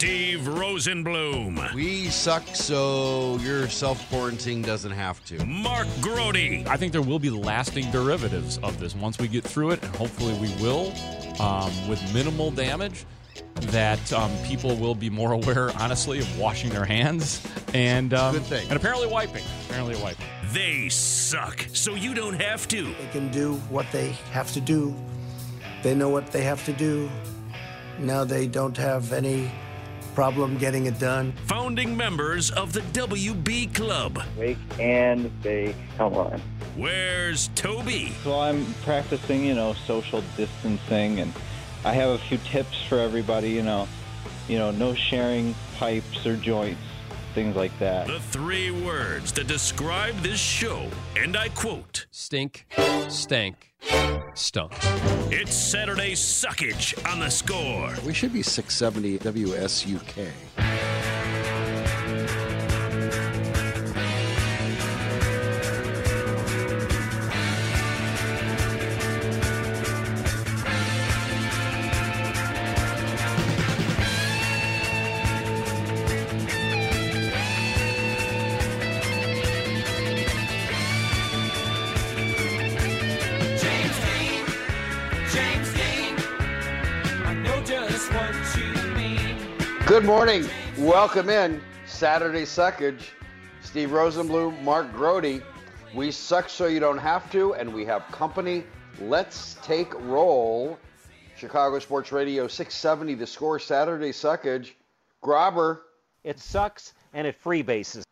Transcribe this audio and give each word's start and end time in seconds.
Steve 0.00 0.40
Rosenblum. 0.44 1.74
We 1.74 2.06
suck, 2.06 2.42
so 2.54 3.36
your 3.42 3.68
self 3.68 4.08
quarantine 4.08 4.62
doesn't 4.62 4.92
have 4.92 5.22
to. 5.26 5.44
Mark 5.44 5.86
Grote. 6.00 6.36
I 6.36 6.78
think 6.78 6.92
there 6.92 7.02
will 7.02 7.18
be 7.18 7.28
lasting 7.28 7.90
derivatives 7.90 8.56
of 8.62 8.80
this 8.80 8.96
once 8.96 9.18
we 9.18 9.28
get 9.28 9.44
through 9.44 9.72
it, 9.72 9.82
and 9.82 9.94
hopefully 9.96 10.32
we 10.38 10.48
will, 10.54 10.94
um, 11.38 11.70
with 11.86 12.00
minimal 12.14 12.50
damage. 12.50 13.04
That 13.56 14.10
um, 14.14 14.30
people 14.46 14.74
will 14.74 14.94
be 14.94 15.10
more 15.10 15.32
aware, 15.38 15.70
honestly, 15.76 16.18
of 16.20 16.38
washing 16.38 16.70
their 16.70 16.86
hands 16.86 17.46
and 17.74 18.14
um, 18.14 18.32
Good 18.36 18.44
thing. 18.44 18.68
and 18.70 18.78
apparently 18.78 19.06
wiping. 19.06 19.44
Apparently 19.68 19.96
wiping. 20.02 20.24
They 20.54 20.88
suck, 20.88 21.66
so 21.74 21.94
you 21.94 22.14
don't 22.14 22.40
have 22.40 22.66
to. 22.68 22.84
They 22.84 23.08
can 23.12 23.30
do 23.30 23.56
what 23.68 23.84
they 23.92 24.12
have 24.32 24.50
to 24.54 24.62
do. 24.62 24.96
They 25.82 25.94
know 25.94 26.08
what 26.08 26.28
they 26.28 26.44
have 26.44 26.64
to 26.64 26.72
do. 26.72 27.10
Now 27.98 28.24
they 28.24 28.46
don't 28.46 28.78
have 28.78 29.12
any 29.12 29.50
problem 30.14 30.58
getting 30.58 30.86
it 30.86 30.98
done. 30.98 31.32
Founding 31.46 31.96
members 31.96 32.50
of 32.50 32.72
the 32.72 32.80
WB 32.80 33.74
Club. 33.74 34.20
Wake 34.36 34.58
and 34.78 35.30
bake. 35.42 35.76
Come 35.96 36.14
on. 36.14 36.40
Where's 36.76 37.48
Toby? 37.54 38.12
So 38.22 38.38
I'm 38.38 38.64
practicing, 38.84 39.44
you 39.44 39.54
know, 39.54 39.74
social 39.86 40.22
distancing, 40.36 41.20
and 41.20 41.32
I 41.84 41.92
have 41.92 42.10
a 42.10 42.18
few 42.18 42.38
tips 42.38 42.82
for 42.88 42.98
everybody. 42.98 43.50
You 43.50 43.62
know, 43.62 43.88
you 44.48 44.58
know, 44.58 44.70
no 44.70 44.94
sharing 44.94 45.54
pipes 45.76 46.26
or 46.26 46.36
joints, 46.36 46.82
things 47.30 47.56
like 47.56 47.76
that. 47.78 48.06
The 48.06 48.20
three 48.20 48.70
words 48.70 49.32
that 49.32 49.46
describe 49.46 50.16
this 50.18 50.40
show, 50.40 50.86
and 51.16 51.36
I 51.36 51.48
quote 51.50 52.06
Stink, 52.10 52.66
stank, 53.08 53.72
stunk. 54.34 54.72
It's 55.30 55.54
Saturday 55.54 56.12
Suckage 56.12 56.94
on 57.10 57.20
the 57.20 57.30
score. 57.30 57.94
We 58.04 58.12
should 58.12 58.32
be 58.32 58.42
670 58.42 59.18
WSUK. 59.18 60.79
Good 90.00 90.06
morning. 90.06 90.48
Welcome 90.78 91.28
in. 91.28 91.60
Saturday 91.84 92.44
Suckage. 92.44 93.02
Steve 93.60 93.90
Rosenblum, 93.90 94.62
Mark 94.62 94.90
Grote. 94.94 95.42
We 95.94 96.10
suck 96.10 96.48
so 96.48 96.68
you 96.68 96.80
don't 96.80 96.96
have 96.96 97.30
to, 97.32 97.52
and 97.52 97.70
we 97.74 97.84
have 97.84 98.04
company. 98.10 98.64
Let's 98.98 99.58
take 99.62 99.92
roll. 100.04 100.78
Chicago 101.36 101.78
Sports 101.80 102.12
Radio 102.12 102.48
670, 102.48 103.14
the 103.14 103.26
score 103.26 103.58
Saturday 103.58 104.10
Suckage. 104.10 104.70
Grobber, 105.22 105.80
It 106.24 106.38
sucks 106.40 106.94
and 107.12 107.26
it 107.26 107.36
freebases. 107.44 108.04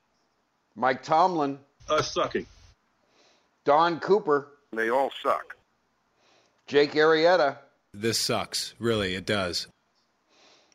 Mike 0.76 1.02
Tomlin, 1.02 1.58
Uh, 1.88 2.02
sucking. 2.02 2.44
Don 3.64 3.98
Cooper, 4.00 4.48
They 4.74 4.90
all 4.90 5.10
suck. 5.22 5.56
Jake 6.66 6.92
Arrieta, 6.92 7.56
This 7.94 8.18
sucks. 8.20 8.74
Really, 8.78 9.14
it 9.14 9.24
does. 9.24 9.68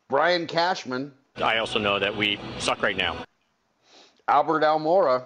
Brian 0.08 0.46
Cashman, 0.46 1.12
I 1.36 1.58
also 1.58 1.78
know 1.78 1.98
that 1.98 2.16
we 2.16 2.38
suck 2.58 2.82
right 2.82 2.96
now. 2.96 3.24
Albert 4.28 4.62
Almora, 4.62 5.24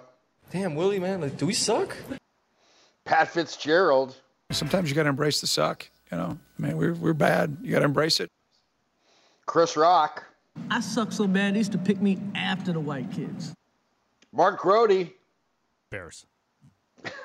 Damn, 0.51 0.75
Willie, 0.75 0.99
man, 0.99 1.21
like, 1.21 1.37
do 1.37 1.45
we 1.45 1.53
suck? 1.53 1.95
Pat 3.05 3.27
Fitzgerald, 3.29 4.15
Sometimes 4.51 4.89
you 4.89 4.95
got 4.95 5.03
to 5.03 5.09
embrace 5.09 5.41
the 5.41 5.47
suck. 5.47 5.87
You 6.11 6.17
know, 6.17 6.37
I 6.57 6.61
mean, 6.61 6.77
we're, 6.77 6.93
we're 6.93 7.13
bad. 7.13 7.57
You 7.61 7.71
got 7.71 7.79
to 7.79 7.85
embrace 7.85 8.19
it. 8.19 8.31
Chris 9.45 9.77
Rock, 9.77 10.25
I 10.71 10.79
suck 10.79 11.11
so 11.11 11.27
bad 11.27 11.53
they 11.53 11.59
used 11.59 11.71
to 11.73 11.77
pick 11.77 12.01
me 12.01 12.19
after 12.33 12.73
the 12.73 12.79
white 12.79 13.11
kids. 13.11 13.53
Mark 14.31 14.59
Grote. 14.59 15.09
Bears. 15.91 16.25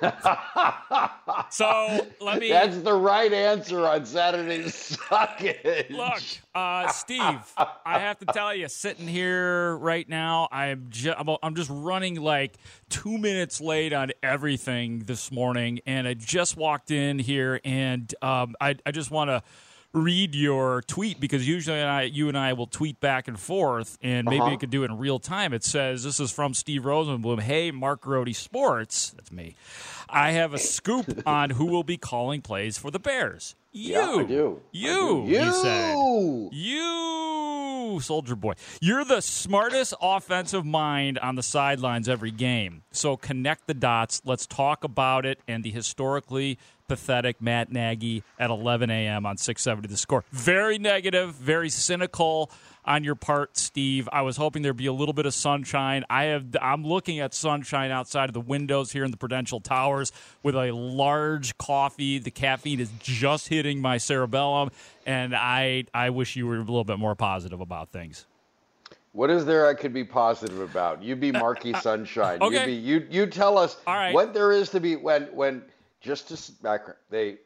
so 1.50 2.06
let 2.20 2.38
me. 2.38 2.48
That's 2.50 2.78
the 2.78 2.94
right 2.94 3.32
answer 3.32 3.86
on 3.86 4.04
Saturday 4.06 4.64
Suckage. 4.64 5.90
Look, 5.90 6.22
uh, 6.54 6.88
Steve, 6.88 7.40
I 7.56 7.98
have 7.98 8.18
to 8.18 8.26
tell 8.26 8.54
you, 8.54 8.68
sitting 8.68 9.08
here 9.08 9.76
right 9.76 10.08
now, 10.08 10.48
I'm 10.52 10.86
just 10.90 11.16
I'm 11.42 11.54
just 11.54 11.70
running 11.72 12.20
like 12.20 12.56
two 12.88 13.18
minutes 13.18 13.60
late 13.60 13.92
on 13.92 14.12
everything 14.22 15.00
this 15.00 15.32
morning, 15.32 15.80
and 15.86 16.06
I 16.06 16.14
just 16.14 16.56
walked 16.56 16.90
in 16.90 17.18
here, 17.18 17.60
and 17.64 18.14
um, 18.22 18.54
I 18.60 18.76
I 18.86 18.90
just 18.90 19.10
want 19.10 19.30
to 19.30 19.42
read 19.94 20.34
your 20.34 20.82
tweet 20.82 21.20
because 21.20 21.46
usually 21.48 21.80
I, 21.80 22.02
you 22.02 22.28
and 22.28 22.36
I 22.36 22.52
will 22.52 22.66
tweet 22.66 23.00
back 23.00 23.28
and 23.28 23.38
forth, 23.40 23.96
and 24.02 24.26
maybe 24.26 24.40
Uh-huh. 24.40 24.50
you 24.50 24.58
could 24.58 24.70
do 24.70 24.82
it 24.82 24.90
in 24.90 24.98
real 24.98 25.18
time. 25.18 25.54
It 25.54 25.64
says, 25.64 26.02
This 26.04 26.20
is 26.20 26.30
from 26.30 26.52
Steve 26.52 26.82
Rosenblum. 26.82 27.40
Hey, 27.40 27.70
Mark 27.70 28.02
Grote 28.02 28.34
Sports. 28.34 29.10
That's 29.16 29.32
me. 29.32 29.54
I 30.08 30.32
have 30.32 30.52
a 30.52 30.58
scoop 30.58 31.22
on 31.26 31.50
who 31.50 31.64
will 31.64 31.84
be 31.84 31.96
calling 31.96 32.42
plays 32.42 32.76
for 32.76 32.90
the 32.90 32.98
Bears. 32.98 33.54
You. 33.76 33.92
Yeah, 33.92 34.10
I 34.12 34.22
do. 34.22 34.60
You, 34.70 35.22
I 35.24 35.26
do. 35.26 35.44
he 35.44 35.52
said. 35.52 35.94
You. 35.94 36.50
You, 37.92 38.00
soldier 38.00 38.36
boy. 38.36 38.54
You're 38.80 39.04
the 39.04 39.20
smartest 39.20 39.94
offensive 40.00 40.64
mind 40.64 41.18
on 41.18 41.34
the 41.34 41.42
sidelines 41.42 42.08
every 42.08 42.30
game. 42.30 42.82
So 42.92 43.16
connect 43.16 43.66
the 43.66 43.74
dots. 43.74 44.22
Let's 44.24 44.46
talk 44.46 44.84
about 44.84 45.26
it 45.26 45.40
and 45.46 45.62
the 45.64 45.70
historically 45.70 46.58
pathetic 46.88 47.40
Matt 47.40 47.72
Nagy 47.72 48.22
at 48.38 48.50
11 48.50 48.90
a.m. 48.90 49.26
on 49.26 49.36
670 49.36 49.88
The 49.88 49.96
Score. 49.96 50.24
Very 50.30 50.78
negative, 50.78 51.34
very 51.34 51.68
cynical 51.70 52.50
on 52.84 53.04
your 53.04 53.14
part, 53.14 53.56
Steve. 53.56 54.08
I 54.12 54.22
was 54.22 54.36
hoping 54.36 54.62
there'd 54.62 54.76
be 54.76 54.86
a 54.86 54.92
little 54.92 55.14
bit 55.14 55.26
of 55.26 55.34
sunshine. 55.34 56.04
I 56.10 56.24
have 56.24 56.44
I'm 56.60 56.84
looking 56.84 57.20
at 57.20 57.34
sunshine 57.34 57.90
outside 57.90 58.28
of 58.28 58.34
the 58.34 58.40
windows 58.40 58.92
here 58.92 59.04
in 59.04 59.10
the 59.10 59.16
Prudential 59.16 59.60
Towers 59.60 60.12
with 60.42 60.54
a 60.54 60.72
large 60.72 61.56
coffee. 61.58 62.18
The 62.18 62.30
caffeine 62.30 62.80
is 62.80 62.90
just 63.00 63.48
hitting 63.48 63.80
my 63.80 63.98
cerebellum 63.98 64.70
and 65.06 65.34
I 65.34 65.84
I 65.94 66.10
wish 66.10 66.36
you 66.36 66.46
were 66.46 66.56
a 66.56 66.60
little 66.60 66.84
bit 66.84 66.98
more 66.98 67.14
positive 67.14 67.60
about 67.60 67.90
things. 67.90 68.26
What 69.12 69.30
is 69.30 69.44
there 69.44 69.68
I 69.68 69.74
could 69.74 69.92
be 69.92 70.04
positive 70.04 70.60
about? 70.60 71.02
You 71.02 71.14
be 71.14 71.30
Marky 71.30 71.72
Sunshine. 71.80 72.42
okay. 72.42 72.60
You 72.60 72.66
be 72.66 72.72
you 72.72 73.06
you 73.10 73.26
tell 73.26 73.56
us 73.58 73.76
right. 73.86 74.12
what 74.12 74.34
there 74.34 74.52
is 74.52 74.70
to 74.70 74.80
be 74.80 74.96
when 74.96 75.24
when 75.26 75.62
just 76.00 76.28
to 76.28 76.52
background 76.62 76.98
they 77.10 77.38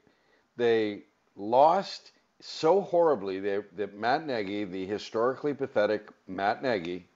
they 0.56 1.02
lost 1.36 2.10
so 2.40 2.80
horribly 2.80 3.40
they, 3.40 3.60
that 3.76 3.96
Matt 3.96 4.26
Nagy, 4.26 4.64
the 4.64 4.86
historically 4.86 5.54
pathetic 5.54 6.08
Matt 6.26 6.62
Nagy, 6.62 7.06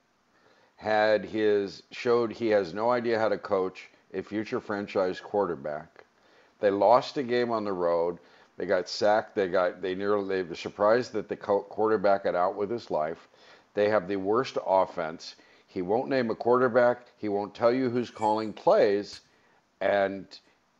had 0.77 1.25
his 1.25 1.85
showed 1.93 2.33
he 2.33 2.49
has 2.49 2.75
no 2.75 2.91
idea 2.91 3.19
how 3.19 3.29
to 3.29 3.39
coach 3.39 3.89
a 4.13 4.23
future 4.23 4.61
franchise 4.61 5.21
quarterback. 5.21 6.05
They 6.61 6.71
lost 6.71 7.17
a 7.17 7.23
game 7.23 7.51
on 7.51 7.65
the 7.65 7.73
road. 7.73 8.19
They 8.57 8.67
got 8.67 8.89
sacked. 8.89 9.35
They 9.35 9.49
got 9.49 9.81
they 9.81 9.95
nearly 9.95 10.29
they 10.29 10.43
were 10.43 10.55
surprised 10.55 11.13
that 11.13 11.29
the 11.29 11.37
quarterback 11.37 12.25
got 12.25 12.35
out 12.35 12.57
with 12.57 12.71
his 12.71 12.91
life. 12.91 13.29
They 13.75 13.89
have 13.89 14.09
the 14.09 14.17
worst 14.17 14.59
offense. 14.67 15.37
He 15.67 15.83
won't 15.83 16.09
name 16.09 16.31
a 16.31 16.35
quarterback. 16.35 17.07
He 17.17 17.29
won't 17.29 17.55
tell 17.55 17.73
you 17.73 17.89
who's 17.89 18.11
calling 18.11 18.53
plays, 18.53 19.21
and 19.81 20.27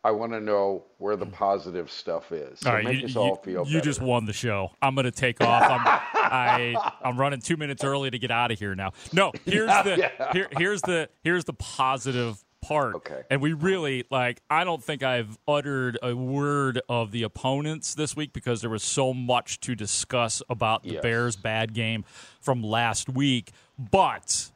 I 0.05 0.11
want 0.11 0.33
to 0.33 0.41
know 0.41 0.83
where 0.97 1.15
the 1.15 1.25
hmm. 1.25 1.31
positive 1.31 1.89
stuff 1.89 2.31
is. 2.31 2.59
So 2.59 2.69
all 2.69 2.75
right, 2.75 2.83
make 2.83 2.99
you, 3.01 3.05
us 3.07 3.15
all 3.15 3.27
you- 3.27 3.35
feel 3.53 3.65
you 3.67 3.73
better. 3.75 3.85
just 3.85 4.01
won 4.01 4.25
the 4.25 4.33
show. 4.33 4.71
I'm 4.81 4.95
going 4.95 5.05
to 5.05 5.11
take 5.11 5.41
off. 5.41 5.63
I'm, 5.63 5.81
I 6.13 6.91
I'm 7.03 7.17
running 7.17 7.39
two 7.39 7.57
minutes 7.57 7.83
early 7.83 8.09
to 8.11 8.19
get 8.19 8.31
out 8.31 8.51
of 8.51 8.59
here 8.59 8.75
now. 8.75 8.91
No, 9.13 9.31
here's 9.45 9.69
the 9.83 9.97
Yeah. 9.97 10.31
here, 10.33 10.47
here's 10.57 10.81
the 10.81 11.09
here's 11.23 11.45
the 11.45 11.53
positive 11.53 12.43
part. 12.61 12.95
Okay. 12.95 13.21
And 13.29 13.41
we 13.41 13.53
really 13.53 14.05
like. 14.09 14.41
I 14.49 14.63
don't 14.63 14.83
think 14.83 15.03
I've 15.03 15.37
uttered 15.47 15.99
a 16.01 16.13
word 16.13 16.81
of 16.89 17.11
the 17.11 17.23
opponents 17.23 17.93
this 17.93 18.15
week 18.15 18.33
because 18.33 18.61
there 18.61 18.69
was 18.69 18.83
so 18.83 19.13
much 19.13 19.59
to 19.61 19.75
discuss 19.75 20.41
about 20.49 20.83
the 20.83 20.93
Yes. 20.93 21.01
Bears' 21.01 21.35
bad 21.35 21.73
game 21.73 22.03
from 22.41 22.61
last 22.61 23.09
week. 23.09 23.51
But 23.77 24.51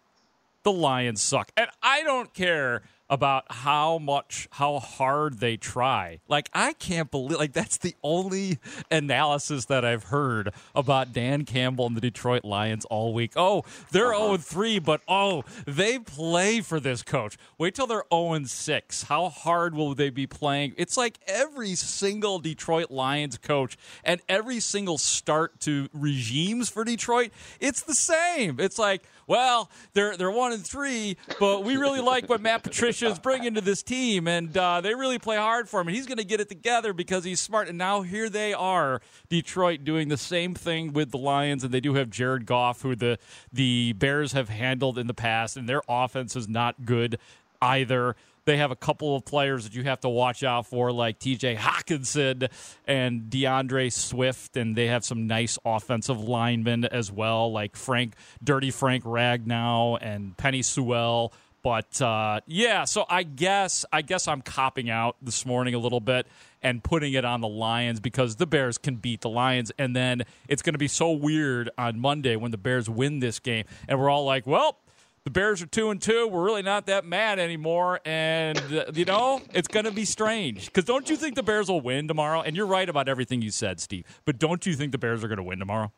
the 0.63 0.71
Lions 0.71 1.21
suck. 1.21 1.51
And 1.55 1.69
I 1.81 2.03
don't 2.03 2.33
care 2.33 2.81
about 3.09 3.45
how 3.49 3.97
much 3.97 4.47
how 4.51 4.79
hard 4.79 5.39
they 5.39 5.57
try. 5.57 6.19
Like 6.27 6.49
I 6.53 6.73
can't 6.73 7.09
believe 7.09 7.37
like 7.37 7.53
that's 7.53 7.77
the 7.77 7.95
only 8.03 8.59
analysis 8.91 9.65
that 9.65 9.85
I've 9.85 10.05
heard 10.05 10.53
about 10.75 11.13
Dan 11.13 11.45
Campbell 11.45 11.87
and 11.87 11.95
the 11.95 12.01
Detroit 12.01 12.43
Lions 12.43 12.85
all 12.85 13.13
week. 13.13 13.33
Oh, 13.35 13.63
they're 13.91 14.13
0 14.13 14.37
3, 14.37 14.79
but 14.79 15.01
oh, 15.07 15.43
they 15.65 15.99
play 15.99 16.61
for 16.61 16.79
this 16.79 17.03
coach. 17.03 17.37
Wait 17.57 17.75
till 17.75 17.87
they're 17.87 18.03
0 18.11 18.43
6. 18.45 19.03
How 19.03 19.29
hard 19.29 19.75
will 19.75 19.95
they 19.95 20.09
be 20.09 20.27
playing? 20.27 20.73
It's 20.77 20.97
like 20.97 21.19
every 21.27 21.75
single 21.75 22.39
Detroit 22.39 22.91
Lions 22.91 23.37
coach 23.37 23.77
and 24.03 24.21
every 24.27 24.59
single 24.59 24.97
start 24.97 25.59
to 25.61 25.89
regimes 25.93 26.69
for 26.69 26.83
Detroit, 26.83 27.31
it's 27.59 27.81
the 27.81 27.93
same. 27.93 28.59
It's 28.59 28.77
like 28.77 29.03
well, 29.27 29.69
they're 29.93 30.15
they're 30.15 30.31
one 30.31 30.53
and 30.53 30.65
three, 30.65 31.17
but 31.37 31.65
we 31.65 31.75
really 31.75 31.99
like 31.99 32.29
what 32.29 32.41
Matt 32.41 32.63
Patricia 32.67 32.96
is 33.03 33.19
bringing 33.23 33.55
to 33.55 33.61
this 33.61 33.83
team, 33.83 34.27
and 34.27 34.55
uh, 34.57 34.81
they 34.81 34.95
really 34.95 35.19
play 35.19 35.37
hard 35.37 35.69
for 35.69 35.79
him, 35.79 35.87
and 35.87 35.95
he's 35.95 36.05
going 36.05 36.17
to 36.17 36.25
get 36.25 36.39
it 36.39 36.49
together 36.49 36.93
because 36.93 37.23
he's 37.23 37.39
smart. 37.39 37.67
And 37.67 37.77
now 37.77 38.01
here 38.01 38.29
they 38.29 38.53
are, 38.53 39.01
Detroit, 39.29 39.83
doing 39.83 40.09
the 40.09 40.17
same 40.17 40.53
thing 40.53 40.93
with 40.93 41.11
the 41.11 41.17
Lions, 41.17 41.63
and 41.63 41.73
they 41.73 41.81
do 41.81 41.95
have 41.95 42.09
Jared 42.09 42.45
Goff, 42.45 42.81
who 42.81 42.95
the 42.95 43.17
the 43.51 43.93
Bears 43.93 44.33
have 44.33 44.49
handled 44.49 44.97
in 44.97 45.07
the 45.07 45.13
past, 45.13 45.57
and 45.57 45.67
their 45.67 45.81
offense 45.87 46.35
is 46.35 46.47
not 46.47 46.85
good 46.85 47.19
either. 47.61 48.15
They 48.45 48.57
have 48.57 48.71
a 48.71 48.77
couple 48.77 49.13
of 49.13 49.25
players 49.25 49.65
that 49.65 49.75
you 49.75 49.83
have 49.83 49.99
to 50.01 50.09
watch 50.09 50.41
out 50.41 50.67
for, 50.67 50.93
like 50.93 51.19
TJ 51.19 51.57
Hockenson 51.57 52.49
and 52.87 53.23
DeAndre 53.23 53.91
Swift, 53.91 54.55
and 54.55 54.73
they 54.73 54.87
have 54.87 55.03
some 55.03 55.27
nice 55.27 55.59
offensive 55.65 56.21
linemen 56.21 56.85
as 56.85 57.11
well, 57.11 57.51
like 57.51 57.75
Frank, 57.75 58.13
Dirty 58.41 58.71
Frank 58.71 59.03
Ragnow 59.03 59.97
and 60.01 60.37
Penei 60.37 60.63
Sewell. 60.63 61.33
But 61.67 62.01
uh, 62.01 62.39
yeah, 62.47 62.85
so 62.85 63.05
I 63.09 63.23
guess 63.23 63.83
I 63.91 64.01
guess 64.01 64.29
I'm 64.29 64.41
copping 64.41 64.89
out 64.89 65.17
this 65.21 65.45
morning 65.45 65.73
a 65.73 65.79
little 65.79 65.99
bit 65.99 66.25
and 66.61 66.81
putting 66.81 67.11
it 67.11 67.25
on 67.25 67.41
the 67.41 67.49
Lions 67.49 67.99
because 67.99 68.37
the 68.37 68.47
Bears 68.47 68.77
can 68.77 68.95
beat 68.95 69.19
the 69.19 69.29
Lions, 69.29 69.73
and 69.77 69.93
then 69.93 70.23
it's 70.47 70.61
going 70.61 70.75
to 70.75 70.79
be 70.79 70.87
so 70.87 71.11
weird 71.11 71.69
on 71.77 71.99
Monday 71.99 72.37
when 72.37 72.51
the 72.51 72.57
Bears 72.57 72.89
win 72.89 73.19
this 73.19 73.39
game, 73.39 73.65
and 73.85 73.99
we're 73.99 74.09
all 74.09 74.23
like, 74.23 74.47
well 74.47 74.77
the 75.25 75.31
Bears 75.31 75.61
are 75.61 75.65
two 75.65 75.89
and 75.89 76.01
two. 76.01 76.25
We're 76.25 76.45
really 76.45 76.61
not 76.61 76.85
that 76.85 77.03
mad 77.03 77.37
anymore, 77.37 77.99
and 78.05 78.57
uh, 78.73 78.85
you 78.93 79.03
know 79.03 79.41
it's 79.53 79.67
going 79.67 79.83
to 79.83 79.91
be 79.91 80.05
strange. 80.05 80.67
Because 80.67 80.85
don't 80.85 81.09
you 81.09 81.17
think 81.17 81.35
the 81.35 81.43
Bears 81.43 81.67
will 81.67 81.81
win 81.81 82.07
tomorrow? 82.07 82.43
And 82.43 82.55
you're 82.55 82.65
right 82.65 82.87
about 82.87 83.09
everything 83.09 83.41
you 83.41 83.51
said, 83.51 83.81
Steve. 83.81 84.05
But 84.23 84.39
don't 84.39 84.65
you 84.65 84.73
think 84.73 84.93
the 84.93 84.97
Bears 84.97 85.21
are 85.25 85.27
going 85.27 85.35
to 85.35 85.43
win 85.43 85.59
tomorrow? 85.59 85.91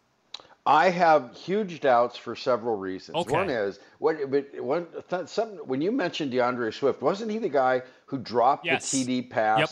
I 0.66 0.90
have 0.90 1.36
huge 1.36 1.80
doubts 1.80 2.18
for 2.18 2.36
several 2.36 2.76
reasons. 2.76 3.16
Okay. 3.16 3.34
One 3.34 3.50
is 3.50 3.80
what, 3.98 4.30
but 4.30 4.48
one 4.62 4.88
something 5.26 5.58
when 5.66 5.82
you 5.82 5.92
mentioned 5.92 6.32
DeAndre 6.34 6.74
Swift, 6.74 7.02
wasn't 7.02 7.32
he 7.32 7.38
the 7.40 7.50
guy 7.50 7.82
who 8.06 8.18
dropped 8.18 8.66
Yes. 8.66 8.92
the 8.92 9.06
TD 9.06 9.30
pass 9.30 9.60
Yep. 9.60 9.70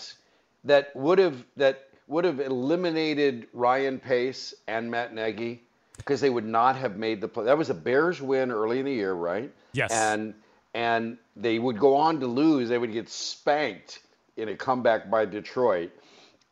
that 0.65 0.95
would 0.95 1.19
have 1.19 1.43
that 1.57 1.89
would 2.07 2.23
have 2.25 2.39
eliminated 2.39 3.47
Ryan 3.53 3.99
Pace 3.99 4.53
and 4.67 4.89
Matt 4.89 5.13
Nagy 5.13 5.61
because 5.97 6.21
they 6.21 6.29
would 6.29 6.45
not 6.45 6.75
have 6.77 6.95
made 6.95 7.19
the 7.21 7.27
play. 7.27 7.45
That 7.45 7.57
was 7.57 7.69
a 7.69 7.73
Bears 7.73 8.21
win 8.21 8.49
early 8.51 8.79
in 8.79 8.85
the 8.85 8.93
year, 8.93 9.13
right? 9.13 9.51
Yes. 9.73 9.91
And 9.91 10.33
and 10.73 11.17
they 11.35 11.59
would 11.59 11.79
go 11.79 11.95
on 11.95 12.19
to 12.21 12.27
lose. 12.27 12.69
They 12.69 12.77
would 12.77 12.93
get 12.93 13.09
spanked 13.09 13.99
in 14.37 14.49
a 14.49 14.55
comeback 14.55 15.09
by 15.09 15.25
Detroit 15.25 15.91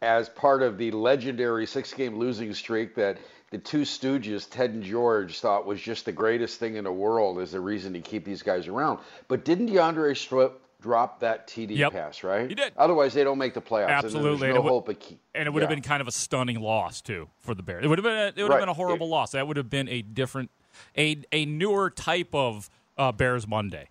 as 0.02 0.30
part 0.30 0.62
of 0.62 0.78
the 0.78 0.92
legendary 0.92 1.66
six-game 1.66 2.18
losing 2.18 2.54
streak 2.54 2.96
that 2.96 3.18
the 3.56 3.62
two 3.62 3.84
Stooges, 3.84 4.50
Ted 4.50 4.72
and 4.72 4.84
George, 4.84 5.40
thought 5.40 5.66
was 5.66 5.80
just 5.82 6.04
the 6.04 6.12
greatest 6.12 6.60
thing 6.60 6.76
in 6.76 6.84
the 6.84 6.92
world 6.92 7.40
as 7.40 7.54
a 7.54 7.60
reason 7.60 7.94
to 7.94 8.02
keep 8.02 8.26
these 8.26 8.44
guys 8.44 8.68
around. 8.68 9.00
But 9.30 9.46
didn't 9.46 9.68
DeAndre 9.70 10.18
Swift 10.18 10.56
drop 10.82 11.22
that 11.22 11.48
TD 11.48 11.78
Yep. 11.78 11.94
pass, 11.94 12.22
right? 12.22 12.50
He 12.50 12.54
did. 12.56 12.74
Otherwise, 12.76 13.14
they 13.14 13.24
don't 13.24 13.38
make 13.38 13.54
the 13.54 13.62
playoffs. 13.62 13.88
Absolutely. 13.88 14.30
And 14.32 14.44
And 14.44 14.52
it 14.52 14.54
no 14.56 14.62
would- 14.64 14.70
hope 14.70 14.90
of 14.90 15.00
keep. 15.00 15.20
And 15.34 15.48
it 15.48 15.52
would 15.52 15.62
have 15.64 15.70
been 15.70 15.82
kind 15.82 16.02
of 16.02 16.08
a 16.10 16.12
stunning 16.12 16.60
loss 16.60 17.00
too 17.00 17.30
for 17.40 17.56
the 17.56 17.64
Bears. 17.64 17.86
It 17.86 17.88
would 17.88 17.98
have 17.98 18.04
been 18.04 18.18
a, 18.18 18.34
it 18.36 18.44
would 18.44 18.52
have 18.52 18.60
been 18.60 18.68
a 18.70 18.74
horrible 18.74 19.08
loss. 19.08 19.32
That 19.32 19.48
would 19.48 19.56
have 19.56 19.70
been 19.70 19.88
a 19.88 20.02
different, 20.02 20.52
a 20.98 21.18
a 21.32 21.46
newer 21.46 21.90
type 21.90 22.36
of 22.36 22.70
uh, 22.98 23.14
Bears 23.14 23.48
Monday. 23.48 23.88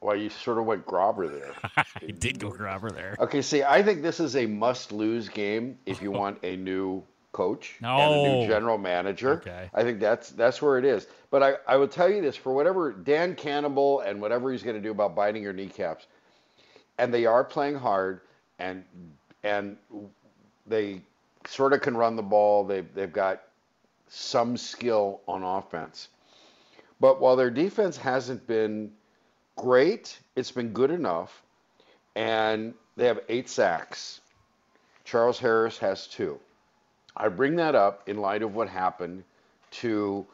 Well, 0.00 0.14
you 0.16 0.30
sort 0.30 0.58
of 0.58 0.66
went 0.66 0.86
grobber 0.86 1.28
there. 1.28 1.52
I 1.76 2.12
did 2.12 2.38
go 2.38 2.50
grabber 2.50 2.90
there. 2.90 3.16
Okay, 3.18 3.42
see, 3.42 3.62
I 3.64 3.82
think 3.82 4.02
this 4.02 4.18
is 4.20 4.34
a 4.36 4.46
must-lose 4.46 5.28
game 5.28 5.78
if 5.86 6.00
you 6.00 6.10
want 6.12 6.38
a 6.44 6.56
new 6.56 7.02
coach 7.32 7.76
and 7.80 8.14
a 8.14 8.40
new 8.40 8.46
general 8.46 8.78
manager. 8.78 9.34
Okay. 9.34 9.70
I 9.74 9.82
think 9.82 10.00
that's 10.00 10.30
that's 10.30 10.60
where 10.62 10.78
it 10.78 10.84
is. 10.84 11.06
But 11.30 11.42
I, 11.42 11.54
I 11.66 11.76
will 11.76 11.88
tell 11.88 12.10
you 12.10 12.20
this: 12.20 12.36
for 12.36 12.52
whatever 12.52 12.92
Dan 12.92 13.34
Cannibal 13.34 14.00
and 14.00 14.20
whatever 14.20 14.52
he's 14.52 14.62
going 14.62 14.76
to 14.76 14.82
do 14.82 14.90
about 14.90 15.14
biting 15.14 15.42
your 15.42 15.52
kneecaps, 15.52 16.06
and 16.98 17.12
they 17.12 17.26
are 17.26 17.44
playing 17.44 17.76
hard, 17.76 18.20
and 18.58 18.84
and 19.42 19.76
they 20.66 21.00
sort 21.46 21.72
of 21.72 21.80
can 21.80 21.96
run 21.96 22.16
the 22.16 22.22
ball. 22.22 22.64
They 22.64 22.80
they've 22.80 23.12
got 23.12 23.42
some 24.08 24.56
skill 24.56 25.20
on 25.26 25.42
offense, 25.42 26.08
but 27.00 27.20
while 27.20 27.36
their 27.36 27.50
defense 27.50 27.96
hasn't 27.96 28.46
been 28.46 28.92
great, 29.56 30.18
it's 30.36 30.50
been 30.50 30.72
good 30.72 30.90
enough 30.90 31.42
and 32.14 32.74
they 32.96 33.06
have 33.06 33.20
eight 33.28 33.48
sacks. 33.48 34.20
Charles 35.04 35.38
Harris 35.38 35.78
has 35.78 36.06
two. 36.06 36.38
I 37.16 37.28
bring 37.28 37.56
that 37.56 37.74
up 37.74 38.08
in 38.08 38.18
light 38.18 38.42
of 38.42 38.54
what 38.54 38.68
happened 38.68 39.24
to 39.72 40.26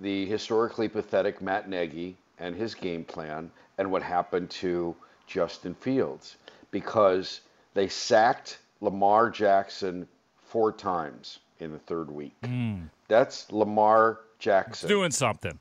the 0.00 0.26
historically 0.26 0.88
pathetic 0.88 1.40
Matt 1.40 1.68
Nagy 1.68 2.16
and 2.38 2.54
his 2.54 2.74
game 2.74 3.04
plan, 3.04 3.50
and 3.78 3.90
what 3.90 4.02
happened 4.02 4.50
to 4.50 4.94
Justin 5.26 5.74
Fields, 5.74 6.36
because 6.70 7.40
they 7.74 7.88
sacked 7.88 8.58
Lamar 8.80 9.30
Jackson 9.30 10.06
four 10.44 10.72
times 10.72 11.38
in 11.60 11.72
the 11.72 11.78
third 11.78 12.10
week. 12.10 12.34
Hmm. 12.44 12.82
That's 13.08 13.50
Lamar 13.50 14.20
Jackson. 14.38 14.88
Doing 14.88 15.10
something. 15.10 15.58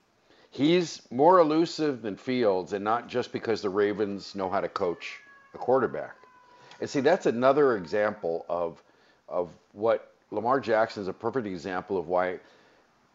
He's 0.51 1.01
more 1.11 1.39
elusive 1.39 2.01
than 2.01 2.15
Fields, 2.15 2.73
and 2.73 2.83
not 2.83 3.07
just 3.07 3.31
because 3.31 3.61
the 3.61 3.69
Ravens 3.69 4.35
know 4.35 4.49
how 4.49 4.61
to 4.61 4.69
coach 4.69 5.19
a 5.53 5.57
quarterback. 5.57 6.15
And 6.79 6.89
see, 6.89 6.99
that's 6.99 7.25
another 7.25 7.77
example 7.77 8.45
of 8.49 8.81
of 9.27 9.49
what 9.73 10.13
Lamar 10.35 10.59
Jackson 10.59 11.01
is 11.01 11.07
a 11.07 11.13
perfect 11.13 11.47
example 11.47 11.97
of 11.97 12.07
why 12.07 12.39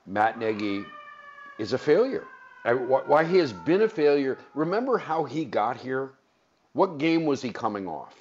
Matt 0.06 0.38
Nagy 0.38 0.84
is 1.58 1.72
a 1.72 1.78
failure. 1.78 2.24
Why 2.64 3.24
he 3.24 3.38
has 3.38 3.52
been 3.52 3.82
a 3.82 3.88
failure. 3.88 4.38
Remember 4.54 4.98
how 4.98 5.24
he 5.24 5.44
got 5.44 5.76
here? 5.76 6.12
What 6.72 6.98
game 6.98 7.26
was 7.26 7.42
he 7.42 7.50
coming 7.50 7.86
off? 7.86 8.14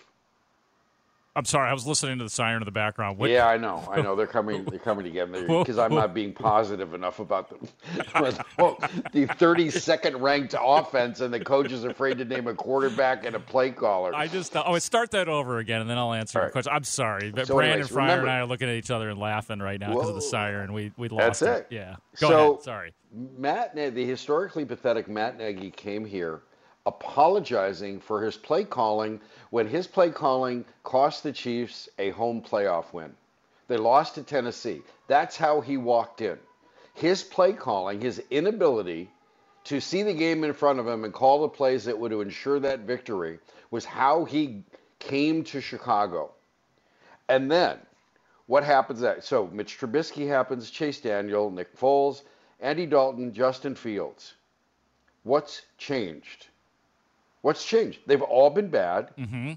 I'm 1.35 1.45
sorry, 1.45 1.69
I 1.69 1.73
was 1.73 1.85
listening 1.85 2.17
to 2.17 2.23
the 2.23 2.29
siren 2.29 2.61
in 2.61 2.65
the 2.65 2.71
background. 2.71 3.17
What- 3.17 3.29
Yeah, 3.29 3.47
I 3.47 3.57
know. 3.57 3.87
I 3.89 4.01
know 4.01 4.15
they're 4.15 4.27
coming. 4.27 4.65
They're 4.69 4.79
coming 4.79 5.05
to 5.05 5.11
get 5.11 5.29
me 5.29 5.41
because 5.41 5.77
I'm 5.77 5.93
not 5.93 6.13
being 6.13 6.33
positive 6.33 6.93
enough 6.93 7.19
about 7.19 7.49
them. 7.49 7.59
the 9.13 9.25
32nd 9.25 10.19
ranked 10.21 10.55
offense, 10.59 11.21
and 11.21 11.33
the 11.33 11.39
coach 11.39 11.71
is 11.71 11.83
afraid 11.83 12.17
to 12.17 12.25
name 12.25 12.47
a 12.47 12.53
quarterback 12.53 13.25
and 13.25 13.35
a 13.35 13.39
play 13.39 13.71
caller. 13.71 14.13
I 14.13 14.27
just 14.27 14.55
oh, 14.55 14.77
start 14.79 15.11
that 15.11 15.29
over 15.29 15.59
again, 15.59 15.81
and 15.81 15.89
then 15.89 15.97
I'll 15.97 16.13
answer 16.13 16.41
your 16.41 16.49
question. 16.49 16.73
I'm 16.73 16.83
sorry, 16.83 17.31
but 17.31 17.47
So 17.47 17.55
Brandon 17.55 17.73
anyways, 17.73 17.91
Fryer 17.91 18.07
remember- 18.07 18.27
and 18.27 18.31
I 18.31 18.39
are 18.39 18.45
looking 18.45 18.67
at 18.67 18.75
each 18.75 18.91
other 18.91 19.09
and 19.09 19.19
laughing 19.19 19.59
right 19.59 19.79
now 19.79 19.93
because 19.93 20.09
of 20.09 20.15
the 20.15 20.21
siren. 20.21 20.73
We 20.73 20.91
we 20.97 21.09
lost 21.09 21.41
That's 21.41 21.61
it. 21.61 21.67
Yeah, 21.69 21.95
go 22.19 22.29
so, 22.29 22.51
ahead. 22.51 22.63
Sorry. 22.63 22.93
Matt, 23.37 23.75
the 23.75 24.05
historically 24.05 24.65
pathetic 24.65 25.07
Matt 25.07 25.37
Nagy 25.37 25.71
came 25.71 26.05
here 26.05 26.41
apologizing 26.85 27.99
for 27.99 28.23
his 28.23 28.37
play 28.37 28.63
calling 28.63 29.21
when 29.49 29.67
his 29.67 29.87
play 29.87 30.09
calling 30.09 30.65
cost 30.83 31.23
the 31.23 31.31
Chiefs 31.31 31.89
a 31.99 32.09
home 32.11 32.41
playoff 32.41 32.93
win. 32.93 33.13
They 33.67 33.77
lost 33.77 34.15
to 34.15 34.23
Tennessee. 34.23 34.81
That's 35.07 35.37
how 35.37 35.61
he 35.61 35.77
walked 35.77 36.21
in. 36.21 36.39
His 36.95 37.23
play 37.23 37.53
calling, 37.53 38.01
his 38.01 38.21
inability 38.31 39.09
to 39.65 39.79
see 39.79 40.03
the 40.03 40.13
game 40.13 40.43
in 40.43 40.53
front 40.53 40.79
of 40.79 40.87
him 40.87 41.03
and 41.03 41.13
call 41.13 41.41
the 41.41 41.49
plays 41.49 41.85
that 41.85 41.99
would 41.99 42.11
ensure 42.11 42.59
that 42.59 42.79
victory 42.81 43.39
was 43.69 43.85
how 43.85 44.25
he 44.25 44.63
came 44.97 45.43
to 45.45 45.61
Chicago. 45.61 46.31
And 47.27 47.51
then 47.51 47.77
what 48.47 48.63
happens 48.63 49.01
that 49.01 49.23
so 49.23 49.47
Mitch 49.47 49.77
Trubisky 49.77 50.27
happens, 50.27 50.71
Chase 50.71 50.99
Daniel, 50.99 51.51
Nick 51.51 51.77
Foles, 51.77 52.23
Andy 52.59 52.87
Dalton, 52.87 53.33
Justin 53.33 53.75
Fields. 53.75 54.33
What's 55.21 55.61
changed? 55.77 56.47
What's 57.41 57.65
changed? 57.65 57.99
They've 58.05 58.21
all 58.21 58.49
been 58.49 58.69
bad. 58.69 59.15
Mm-hmm. 59.17 59.53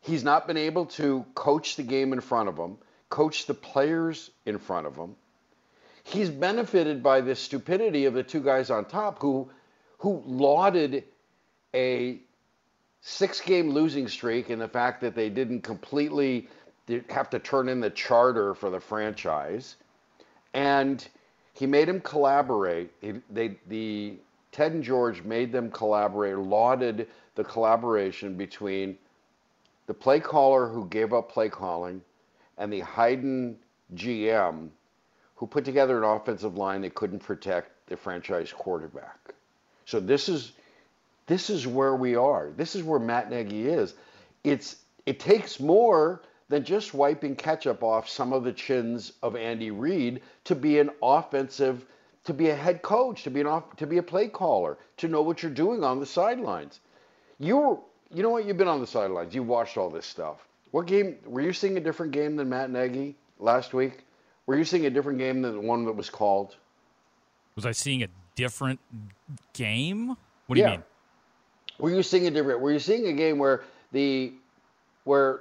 He's 0.00 0.24
not 0.24 0.46
been 0.46 0.56
able 0.56 0.86
to 0.86 1.24
coach 1.34 1.76
the 1.76 1.82
game 1.82 2.12
in 2.12 2.20
front 2.20 2.48
of 2.48 2.56
him, 2.56 2.78
coach 3.10 3.46
the 3.46 3.54
players 3.54 4.30
in 4.44 4.58
front 4.58 4.86
of 4.86 4.96
him. 4.96 5.16
He's 6.04 6.30
benefited 6.30 7.02
by 7.02 7.20
the 7.20 7.34
stupidity 7.34 8.04
of 8.04 8.14
the 8.14 8.22
two 8.22 8.40
guys 8.40 8.70
on 8.70 8.84
top 8.84 9.20
who 9.20 9.50
who 9.98 10.22
lauded 10.26 11.04
a 11.74 12.20
six 13.00 13.40
game 13.40 13.70
losing 13.70 14.08
streak 14.08 14.50
and 14.50 14.60
the 14.60 14.68
fact 14.68 15.00
that 15.00 15.14
they 15.14 15.30
didn't 15.30 15.62
completely 15.62 16.48
have 17.08 17.30
to 17.30 17.38
turn 17.38 17.68
in 17.68 17.80
the 17.80 17.90
charter 17.90 18.54
for 18.54 18.70
the 18.70 18.80
franchise. 18.80 19.76
And 20.54 21.06
he 21.54 21.66
made 21.66 21.88
him 21.88 22.00
collaborate. 22.00 22.92
He, 23.00 23.14
they, 23.30 23.56
the 23.66 24.18
Ted 24.56 24.72
and 24.72 24.82
George 24.82 25.22
made 25.22 25.52
them 25.52 25.70
collaborate, 25.70 26.38
lauded 26.38 27.08
the 27.34 27.44
collaboration 27.44 28.38
between 28.38 28.96
the 29.86 29.92
play 29.92 30.18
caller 30.18 30.66
who 30.66 30.86
gave 30.88 31.12
up 31.12 31.30
play 31.30 31.50
calling 31.50 32.00
and 32.56 32.72
the 32.72 32.80
Hayden 32.80 33.58
GM 33.94 34.70
who 35.34 35.46
put 35.46 35.66
together 35.66 35.98
an 35.98 36.04
offensive 36.04 36.56
line 36.56 36.80
that 36.80 36.94
couldn't 36.94 37.18
protect 37.18 37.86
the 37.88 37.98
franchise 37.98 38.50
quarterback. 38.50 39.34
So 39.84 40.00
this 40.00 40.26
is 40.26 40.52
this 41.26 41.50
is 41.50 41.66
where 41.66 41.94
we 41.94 42.16
are. 42.16 42.50
This 42.56 42.74
is 42.74 42.82
where 42.82 42.98
Matt 42.98 43.28
Nagy 43.28 43.68
is. 43.68 43.92
It's 44.42 44.76
it 45.04 45.20
takes 45.20 45.60
more 45.60 46.22
than 46.48 46.64
just 46.64 46.94
wiping 46.94 47.36
ketchup 47.36 47.82
off 47.82 48.08
some 48.08 48.32
of 48.32 48.42
the 48.42 48.54
chins 48.54 49.12
of 49.22 49.36
Andy 49.36 49.70
Reid 49.70 50.22
to 50.44 50.54
be 50.54 50.78
an 50.78 50.92
offensive, 51.02 51.84
to 52.26 52.34
be 52.34 52.50
a 52.50 52.54
head 52.54 52.82
coach, 52.82 53.22
to 53.22 53.30
be 53.30 53.40
an 53.40 53.46
off, 53.46 53.76
to 53.76 53.86
be 53.86 53.98
a 53.98 54.02
play 54.02 54.28
caller, 54.28 54.78
to 54.98 55.08
know 55.08 55.22
what 55.22 55.42
you're 55.42 55.52
doing 55.52 55.82
on 55.82 56.00
the 56.00 56.06
sidelines. 56.06 56.80
You're, 57.38 57.80
you 58.12 58.22
know 58.22 58.30
what? 58.30 58.44
You've 58.44 58.56
been 58.56 58.68
on 58.68 58.80
the 58.80 58.86
sidelines. 58.86 59.34
You 59.34 59.42
watched 59.42 59.76
all 59.76 59.90
this 59.90 60.06
stuff. 60.06 60.46
What 60.72 60.86
game 60.86 61.16
were 61.24 61.40
you 61.40 61.52
seeing 61.52 61.76
a 61.76 61.80
different 61.80 62.12
game 62.12 62.36
than 62.36 62.48
Matt 62.48 62.70
Nagy 62.70 63.14
last 63.38 63.72
week? 63.72 64.04
Were 64.46 64.56
you 64.56 64.64
seeing 64.64 64.86
a 64.86 64.90
different 64.90 65.18
game 65.18 65.42
than 65.42 65.54
the 65.54 65.60
one 65.60 65.84
that 65.84 65.92
was 65.92 66.10
called? 66.10 66.56
Was 67.54 67.66
I 67.66 67.72
seeing 67.72 68.02
a 68.02 68.08
different 68.34 68.80
game? 69.52 70.16
What 70.46 70.56
do 70.56 70.60
yeah. 70.60 70.66
you 70.66 70.72
mean? 70.72 70.84
Were 71.78 71.90
you 71.90 72.02
seeing 72.02 72.26
a 72.26 72.30
different? 72.30 72.60
Were 72.60 72.72
you 72.72 72.78
seeing 72.78 73.06
a 73.06 73.12
game 73.12 73.38
where 73.38 73.64
the 73.92 74.32
where 75.04 75.40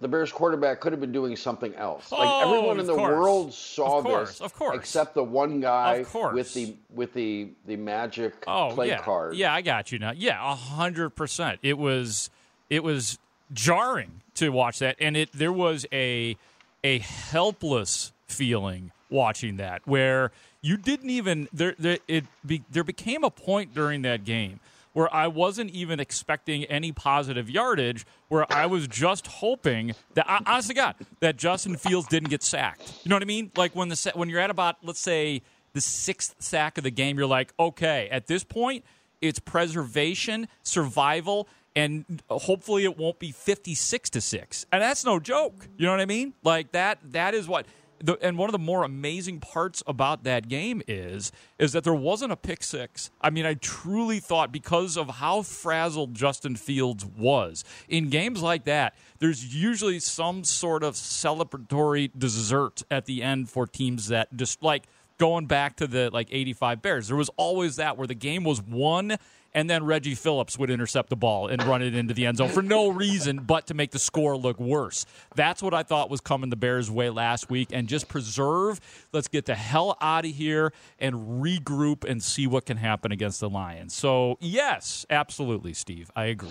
the 0.00 0.08
Bears 0.08 0.30
quarterback 0.30 0.80
could 0.80 0.92
have 0.92 1.00
been 1.00 1.12
doing 1.12 1.34
something 1.36 1.74
else? 1.74 2.12
Like 2.12 2.20
Oh, 2.30 2.40
everyone 2.56 2.80
in 2.80 2.86
the 2.86 2.94
course. 2.94 3.10
world 3.10 3.52
saw 3.54 3.98
Of 3.98 4.04
course, 4.04 4.28
this, 4.30 4.40
of 4.40 4.54
course. 4.54 4.76
except 4.76 5.14
the 5.14 5.24
one 5.24 5.60
guy 5.60 6.04
with 6.32 6.54
the 6.54 6.74
with 6.94 7.12
the 7.14 7.50
the 7.66 7.76
magic 7.76 8.34
Oh 8.46 8.70
play 8.74 8.88
yeah, 8.88 8.98
card. 9.02 9.34
yeah, 9.34 9.52
I 9.52 9.60
got 9.62 9.90
you 9.92 9.98
now. 9.98 10.12
Yeah, 10.12 10.38
a 10.40 10.54
hundred 10.54 11.10
percent. 11.10 11.58
It 11.62 11.78
was 11.78 12.30
it 12.70 12.82
was 12.84 13.18
jarring 13.52 14.20
to 14.34 14.50
watch 14.50 14.78
that, 14.78 14.96
and 15.00 15.16
it 15.16 15.32
there 15.32 15.52
was 15.52 15.86
a 15.92 16.36
a 16.84 16.98
helpless 16.98 18.12
feeling 18.28 18.92
watching 19.10 19.56
that 19.56 19.80
where 19.86 20.30
you 20.60 20.76
didn't 20.76 21.10
even 21.10 21.48
there 21.52 21.74
there 21.78 21.98
it 22.06 22.24
be, 22.46 22.62
there 22.70 22.84
became 22.84 23.24
a 23.24 23.30
point 23.30 23.74
during 23.74 24.02
that 24.02 24.24
game 24.24 24.60
where 24.98 25.14
I 25.14 25.28
wasn't 25.28 25.70
even 25.70 26.00
expecting 26.00 26.64
any 26.64 26.90
positive 26.90 27.48
yardage, 27.48 28.04
where 28.26 28.52
I 28.52 28.66
was 28.66 28.88
just 28.88 29.28
hoping 29.28 29.94
that, 30.14 30.26
honest 30.44 30.70
to 30.70 30.74
God, 30.74 30.96
that 31.20 31.36
Justin 31.36 31.76
Fields 31.76 32.08
didn't 32.08 32.30
get 32.30 32.42
sacked. 32.42 32.94
You 33.04 33.10
know 33.10 33.14
what 33.14 33.22
I 33.22 33.26
mean? 33.26 33.52
Like 33.56 33.76
when 33.76 33.90
the 33.90 34.12
when 34.16 34.28
you're 34.28 34.40
at 34.40 34.50
about 34.50 34.78
let's 34.82 34.98
say 34.98 35.42
the 35.72 35.80
sixth 35.80 36.34
sack 36.40 36.78
of 36.78 36.82
the 36.82 36.90
game, 36.90 37.16
you're 37.16 37.28
like, 37.28 37.54
okay, 37.60 38.08
at 38.10 38.26
this 38.26 38.42
point, 38.42 38.84
it's 39.20 39.38
preservation, 39.38 40.48
survival, 40.64 41.46
and 41.76 42.20
hopefully 42.28 42.82
it 42.82 42.98
won't 42.98 43.20
be 43.20 43.30
56 43.30 44.10
to 44.10 44.20
6 44.20 44.66
and 44.72 44.82
that's 44.82 45.04
no 45.04 45.20
joke 45.20 45.68
you 45.76 45.86
know 45.86 45.92
what 45.92 46.00
i 46.00 46.06
mean 46.06 46.32
like 46.42 46.72
that 46.72 46.98
that 47.12 47.34
is 47.34 47.46
what 47.46 47.66
the, 48.00 48.18
and 48.22 48.38
one 48.38 48.48
of 48.48 48.52
the 48.52 48.58
more 48.58 48.84
amazing 48.84 49.40
parts 49.40 49.82
about 49.86 50.24
that 50.24 50.48
game 50.48 50.82
is 50.86 51.32
is 51.58 51.72
that 51.72 51.84
there 51.84 51.94
wasn't 51.94 52.32
a 52.32 52.36
pick 52.36 52.62
six. 52.62 53.10
I 53.20 53.30
mean, 53.30 53.46
I 53.46 53.54
truly 53.54 54.20
thought 54.20 54.52
because 54.52 54.96
of 54.96 55.08
how 55.16 55.42
frazzled 55.42 56.14
Justin 56.14 56.56
Fields 56.56 57.04
was 57.04 57.64
in 57.88 58.08
games 58.10 58.42
like 58.42 58.64
that, 58.64 58.94
there's 59.18 59.54
usually 59.54 60.00
some 60.00 60.44
sort 60.44 60.82
of 60.82 60.94
celebratory 60.94 62.10
dessert 62.16 62.82
at 62.90 63.06
the 63.06 63.22
end 63.22 63.50
for 63.50 63.66
teams 63.66 64.08
that 64.08 64.36
just 64.36 64.62
like 64.62 64.84
going 65.18 65.46
back 65.46 65.76
to 65.76 65.86
the 65.86 66.10
like 66.10 66.28
85 66.30 66.82
Bears. 66.82 67.08
There 67.08 67.16
was 67.16 67.30
always 67.36 67.76
that 67.76 67.96
where 67.98 68.06
the 68.06 68.14
game 68.14 68.44
was 68.44 68.62
won 68.62 69.18
and 69.54 69.68
then 69.68 69.84
Reggie 69.84 70.14
Phillips 70.14 70.58
would 70.58 70.70
intercept 70.70 71.10
the 71.10 71.16
ball 71.16 71.48
and 71.48 71.62
run 71.64 71.82
it 71.82 71.94
into 71.94 72.14
the 72.14 72.26
end 72.26 72.38
zone 72.38 72.48
for 72.48 72.62
no 72.62 72.90
reason 72.90 73.38
but 73.38 73.66
to 73.68 73.74
make 73.74 73.90
the 73.90 73.98
score 73.98 74.36
look 74.36 74.60
worse. 74.60 75.06
That's 75.34 75.62
what 75.62 75.74
I 75.74 75.82
thought 75.82 76.10
was 76.10 76.20
coming 76.20 76.50
the 76.50 76.56
Bears' 76.56 76.90
way 76.90 77.10
last 77.10 77.50
week 77.50 77.68
and 77.72 77.88
just 77.88 78.08
preserve. 78.08 78.80
Let's 79.12 79.28
get 79.28 79.46
the 79.46 79.54
hell 79.54 79.96
out 80.00 80.24
of 80.24 80.30
here 80.30 80.72
and 80.98 81.42
regroup 81.42 82.04
and 82.08 82.22
see 82.22 82.46
what 82.46 82.66
can 82.66 82.76
happen 82.76 83.10
against 83.10 83.40
the 83.40 83.48
Lions. 83.48 83.94
So, 83.94 84.36
yes, 84.40 85.06
absolutely, 85.10 85.72
Steve. 85.72 86.10
I 86.14 86.26
agree. 86.26 86.50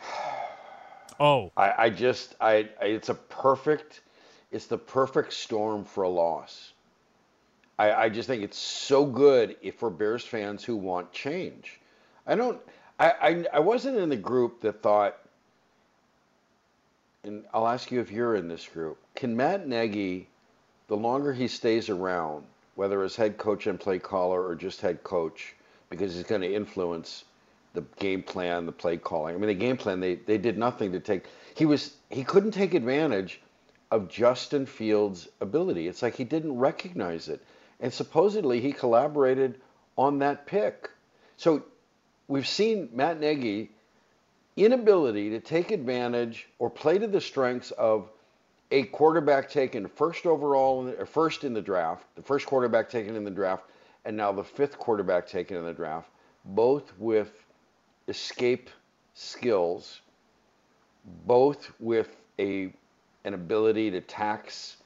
Oh, 1.20 1.50
I, 1.56 1.74
I 1.76 1.90
just 1.90 2.36
I, 2.40 2.68
I 2.80 2.84
it's 2.84 3.08
a 3.08 3.14
perfect 3.14 4.02
it's 4.52 4.66
the 4.66 4.78
perfect 4.78 5.32
storm 5.32 5.84
for 5.84 6.04
a 6.04 6.08
loss. 6.08 6.74
I, 7.78 7.92
I 7.92 8.08
just 8.08 8.26
think 8.26 8.42
it's 8.42 8.58
so 8.58 9.06
good 9.06 9.56
if 9.62 9.76
for 9.76 9.90
Bears 9.90 10.24
fans 10.24 10.64
who 10.64 10.76
want 10.76 11.12
change. 11.12 11.80
I 12.26 12.34
don't 12.34 12.60
I, 12.98 13.10
I 13.10 13.44
I 13.54 13.60
wasn't 13.60 13.98
in 13.98 14.08
the 14.08 14.16
group 14.16 14.60
that 14.62 14.82
thought 14.82 15.16
and 17.24 17.44
I'll 17.52 17.68
ask 17.68 17.90
you 17.90 18.00
if 18.00 18.10
you're 18.10 18.36
in 18.36 18.48
this 18.48 18.66
group. 18.66 18.98
Can 19.14 19.36
Matt 19.36 19.66
Nagy, 19.66 20.28
the 20.86 20.96
longer 20.96 21.32
he 21.32 21.48
stays 21.48 21.88
around, 21.88 22.44
whether 22.74 23.02
as 23.02 23.16
head 23.16 23.38
coach 23.38 23.66
and 23.66 23.78
play 23.78 23.98
caller 23.98 24.46
or 24.46 24.54
just 24.54 24.80
head 24.80 25.02
coach, 25.02 25.54
because 25.90 26.14
he's 26.14 26.24
going 26.24 26.40
to 26.40 26.54
influence 26.54 27.24
the 27.74 27.82
game 27.98 28.22
plan, 28.22 28.66
the 28.66 28.72
play 28.72 28.96
calling. 28.96 29.34
I 29.34 29.38
mean, 29.38 29.48
the 29.48 29.54
game 29.54 29.76
plan 29.76 30.00
they 30.00 30.14
they 30.14 30.38
did 30.38 30.58
nothing 30.58 30.92
to 30.92 31.00
take. 31.00 31.26
He 31.54 31.66
was 31.66 31.94
he 32.10 32.24
couldn't 32.24 32.52
take 32.52 32.74
advantage 32.74 33.40
of 33.90 34.08
Justin 34.08 34.66
Fields' 34.66 35.28
ability. 35.40 35.88
It's 35.88 36.02
like 36.02 36.14
he 36.14 36.24
didn't 36.24 36.58
recognize 36.58 37.28
it, 37.28 37.42
and 37.80 37.92
supposedly 37.92 38.60
he 38.60 38.72
collaborated 38.72 39.60
on 39.96 40.18
that 40.18 40.46
pick. 40.46 40.90
So 41.36 41.64
we've 42.26 42.46
seen 42.46 42.88
Matt 42.92 43.20
Nagy 43.20 43.70
inability 44.56 45.30
to 45.30 45.40
take 45.40 45.70
advantage 45.70 46.48
or 46.58 46.68
play 46.68 46.98
to 46.98 47.06
the 47.06 47.20
strengths 47.20 47.70
of 47.72 48.10
a 48.70 48.82
quarterback 48.84 49.48
taken 49.48 49.88
first 49.88 50.26
overall, 50.26 50.88
or 50.98 51.06
first 51.06 51.44
in 51.44 51.54
the 51.54 51.62
draft, 51.62 52.04
the 52.16 52.22
first 52.22 52.46
quarterback 52.46 52.90
taken 52.90 53.16
in 53.16 53.24
the 53.24 53.30
draft, 53.30 53.64
and 54.04 54.16
now 54.16 54.30
the 54.30 54.44
fifth 54.44 54.78
quarterback 54.78 55.26
taken 55.26 55.56
in 55.56 55.64
the 55.64 55.72
draft, 55.72 56.10
both 56.44 56.92
with 56.98 57.44
escape 58.08 58.68
skills, 59.14 60.00
both 61.26 61.72
with 61.80 62.16
a 62.38 62.72
an 63.24 63.34
ability 63.34 63.90
to 63.90 64.00
tax 64.00 64.76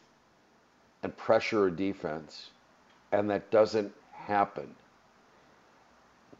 and 1.02 1.16
pressure 1.16 1.66
a 1.66 1.70
defense, 1.70 2.50
and 3.12 3.30
that 3.30 3.50
doesn't 3.50 3.92
happen. 4.12 4.74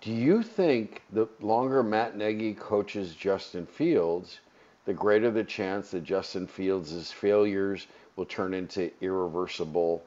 Do 0.00 0.10
you 0.12 0.42
think 0.42 1.02
the 1.12 1.28
longer 1.40 1.82
Matt 1.82 2.16
Nagy 2.16 2.54
coaches 2.54 3.14
Justin 3.14 3.66
Fields, 3.66 4.40
the 4.84 4.92
greater 4.92 5.30
the 5.30 5.44
chance 5.44 5.92
that 5.92 6.02
Justin 6.02 6.46
Fields' 6.48 7.12
failures 7.12 7.86
will 8.16 8.24
turn 8.24 8.52
into 8.52 8.90
irreversible, 9.00 10.02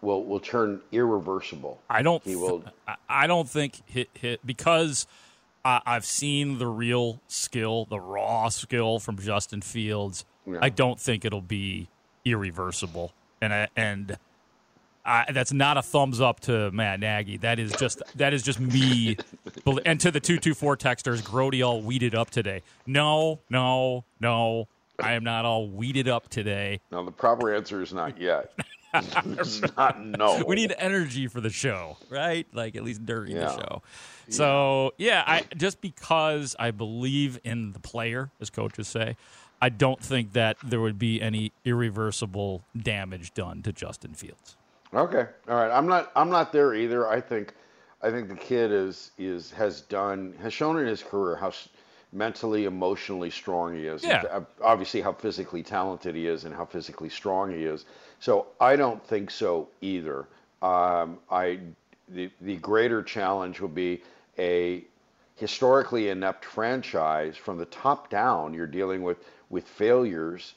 will 0.00 0.24
will 0.24 0.40
turn 0.40 0.80
irreversible? 0.92 1.78
I 1.90 2.00
don't. 2.02 2.22
He 2.24 2.36
will. 2.36 2.64
I- 2.88 2.96
I 3.08 3.26
don't 3.26 3.48
think 3.48 3.82
hit 3.86 4.08
hit 4.14 4.40
because 4.46 5.06
I, 5.64 5.80
I've 5.84 6.06
seen 6.06 6.56
the 6.58 6.66
real 6.66 7.20
skill, 7.28 7.84
the 7.84 8.00
raw 8.00 8.48
skill 8.48 8.98
from 8.98 9.18
Justin 9.18 9.60
Fields. 9.60 10.24
Yeah. 10.46 10.58
I 10.62 10.68
don't 10.70 10.98
think 11.00 11.24
it'll 11.24 11.40
be 11.42 11.88
irreversible, 12.24 13.12
and 13.42 13.52
I, 13.52 13.68
and 13.76 14.16
I, 15.06 15.30
that's 15.32 15.52
not 15.52 15.76
a 15.76 15.82
thumbs 15.82 16.20
up 16.20 16.40
to 16.40 16.70
Matt 16.70 17.00
Nagy. 17.00 17.36
That 17.38 17.58
is 17.58 17.72
just 17.72 18.02
that 18.16 18.32
is 18.32 18.42
just 18.42 18.58
me. 18.58 19.16
and 19.84 20.00
to 20.00 20.10
the 20.10 20.20
two 20.20 20.38
two 20.38 20.54
four 20.54 20.76
texters, 20.76 21.22
Grote 21.22 21.60
all 21.62 21.82
weeded 21.82 22.14
up 22.14 22.30
today. 22.30 22.62
No, 22.86 23.40
no, 23.50 24.04
no. 24.20 24.68
I 24.98 25.12
am 25.12 25.24
not 25.24 25.44
all 25.44 25.68
weeded 25.68 26.08
up 26.08 26.28
today. 26.28 26.80
No, 26.92 27.04
the 27.04 27.10
proper 27.10 27.52
answer 27.54 27.82
is 27.82 27.92
not 27.92 28.18
yet. 28.20 28.52
it's 28.94 29.60
not 29.76 30.02
no. 30.04 30.42
We 30.46 30.54
need 30.54 30.72
energy 30.78 31.26
for 31.26 31.40
the 31.40 31.50
show, 31.50 31.96
right? 32.08 32.46
Like 32.52 32.76
at 32.76 32.84
least 32.84 33.04
during 33.04 33.32
Yeah. 33.32 33.46
the 33.46 33.56
show. 33.56 33.82
So 34.28 34.94
yeah, 34.96 35.22
I 35.26 35.44
just 35.56 35.80
because 35.80 36.56
I 36.58 36.70
believe 36.70 37.38
in 37.44 37.72
the 37.72 37.80
player, 37.80 38.30
as 38.40 38.50
coaches 38.50 38.88
say, 38.88 39.16
I 39.60 39.68
don't 39.68 40.00
think 40.00 40.32
that 40.32 40.56
there 40.62 40.80
would 40.80 40.98
be 40.98 41.20
any 41.20 41.52
irreversible 41.64 42.62
damage 42.80 43.34
done 43.34 43.62
to 43.62 43.72
Justin 43.72 44.14
Fields. 44.14 44.56
Okay, 44.94 45.26
all 45.48 45.56
right. 45.56 45.70
I'm 45.70 45.86
not. 45.86 46.12
I'm 46.14 46.30
not 46.30 46.52
there 46.52 46.74
either. 46.74 47.08
I 47.08 47.20
think. 47.20 47.54
I 48.02 48.10
think 48.10 48.28
the 48.28 48.36
kid 48.36 48.70
is 48.70 49.10
is 49.18 49.50
has 49.52 49.80
done 49.80 50.34
has 50.40 50.52
shown 50.52 50.78
in 50.78 50.86
his 50.86 51.02
career 51.02 51.36
how 51.36 51.52
mentally, 52.12 52.64
emotionally 52.64 53.30
strong 53.30 53.74
he 53.74 53.86
is. 53.86 54.04
Yeah. 54.04 54.40
Obviously, 54.62 55.00
how 55.00 55.12
physically 55.12 55.62
talented 55.62 56.14
he 56.14 56.26
is 56.26 56.44
and 56.44 56.54
how 56.54 56.64
physically 56.64 57.08
strong 57.08 57.50
he 57.50 57.64
is. 57.64 57.84
So 58.20 58.46
I 58.60 58.76
don't 58.76 59.04
think 59.04 59.30
so 59.30 59.68
either. 59.80 60.26
Um, 60.62 61.18
I 61.30 61.58
the 62.08 62.30
the 62.40 62.56
greater 62.56 63.02
challenge 63.02 63.60
will 63.60 63.68
be 63.68 64.02
a 64.38 64.84
historically 65.36 66.08
inept 66.08 66.44
franchise 66.44 67.36
from 67.36 67.58
the 67.58 67.66
top 67.66 68.08
down. 68.08 68.54
You're 68.54 68.66
dealing 68.66 69.02
with 69.02 69.18
with 69.50 69.66
failures 69.66 70.54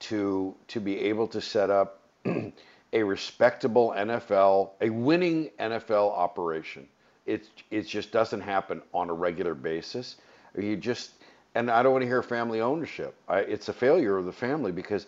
to 0.00 0.54
to 0.68 0.80
be 0.80 0.98
able 1.00 1.28
to 1.28 1.40
set 1.40 1.70
up 1.70 2.00
a 2.94 3.02
respectable 3.02 3.90
NFL, 3.96 4.70
a 4.80 4.90
winning 4.90 5.50
NFL 5.60 6.16
operation. 6.16 6.88
It 7.26 7.48
it 7.70 7.82
just 7.82 8.12
doesn't 8.12 8.40
happen 8.42 8.82
on 8.94 9.10
a 9.10 9.14
regular 9.14 9.54
basis. 9.54 10.16
You 10.58 10.76
just 10.76 11.12
and 11.56 11.70
I 11.70 11.82
don't 11.82 11.92
want 11.92 12.02
to 12.02 12.08
hear 12.08 12.22
family 12.22 12.60
ownership. 12.62 13.14
I, 13.28 13.40
it's 13.40 13.68
a 13.68 13.74
failure 13.74 14.16
of 14.16 14.26
the 14.26 14.32
family 14.32 14.72
because 14.72 15.06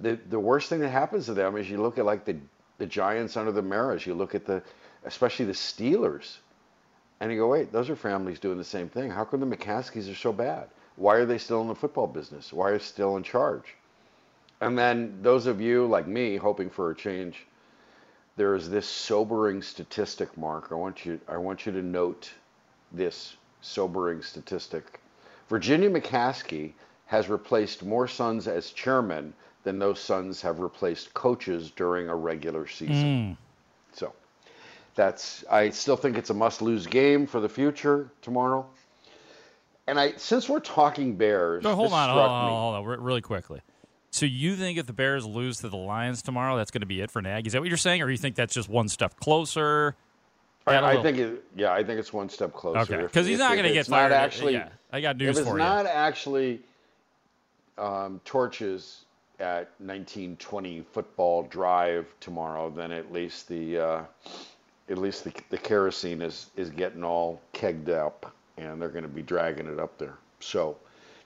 the 0.00 0.18
the 0.30 0.40
worst 0.40 0.70
thing 0.70 0.80
that 0.80 0.90
happens 0.90 1.26
to 1.26 1.34
them 1.34 1.56
is 1.56 1.70
you 1.70 1.82
look 1.82 1.98
at 1.98 2.06
like 2.06 2.24
the 2.24 2.36
the 2.78 2.86
Giants 2.86 3.36
under 3.36 3.52
the 3.52 3.62
Maras. 3.62 4.06
You 4.06 4.14
look 4.14 4.34
at 4.34 4.46
the 4.46 4.62
especially 5.04 5.46
the 5.46 5.52
Steelers, 5.52 6.38
and 7.20 7.32
you 7.32 7.38
go, 7.38 7.48
wait, 7.48 7.72
those 7.72 7.90
are 7.90 7.96
families 7.96 8.38
doing 8.40 8.58
the 8.58 8.64
same 8.64 8.88
thing. 8.88 9.10
How 9.10 9.24
come 9.24 9.40
the 9.40 9.56
McCaskies 9.56 10.10
are 10.10 10.16
so 10.16 10.32
bad? 10.32 10.68
Why 10.96 11.16
are 11.16 11.26
they 11.26 11.38
still 11.38 11.62
in 11.62 11.68
the 11.68 11.74
football 11.74 12.06
business? 12.06 12.52
Why 12.52 12.70
are 12.70 12.78
they 12.78 12.84
still 12.84 13.16
in 13.16 13.24
charge? 13.24 13.74
And 14.60 14.78
then 14.78 15.18
those 15.22 15.46
of 15.46 15.60
you 15.60 15.86
like 15.86 16.06
me 16.06 16.36
hoping 16.36 16.70
for 16.70 16.90
a 16.90 16.94
change, 16.94 17.46
there 18.36 18.54
is 18.54 18.68
this 18.68 18.86
sobering 18.86 19.62
statistic, 19.62 20.36
Mark. 20.36 20.68
I 20.70 20.74
want 20.74 21.04
you 21.04 21.20
I 21.28 21.36
want 21.36 21.66
you 21.66 21.72
to 21.72 21.82
note 21.82 22.30
this 22.92 23.36
sobering 23.60 24.22
statistic. 24.22 25.00
Virginia 25.48 25.90
McCaskey 25.90 26.72
has 27.06 27.28
replaced 27.28 27.84
more 27.84 28.08
sons 28.08 28.48
as 28.48 28.70
chairman 28.70 29.34
than 29.62 29.78
those 29.78 30.00
sons 30.00 30.40
have 30.42 30.58
replaced 30.60 31.14
coaches 31.14 31.70
during 31.70 32.08
a 32.08 32.14
regular 32.14 32.66
season. 32.66 33.36
Mm. 33.36 33.36
So 33.92 34.12
that's 34.94 35.44
I 35.50 35.70
still 35.70 35.96
think 35.96 36.16
it's 36.16 36.30
a 36.30 36.34
must-lose 36.34 36.86
game 36.86 37.26
for 37.26 37.40
the 37.40 37.48
future 37.48 38.10
tomorrow. 38.22 38.66
And 39.86 40.00
I 40.00 40.12
since 40.16 40.48
we're 40.48 40.60
talking 40.60 41.16
Bears, 41.16 41.62
No, 41.62 41.74
hold 41.74 41.92
on, 41.92 42.08
hold 42.08 42.20
on, 42.20 42.50
hold 42.50 42.74
on, 42.74 43.02
really 43.02 43.20
quickly. 43.20 43.60
So 44.14 44.26
you 44.26 44.54
think 44.54 44.78
if 44.78 44.86
the 44.86 44.92
Bears 44.92 45.26
lose 45.26 45.58
to 45.58 45.68
the 45.68 45.76
Lions 45.76 46.22
tomorrow, 46.22 46.56
that's 46.56 46.70
going 46.70 46.82
to 46.82 46.86
be 46.86 47.00
it 47.00 47.10
for 47.10 47.20
Nagy? 47.20 47.48
Is 47.48 47.52
that 47.54 47.60
what 47.60 47.66
you're 47.68 47.76
saying, 47.76 48.00
or 48.00 48.08
you 48.08 48.16
think 48.16 48.36
that's 48.36 48.54
just 48.54 48.68
one 48.68 48.86
step 48.88 49.16
closer? 49.18 49.96
I, 50.68 50.76
I 50.76 50.86
little- 50.90 51.02
think 51.02 51.18
it, 51.18 51.44
yeah, 51.56 51.72
I 51.72 51.82
think 51.82 51.98
it's 51.98 52.12
one 52.12 52.28
step 52.28 52.52
closer. 52.52 52.78
Okay, 52.94 53.12
'cause 53.12 53.26
he's 53.26 53.34
if- 53.34 53.38
not 53.40 53.56
gonna 53.56 53.70
get 53.70 53.78
it's 53.78 53.88
not 53.88 53.96
fired. 54.10 54.12
Actually, 54.12 54.52
Yeah, 54.52 54.68
I 54.92 55.00
got 55.00 55.16
news 55.16 55.36
it's 55.36 55.48
for 55.48 55.58
you. 55.58 55.62
If 55.64 55.68
not 55.68 55.86
actually 55.86 56.60
um, 57.76 58.20
torches 58.24 59.04
at 59.40 59.68
1920 59.80 60.84
football 60.92 61.42
drive 61.42 62.06
tomorrow, 62.20 62.70
then 62.70 62.92
at 62.92 63.10
least 63.12 63.48
the 63.48 63.78
uh, 63.80 64.02
at 64.88 64.96
least 64.98 65.24
the, 65.24 65.32
the 65.50 65.58
kerosene 65.58 66.22
is 66.22 66.50
is 66.54 66.70
getting 66.70 67.02
all 67.02 67.40
kegged 67.52 67.88
up, 67.88 68.32
and 68.58 68.80
they're 68.80 68.88
going 68.90 69.02
to 69.02 69.08
be 69.08 69.22
dragging 69.22 69.66
it 69.66 69.80
up 69.80 69.98
there. 69.98 70.14
So, 70.38 70.76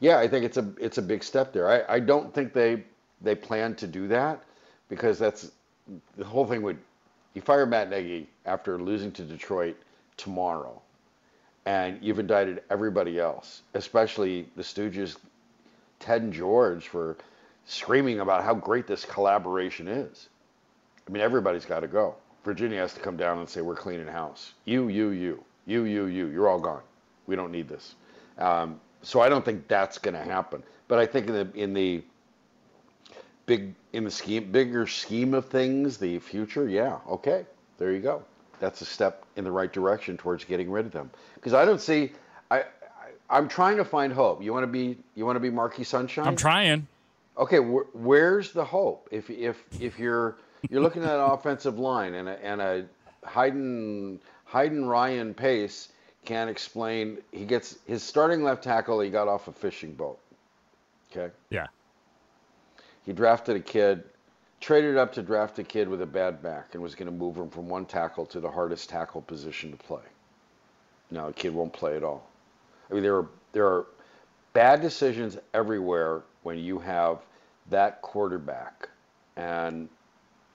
yeah, 0.00 0.18
I 0.18 0.28
think 0.28 0.44
it's 0.44 0.56
a 0.56 0.72
it's 0.80 0.98
a 0.98 1.02
big 1.02 1.22
step 1.24 1.52
there. 1.52 1.68
I, 1.68 1.96
I 1.96 2.00
don't 2.00 2.32
think 2.32 2.52
they 2.52 2.84
they 3.20 3.34
plan 3.34 3.74
to 3.76 3.86
do 3.86 4.08
that 4.08 4.42
because 4.88 5.18
that's 5.18 5.50
the 6.16 6.24
whole 6.24 6.46
thing 6.46 6.62
would 6.62 6.78
you 7.34 7.42
fire 7.42 7.66
Matt 7.66 7.90
Nagy 7.90 8.28
after 8.46 8.78
losing 8.78 9.12
to 9.12 9.22
Detroit 9.22 9.76
tomorrow, 10.16 10.80
and 11.66 11.98
you've 12.02 12.18
indicted 12.18 12.62
everybody 12.70 13.18
else, 13.18 13.62
especially 13.74 14.48
the 14.56 14.62
Stooges, 14.62 15.16
Ted 16.00 16.22
and 16.22 16.32
George, 16.32 16.88
for 16.88 17.16
screaming 17.66 18.20
about 18.20 18.44
how 18.44 18.54
great 18.54 18.86
this 18.86 19.04
collaboration 19.04 19.88
is. 19.88 20.28
I 21.06 21.10
mean, 21.10 21.22
everybody's 21.22 21.64
got 21.64 21.80
to 21.80 21.88
go. 21.88 22.14
Virginia 22.44 22.78
has 22.78 22.94
to 22.94 23.00
come 23.00 23.16
down 23.16 23.38
and 23.38 23.48
say, 23.48 23.60
"We're 23.60 23.74
cleaning 23.74 24.06
house. 24.06 24.54
You, 24.64 24.88
you, 24.88 25.10
you, 25.10 25.44
you, 25.66 25.84
you, 25.84 26.06
you. 26.06 26.26
You're 26.28 26.48
all 26.48 26.60
gone. 26.60 26.82
We 27.26 27.36
don't 27.36 27.50
need 27.50 27.68
this." 27.68 27.94
Um, 28.38 28.80
so 29.02 29.20
I 29.20 29.28
don't 29.28 29.44
think 29.44 29.68
that's 29.68 29.98
going 29.98 30.14
to 30.14 30.22
happen. 30.22 30.62
But 30.88 30.98
I 30.98 31.06
think 31.06 31.28
in 31.28 31.34
the 31.34 31.48
in 31.54 31.74
the 31.74 32.02
big 33.46 33.74
in 33.92 34.04
the 34.04 34.10
scheme 34.10 34.50
bigger 34.50 34.86
scheme 34.86 35.34
of 35.34 35.46
things, 35.46 35.98
the 35.98 36.18
future, 36.18 36.68
yeah, 36.68 36.98
okay, 37.08 37.46
there 37.78 37.92
you 37.92 38.00
go. 38.00 38.22
That's 38.60 38.80
a 38.80 38.84
step 38.84 39.24
in 39.36 39.44
the 39.44 39.52
right 39.52 39.72
direction 39.72 40.16
towards 40.16 40.44
getting 40.44 40.70
rid 40.70 40.86
of 40.86 40.92
them. 40.92 41.10
Because 41.34 41.54
I 41.54 41.64
don't 41.64 41.80
see, 41.80 42.12
I, 42.50 42.60
I 42.60 42.64
I'm 43.30 43.48
trying 43.48 43.76
to 43.76 43.84
find 43.84 44.12
hope. 44.12 44.42
You 44.42 44.52
want 44.52 44.64
to 44.64 44.68
be 44.68 44.96
you 45.14 45.26
want 45.26 45.36
to 45.36 45.40
be 45.40 45.50
Marky 45.50 45.84
Sunshine? 45.84 46.26
I'm 46.26 46.36
trying. 46.36 46.86
Okay, 47.36 47.58
wh- 47.58 47.94
where's 47.94 48.52
the 48.52 48.64
hope? 48.64 49.08
If 49.10 49.30
if 49.30 49.62
if 49.80 49.98
you're 49.98 50.36
you're 50.70 50.82
looking 50.82 51.04
at 51.04 51.14
an 51.14 51.20
offensive 51.32 51.78
line 51.78 52.14
and 52.14 52.28
a 52.28 52.44
and 52.44 52.60
a 52.60 52.84
Hayden 53.28 54.20
Hayden 54.46 54.86
Ryan 54.86 55.34
Pace 55.34 55.88
can't 56.24 56.50
explain. 56.50 57.18
He 57.32 57.44
gets 57.44 57.78
his 57.86 58.02
starting 58.02 58.42
left 58.42 58.62
tackle. 58.62 59.00
He 59.00 59.10
got 59.10 59.28
off 59.28 59.48
a 59.48 59.52
fishing 59.52 59.94
boat. 59.94 60.18
Okay. 61.10 61.32
Yeah. 61.50 61.66
He 63.04 63.12
drafted 63.12 63.56
a 63.56 63.60
kid, 63.60 64.04
traded 64.60 64.96
up 64.96 65.12
to 65.14 65.22
draft 65.22 65.58
a 65.58 65.64
kid 65.64 65.88
with 65.88 66.02
a 66.02 66.06
bad 66.06 66.42
back, 66.42 66.74
and 66.74 66.82
was 66.82 66.94
going 66.94 67.10
to 67.10 67.16
move 67.16 67.36
him 67.36 67.48
from 67.48 67.68
one 67.68 67.86
tackle 67.86 68.26
to 68.26 68.40
the 68.40 68.50
hardest 68.50 68.90
tackle 68.90 69.22
position 69.22 69.70
to 69.70 69.76
play. 69.78 70.02
Now 71.10 71.28
the 71.28 71.32
kid 71.32 71.54
won't 71.54 71.72
play 71.72 71.96
at 71.96 72.04
all. 72.04 72.28
I 72.90 72.94
mean, 72.94 73.02
there 73.02 73.16
are 73.16 73.28
there 73.52 73.66
are 73.66 73.86
bad 74.52 74.82
decisions 74.82 75.38
everywhere 75.54 76.22
when 76.42 76.58
you 76.58 76.78
have 76.78 77.20
that 77.70 78.02
quarterback, 78.02 78.88
and 79.36 79.88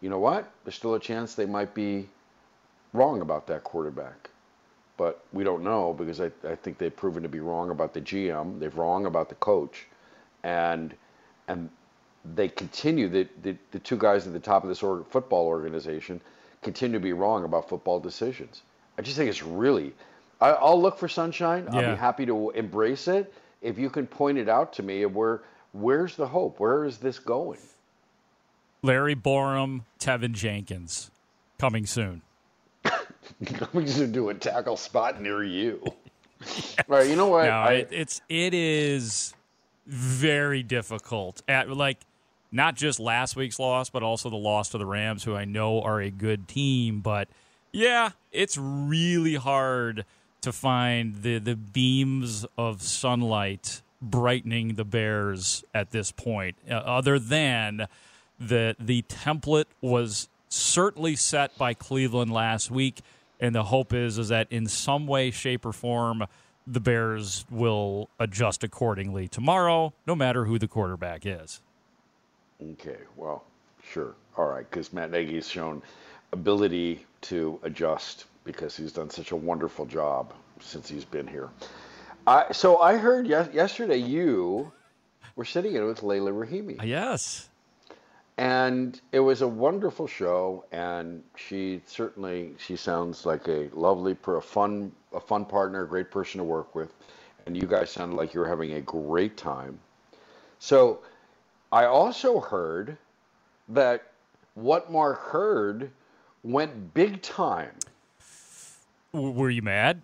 you 0.02 0.10
know 0.10 0.19
what? 0.19 0.52
There's 0.63 0.76
still 0.76 0.95
a 0.95 0.99
chance 0.99 1.34
they 1.34 1.45
might 1.45 1.73
be 1.73 2.08
wrong 2.91 3.21
about 3.21 3.47
that 3.47 3.63
quarterback. 3.63 4.30
But 4.98 5.24
we 5.34 5.44
don't 5.44 5.64
know 5.64 5.94
because 5.94 6.22
I, 6.22 6.32
I 6.48 6.56
think 6.56 6.78
they've 6.78 6.96
proven 6.96 7.24
to 7.24 7.30
be 7.30 7.40
wrong 7.40 7.72
about 7.72 7.94
the 7.94 8.02
GM. 8.02 8.60
They've 8.60 8.76
wrong 8.76 9.06
about 9.06 9.30
the 9.30 9.36
coach. 9.36 9.88
And 10.44 10.94
and 11.48 11.70
they 12.36 12.48
continue, 12.48 13.10
the, 13.10 13.28
the, 13.42 13.56
the 13.72 13.80
two 13.80 13.98
guys 13.98 14.26
at 14.26 14.34
the 14.34 14.40
top 14.40 14.64
of 14.64 14.70
this 14.70 14.82
org, 14.82 15.06
football 15.08 15.46
organization 15.46 16.22
continue 16.62 16.98
to 16.98 17.04
be 17.04 17.14
wrong 17.14 17.44
about 17.44 17.68
football 17.68 18.00
decisions. 18.00 18.62
I 18.98 19.02
just 19.02 19.18
think 19.18 19.30
it's 19.30 19.44
really, 19.44 19.94
I, 20.40 20.52
I'll 20.52 20.82
look 20.82 20.98
for 20.98 21.10
sunshine. 21.10 21.68
I'll 21.72 21.82
be 21.82 21.98
happy 21.98 22.26
to 22.26 22.52
embrace 22.52 23.08
it. 23.08 23.34
If 23.62 23.78
you 23.78 23.90
can 23.90 24.08
point 24.08 24.38
it 24.38 24.48
out 24.48 24.74
to 24.74 24.84
me 24.84 25.06
where, 25.06 25.42
where's 25.74 26.16
the 26.16 26.28
hope? 26.28 26.60
Where 26.60 26.86
is 26.86 26.98
this 26.98 27.20
going? 27.20 27.60
Larry 28.82 29.16
Borom, 29.16 29.82
Teven 30.00 30.34
Jenkins, 30.34 31.12
coming 31.58 31.86
soon. 31.86 32.22
Coming 33.46 33.86
to 33.88 34.08
do 34.08 34.30
a 34.30 34.34
tackle 34.34 34.78
spot 34.78 35.22
near 35.22 35.43
you. 35.43 35.84
Right, 36.89 37.08
you 37.10 37.15
know 37.15 37.28
what? 37.28 37.46
No, 37.46 37.52
I- 37.52 37.72
it, 37.74 37.88
it's 37.91 38.22
it 38.28 38.54
is 38.54 39.34
very 39.88 40.62
difficult 40.62 41.41
at 41.48 41.69
like 41.69 42.00
not 42.52 42.76
just 42.76 43.00
last 43.00 43.38
week's 43.38 43.60
loss, 43.60 43.89
but 43.89 44.04
also 44.04 44.30
the 44.30 44.36
loss 44.36 44.69
to 44.69 44.78
the 44.78 44.86
Rams, 44.86 45.24
who 45.24 45.36
I 45.36 45.46
know 45.46 45.82
are 45.82 46.02
a 46.02 46.10
good 46.12 46.50
team. 46.50 47.00
But 47.00 47.30
yeah, 47.72 48.12
it's 48.34 48.58
really 48.58 49.36
hard 49.36 50.04
to 50.41 50.52
find 50.52 51.22
the 51.24 51.38
the 51.39 51.56
beams 51.56 52.46
of 52.58 52.82
sunlight 52.82 53.82
brightening 54.02 54.76
the 54.76 54.84
Bears 54.84 55.63
at 55.74 55.91
this 55.91 56.12
point. 56.12 56.58
Uh, 56.69 56.74
other 56.74 57.17
than 57.17 57.88
the 58.38 58.76
the 58.78 59.04
template 59.04 59.67
was 59.80 60.28
certainly 60.50 61.15
set 61.15 61.58
by 61.58 61.74
Cleveland 61.74 62.32
last 62.34 62.69
week, 62.69 63.00
and 63.44 63.54
the 63.54 63.64
hope 63.66 63.94
is 63.94 64.18
is 64.18 64.30
that 64.30 64.48
in 64.50 64.68
some 64.68 65.06
way, 65.06 65.30
shape, 65.30 65.66
or 65.66 65.74
form, 65.74 66.26
the 66.66 66.80
Bears 66.80 67.46
will 67.52 68.10
adjust 68.18 68.64
accordingly 68.64 69.28
tomorrow, 69.28 69.94
no 70.08 70.16
matter 70.16 70.46
who 70.46 70.58
the 70.58 70.68
quarterback 70.68 71.26
is. 71.26 71.62
Okay, 72.72 73.00
well, 73.18 73.44
sure. 73.92 74.16
All 74.38 74.48
right, 74.48 74.68
because 74.70 74.94
Matt 74.94 75.12
Nagy's 75.12 75.50
shown 75.50 75.82
ability 76.32 77.06
to 77.24 77.60
adjust 77.64 78.26
because 78.46 78.78
he's 78.78 78.94
done 78.94 79.10
such 79.10 79.32
a 79.32 79.36
wonderful 79.36 79.86
job 79.86 80.34
since 80.62 80.88
he's 80.88 81.06
been 81.06 81.28
here. 81.28 81.50
I, 82.26 82.54
so 82.54 82.78
I 82.78 82.96
heard 82.96 83.28
yes, 83.28 83.50
yesterday 83.54 83.98
you 83.98 84.72
were 85.36 85.44
sitting 85.44 85.76
in 85.76 85.86
with 85.86 86.02
Leila 86.02 86.32
Rahimi. 86.32 86.82
Yes. 86.82 87.50
And 88.38 89.00
it 89.12 89.19
was 89.19 89.41
a 89.41 89.48
wonderful 89.48 90.08
show, 90.08 90.65
and 90.72 91.24
she 91.36 91.82
certainly 91.86 92.56
she 92.58 92.76
sounds 92.76 93.26
like 93.26 93.48
a 93.48 93.69
lovely, 93.74 94.17
a 94.28 94.41
fun, 94.41 94.91
a 95.13 95.19
fun 95.19 95.46
partner, 95.46 95.84
a 95.84 95.88
great 95.88 96.10
person 96.10 96.39
to 96.39 96.43
work 96.43 96.74
with, 96.74 96.93
and 97.46 97.56
you 97.56 97.67
guys 97.67 97.91
sounded 97.91 98.15
like 98.15 98.34
you 98.34 98.39
were 98.39 98.48
having 98.48 98.74
a 98.74 98.82
great 98.82 99.38
time. 99.38 99.78
So 100.58 101.02
I 101.72 101.86
also 101.86 102.39
heard 102.39 102.98
that 103.69 104.12
what 104.56 104.91
Mark 104.91 105.19
heard 105.19 105.91
went 106.43 106.93
big 106.93 107.22
time. 107.22 107.72
W- 109.13 109.32
were 109.32 109.50
you 109.50 109.62
mad? 109.62 110.02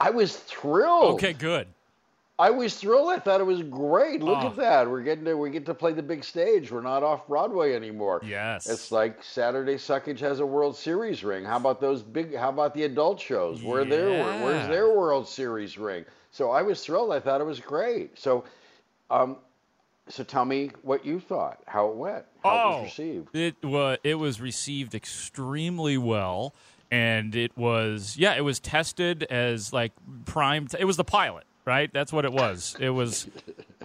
I 0.00 0.10
was 0.10 0.36
thrilled. 0.36 1.14
Okay, 1.14 1.32
good. 1.32 1.68
I 2.40 2.50
was 2.50 2.76
thrilled. 2.76 3.08
I 3.10 3.18
thought 3.18 3.40
it 3.40 3.44
was 3.44 3.62
great. 3.62 4.22
Look 4.22 4.38
Oh. 4.44 4.46
at 4.48 4.56
that. 4.56 4.88
We're 4.88 5.02
getting 5.02 5.24
to 5.24 5.34
we 5.36 5.50
get 5.50 5.66
to 5.66 5.74
play 5.74 5.92
the 5.92 6.02
big 6.02 6.22
stage. 6.22 6.70
We're 6.70 6.82
not 6.82 7.02
off 7.02 7.26
Broadway 7.26 7.74
anymore. 7.74 8.20
Yes. 8.24 8.68
It's 8.68 8.92
like 8.92 9.22
Saturday 9.24 9.74
Suckage 9.74 10.20
has 10.20 10.38
a 10.38 10.46
World 10.46 10.76
Series 10.76 11.24
ring. 11.24 11.44
How 11.44 11.56
about 11.56 11.80
those 11.80 12.02
big 12.02 12.36
how 12.36 12.50
about 12.50 12.74
the 12.74 12.84
adult 12.84 13.18
shows? 13.20 13.62
Where 13.62 13.84
their 13.84 14.10
Yeah. 14.10 14.44
where's 14.44 14.68
their 14.68 14.88
World 14.90 15.26
Series 15.26 15.78
ring? 15.78 16.04
So 16.30 16.50
I 16.52 16.62
was 16.62 16.84
thrilled. 16.84 17.12
I 17.12 17.18
thought 17.18 17.40
it 17.40 17.44
was 17.44 17.58
great. 17.60 18.16
So 18.18 18.44
um 19.10 19.38
so 20.08 20.22
tell 20.24 20.44
me 20.44 20.70
what 20.82 21.04
you 21.04 21.20
thought, 21.20 21.58
how 21.66 21.88
it 21.90 21.96
went, 21.96 22.24
how 22.44 22.50
it 22.50 22.62
Oh, 22.62 22.76
was 22.76 22.84
received. 22.84 23.34
It 23.34 23.56
was 23.64 23.98
it 24.04 24.14
was 24.14 24.40
received 24.40 24.94
extremely 24.94 25.98
well, 25.98 26.54
and 26.90 27.34
it 27.34 27.56
was 27.58 28.16
yeah, 28.16 28.34
it 28.36 28.42
was 28.44 28.60
tested 28.60 29.24
as 29.24 29.72
like 29.72 29.92
prime. 30.24 30.68
T- 30.68 30.78
it 30.78 30.84
was 30.84 30.96
the 30.96 31.04
pilot, 31.04 31.44
right? 31.68 31.92
That's 31.92 32.14
what 32.14 32.24
it 32.24 32.32
was. 32.32 32.74
It 32.80 32.88
was 32.88 33.28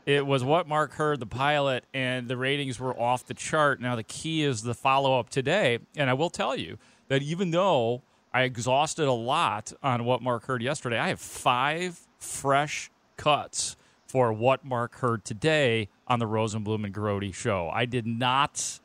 it 0.06 0.26
was 0.26 0.42
what 0.42 0.70
Mark 0.70 0.94
heard 0.94 1.20
the 1.20 1.26
pilot, 1.26 1.84
and 1.94 2.30
the 2.30 2.38
ratings 2.38 2.80
were 2.80 2.98
off 2.98 3.26
the 3.26 3.34
chart. 3.34 3.82
Now 3.82 3.98
the 3.98 4.04
key 4.04 4.44
is 4.44 4.64
the 4.64 4.74
follow 4.74 5.20
up 5.20 5.30
today, 5.30 5.80
and 5.98 6.10
I 6.10 6.14
will 6.14 6.30
tell 6.30 6.56
you 6.56 6.78
that 7.10 7.22
even 7.22 7.52
though 7.52 8.02
I 8.34 8.44
exhausted 8.44 9.06
a 9.06 9.12
lot 9.12 9.74
on 9.84 10.06
what 10.06 10.22
Mark 10.22 10.46
heard 10.46 10.64
yesterday, 10.64 10.98
I 10.98 11.10
have 11.10 11.20
five 11.20 12.00
fresh 12.20 12.90
cuts 13.18 13.76
for 14.08 14.32
what 14.32 14.64
Mark 14.64 14.96
heard 14.96 15.26
today 15.26 15.90
on 16.08 16.20
the 16.20 16.26
Rosenblum 16.26 16.86
and 16.86 16.94
Grote 16.94 17.36
show. 17.36 17.70
I 17.74 17.84
did 17.84 18.08
not 18.08 18.80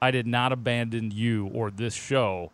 I 0.00 0.10
did 0.10 0.26
not 0.26 0.52
abandon 0.52 1.10
you 1.10 1.48
or 1.48 1.70
this 1.70 1.92
show 1.92 2.50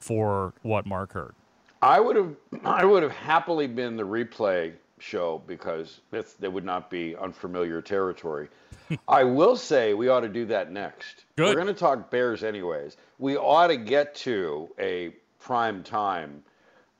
for 0.00 0.52
what 0.62 0.84
Mark 0.84 1.12
heard. 1.12 1.36
I 1.80 2.00
would 2.00 2.16
have 2.16 2.34
I 2.64 2.84
would 2.84 3.04
have 3.04 3.12
happily 3.12 3.68
been 3.68 3.96
the 3.96 4.02
replay 4.02 4.72
show 5.02 5.42
because 5.46 6.00
it's, 6.12 6.36
it 6.40 6.52
would 6.52 6.64
not 6.64 6.90
be 6.90 7.16
unfamiliar 7.16 7.80
territory. 7.82 8.48
I 9.08 9.24
will 9.24 9.56
say 9.56 9.94
we 9.94 10.08
ought 10.08 10.20
to 10.20 10.28
do 10.28 10.46
that 10.46 10.72
next. 10.72 11.24
Good. 11.36 11.46
We're 11.46 11.62
going 11.62 11.74
to 11.74 11.74
talk 11.74 12.10
Bears 12.10 12.42
anyways. 12.42 12.96
We 13.18 13.36
ought 13.36 13.68
to 13.68 13.76
get 13.76 14.14
to 14.16 14.68
a 14.78 15.12
prime 15.40 15.82
time 15.82 16.42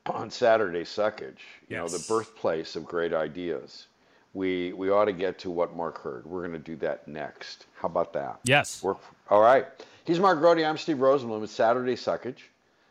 on 0.06 0.30
Saturday 0.30 0.84
Suckage. 0.84 1.38
You 1.68 1.76
know, 1.76 1.88
the 1.88 2.04
birthplace 2.08 2.76
of 2.76 2.84
great 2.84 3.12
ideas. 3.12 3.86
We 4.34 4.72
we 4.74 4.90
ought 4.90 5.06
to 5.06 5.12
get 5.12 5.38
to 5.40 5.50
what 5.50 5.74
Mark 5.74 6.00
heard. 6.00 6.26
We're 6.26 6.40
going 6.46 6.52
to 6.52 6.58
do 6.58 6.76
that 6.76 7.08
next. 7.08 7.66
How 7.74 7.86
about 7.86 8.12
that? 8.12 8.40
Yes. 8.44 8.82
Work. 8.82 8.98
All 9.30 9.40
right. 9.40 9.66
He's 10.04 10.20
Mark 10.20 10.38
Grote. 10.38 10.58
I'm 10.58 10.78
Steve 10.78 10.98
Rosenblum. 10.98 11.42
It's 11.42 11.52
Saturday 11.52 11.94
Suckage. 11.94 12.40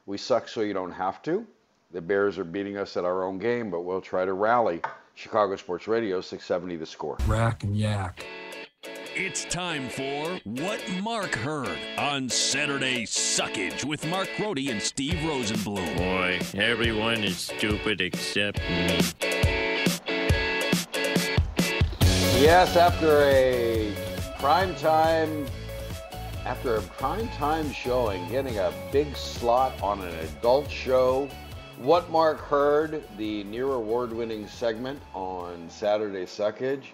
We 0.06 0.17
suck 0.17 0.48
so 0.48 0.62
you 0.62 0.74
don't 0.74 0.91
have 0.91 1.22
to. 1.24 1.46
The 1.89 2.02
Bears 2.02 2.38
are 2.38 2.43
beating 2.43 2.76
us 2.76 2.97
at 2.97 3.06
our 3.06 3.23
own 3.23 3.39
game, 3.39 3.71
but 3.71 3.86
we'll 3.86 4.02
try 4.02 4.26
to 4.26 4.34
rally. 4.34 4.82
Chicago 5.15 5.56
Sports 5.56 5.88
Radio, 5.88 6.19
670 6.19 6.76
the 6.76 6.86
score. 6.86 7.15
Rack 7.28 7.63
and 7.63 7.78
yak. 7.78 8.26
It's 9.15 9.45
time 9.45 9.88
for 9.88 10.38
What 10.43 10.84
Mark 11.02 11.34
Heard 11.34 11.78
on 11.97 12.28
Saturday 12.28 13.06
Suckage 13.06 13.86
with 13.86 14.06
Mark 14.08 14.28
Grote 14.36 14.60
and 14.60 14.82
Steve 14.82 15.13
Rosenblum. 15.23 15.97
Boy, 15.97 16.39
everyone 16.60 17.23
is 17.23 17.38
stupid 17.38 18.02
except 18.02 18.60
me. 18.60 19.00
Yes, 22.38 22.76
after 22.76 23.21
a 23.21 23.95
prime 24.39 24.76
time 24.76 25.47
after 26.45 26.76
a 26.76 26.82
prime 26.82 27.30
time 27.30 27.71
showing, 27.71 28.28
getting 28.28 28.58
a 28.58 28.73
big 28.91 29.15
slot 29.15 29.82
on 29.82 30.02
an 30.02 30.13
adult 30.19 30.69
show. 30.69 31.30
What 31.78 32.10
Mark 32.10 32.40
heard, 32.40 33.04
the 33.18 33.44
near 33.44 33.72
award 33.74 34.12
winning 34.12 34.48
segment 34.48 35.00
on 35.13 35.70
Saturday 35.70 36.26
Suckage, 36.26 36.86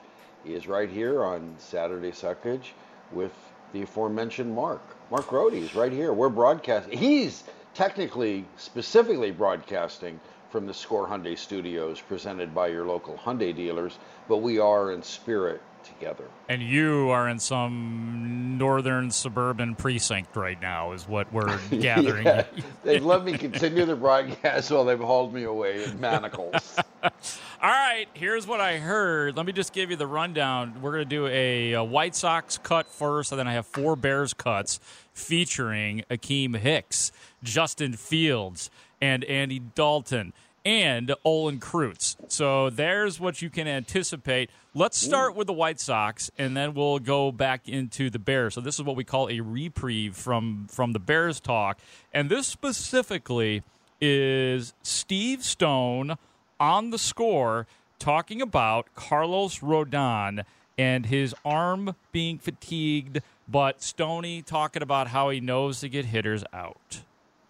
is 0.46 0.68
right 0.68 0.90
here 0.90 1.24
on 1.24 1.56
Saturday 1.58 2.12
Suckage 2.12 2.72
with 3.14 3.32
the 3.72 3.84
aforementioned 3.84 4.54
Mark. 4.54 4.82
Mark 5.10 5.28
Grote 5.28 5.54
is 5.54 5.74
right 5.74 5.94
here. 5.94 6.12
We're 6.12 6.28
broadcasting. 6.28 6.98
He's 6.98 7.46
technically, 7.74 8.44
specifically 8.58 9.32
broadcasting 9.32 10.20
from 10.50 10.68
the 10.68 10.74
Score 10.74 11.08
Hyundai 11.08 11.38
Studios, 11.38 12.02
presented 12.02 12.54
by 12.54 12.68
your 12.68 12.86
local 12.86 13.16
Hyundai 13.16 13.56
dealers, 13.56 13.98
but 14.28 14.42
we 14.42 14.60
are 14.60 14.92
in 14.92 15.02
spirit 15.02 15.62
together. 15.84 16.26
And 16.50 16.62
you 16.62 17.10
are 17.10 17.28
in 17.28 17.40
some 17.40 18.58
northern 18.58 19.12
suburban 19.12 19.76
precinct 19.76 20.36
right 20.36 20.62
now, 20.62 20.92
is 20.94 21.08
what 21.08 21.32
we're 21.34 21.58
gathering. 21.70 22.26
Yeah, 22.26 22.46
they've 22.84 23.04
let 23.04 23.24
me 23.24 23.38
continue 23.38 23.86
the 23.86 23.96
broadcast 23.96 24.72
while 24.72 24.86
they've 24.86 25.00
hauled 25.00 25.34
me 25.34 25.44
away 25.44 25.84
in 25.84 26.00
manacles. 26.00 26.76
All 27.04 27.70
right, 27.70 28.08
here's 28.14 28.46
what 28.46 28.60
I 28.60 28.78
heard. 28.78 29.38
Let 29.38 29.46
me 29.46 29.54
just 29.54 29.72
give 29.72 29.90
you 29.90 29.96
the 29.96 30.08
rundown. 30.08 30.82
We're 30.82 30.92
going 30.92 31.08
to 31.08 31.16
do 31.16 31.28
a, 31.28 31.74
a 31.74 31.84
White 31.84 32.16
Sox 32.16 32.58
cut 32.58 32.88
first, 32.88 33.32
and 33.32 33.40
then 33.40 33.48
I 33.48 33.54
have 33.54 33.66
four 33.66 33.96
Bears 33.96 34.34
cuts 34.34 34.80
featuring 35.14 36.04
Akiem 36.10 36.58
Hicks, 36.58 37.12
Justin 37.42 37.94
Fields, 37.94 38.70
and 39.00 39.24
Andy 39.26 39.60
Dalton, 39.60 40.34
and 40.66 41.14
Olin 41.24 41.60
Kreutz. 41.60 42.16
So 42.28 42.70
there's 42.70 43.20
what 43.20 43.42
you 43.42 43.50
can 43.50 43.68
anticipate. 43.68 44.50
Let's 44.74 44.98
start 44.98 45.36
with 45.36 45.48
the 45.48 45.54
White 45.54 45.80
Sox, 45.80 46.32
and 46.38 46.58
then 46.58 46.74
we'll 46.74 47.00
go 47.00 47.32
back 47.32 47.68
into 47.68 48.10
the 48.10 48.20
Bears. 48.20 48.56
So 48.56 48.62
this 48.62 48.76
is 48.76 48.84
what 48.84 48.96
we 48.96 49.04
call 49.04 49.30
a 49.30 49.40
reprieve 49.42 50.16
from 50.16 50.68
from 50.70 50.94
the 50.94 51.00
Bears 51.00 51.40
talk, 51.40 51.80
and 52.14 52.30
this 52.30 52.48
specifically 52.48 53.64
is 54.02 54.74
Steve 54.82 55.44
Stone 55.44 56.18
on 56.60 56.90
the 56.90 56.98
score 56.98 57.68
talking 58.00 58.42
about 58.42 58.88
Carlos 58.96 59.60
Rodon 59.60 60.44
and 60.78 61.06
his 61.06 61.36
arm 61.46 61.96
being 62.12 62.38
fatigued, 62.38 63.22
but 63.48 63.82
Stoney 63.82 64.42
talking 64.42 64.82
about 64.82 65.08
how 65.08 65.30
he 65.30 65.40
knows 65.40 65.82
to 65.82 65.90
get 65.90 66.06
hitters 66.06 66.44
out. 66.52 67.02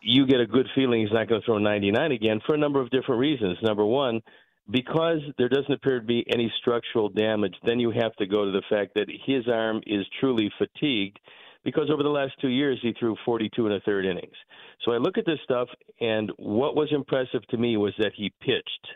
You 0.04 0.28
get 0.28 0.42
a 0.42 0.46
good 0.46 0.68
feeling 0.76 1.02
he's 1.02 1.14
not 1.14 1.30
going 1.30 1.42
to 1.42 1.46
throw 1.46 1.58
99 1.58 2.12
again 2.12 2.42
for 2.46 2.56
a 2.56 2.58
number 2.58 2.82
of 2.82 2.90
different 2.90 3.20
reasons. 3.20 3.58
Number 3.62 3.86
one, 3.86 4.22
because 4.70 5.20
there 5.38 5.50
doesn't 5.50 5.72
appear 5.72 6.00
to 6.00 6.06
be 6.06 6.26
any 6.32 6.52
structural 6.60 7.10
damage, 7.10 7.56
then 7.66 7.80
you 7.80 7.92
have 7.92 8.14
to 8.18 8.26
go 8.26 8.46
to 8.46 8.52
the 8.52 8.64
fact 8.70 8.94
that 8.96 9.08
his 9.26 9.48
arm 9.48 9.82
is 9.86 10.06
truly 10.20 10.52
fatigued 10.58 11.20
because 11.64 11.90
over 11.92 12.04
the 12.04 12.10
last 12.10 12.34
two 12.42 12.50
years 12.50 12.78
he 12.82 12.94
threw 13.00 13.16
42 13.26 13.66
and 13.66 13.76
a 13.76 13.80
third 13.82 14.06
innings. 14.06 14.36
So 14.84 14.92
I 14.92 14.98
look 14.98 15.18
at 15.18 15.26
this 15.26 15.40
stuff, 15.44 15.70
and 16.02 16.32
what 16.38 16.76
was 16.76 16.90
impressive 16.92 17.46
to 17.50 17.58
me 17.58 17.78
was 17.78 17.94
that 18.00 18.12
he 18.16 18.34
pitched. 18.42 18.88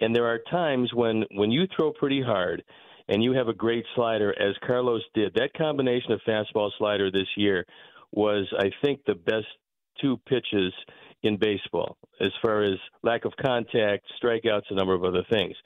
And 0.00 0.14
there 0.14 0.26
are 0.26 0.40
times 0.50 0.90
when, 0.92 1.24
when 1.32 1.50
you 1.50 1.66
throw 1.74 1.92
pretty 1.92 2.22
hard 2.22 2.62
and 3.08 3.22
you 3.22 3.32
have 3.32 3.48
a 3.48 3.54
great 3.54 3.84
slider, 3.94 4.34
as 4.38 4.54
Carlos 4.66 5.02
did, 5.14 5.34
that 5.34 5.54
combination 5.56 6.12
of 6.12 6.20
fastball 6.28 6.70
slider 6.78 7.10
this 7.10 7.28
year 7.36 7.64
was, 8.12 8.46
I 8.58 8.70
think, 8.82 9.00
the 9.06 9.14
best 9.14 9.46
two 10.00 10.18
pitches 10.28 10.72
in 11.22 11.38
baseball 11.38 11.96
as 12.20 12.30
far 12.42 12.62
as 12.62 12.78
lack 13.02 13.24
of 13.24 13.32
contact, 13.44 14.04
strikeouts, 14.22 14.70
a 14.70 14.74
number 14.74 14.94
of 14.94 15.04
other 15.04 15.24
things. 15.30 15.56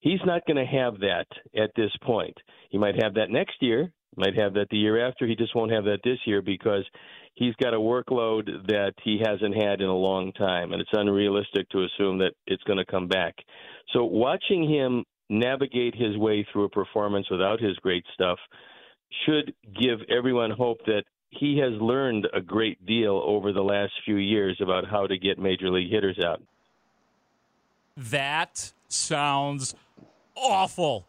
He's 0.00 0.20
not 0.24 0.46
going 0.46 0.56
to 0.56 0.64
have 0.64 1.00
that 1.00 1.26
at 1.56 1.70
this 1.76 1.90
point. 2.02 2.36
He 2.70 2.78
might 2.78 3.00
have 3.02 3.14
that 3.14 3.30
next 3.30 3.56
year, 3.60 3.92
might 4.16 4.36
have 4.36 4.54
that 4.54 4.66
the 4.70 4.76
year 4.76 5.06
after. 5.06 5.26
He 5.26 5.36
just 5.36 5.54
won't 5.54 5.72
have 5.72 5.84
that 5.84 6.00
this 6.04 6.18
year 6.26 6.42
because 6.42 6.84
he's 7.34 7.54
got 7.56 7.74
a 7.74 7.78
workload 7.78 8.46
that 8.66 8.92
he 9.04 9.20
hasn't 9.24 9.54
had 9.54 9.80
in 9.80 9.88
a 9.88 9.96
long 9.96 10.32
time, 10.32 10.72
and 10.72 10.80
it's 10.80 10.90
unrealistic 10.92 11.68
to 11.70 11.84
assume 11.84 12.18
that 12.18 12.32
it's 12.46 12.62
going 12.64 12.78
to 12.78 12.84
come 12.84 13.06
back. 13.06 13.34
So 13.92 14.04
watching 14.04 14.68
him 14.68 15.04
navigate 15.30 15.94
his 15.94 16.16
way 16.16 16.46
through 16.52 16.64
a 16.64 16.68
performance 16.68 17.26
without 17.30 17.60
his 17.60 17.76
great 17.76 18.04
stuff 18.12 18.38
should 19.24 19.54
give 19.80 19.98
everyone 20.10 20.50
hope 20.50 20.78
that 20.86 21.04
he 21.32 21.58
has 21.58 21.72
learned 21.80 22.28
a 22.34 22.40
great 22.40 22.84
deal 22.86 23.20
over 23.24 23.52
the 23.52 23.62
last 23.62 23.92
few 24.04 24.16
years 24.16 24.58
about 24.60 24.86
how 24.86 25.06
to 25.06 25.18
get 25.18 25.38
major 25.38 25.70
league 25.70 25.90
hitters 25.90 26.18
out. 26.22 26.42
That 27.96 28.72
sounds 28.88 29.74
awful. 30.36 31.06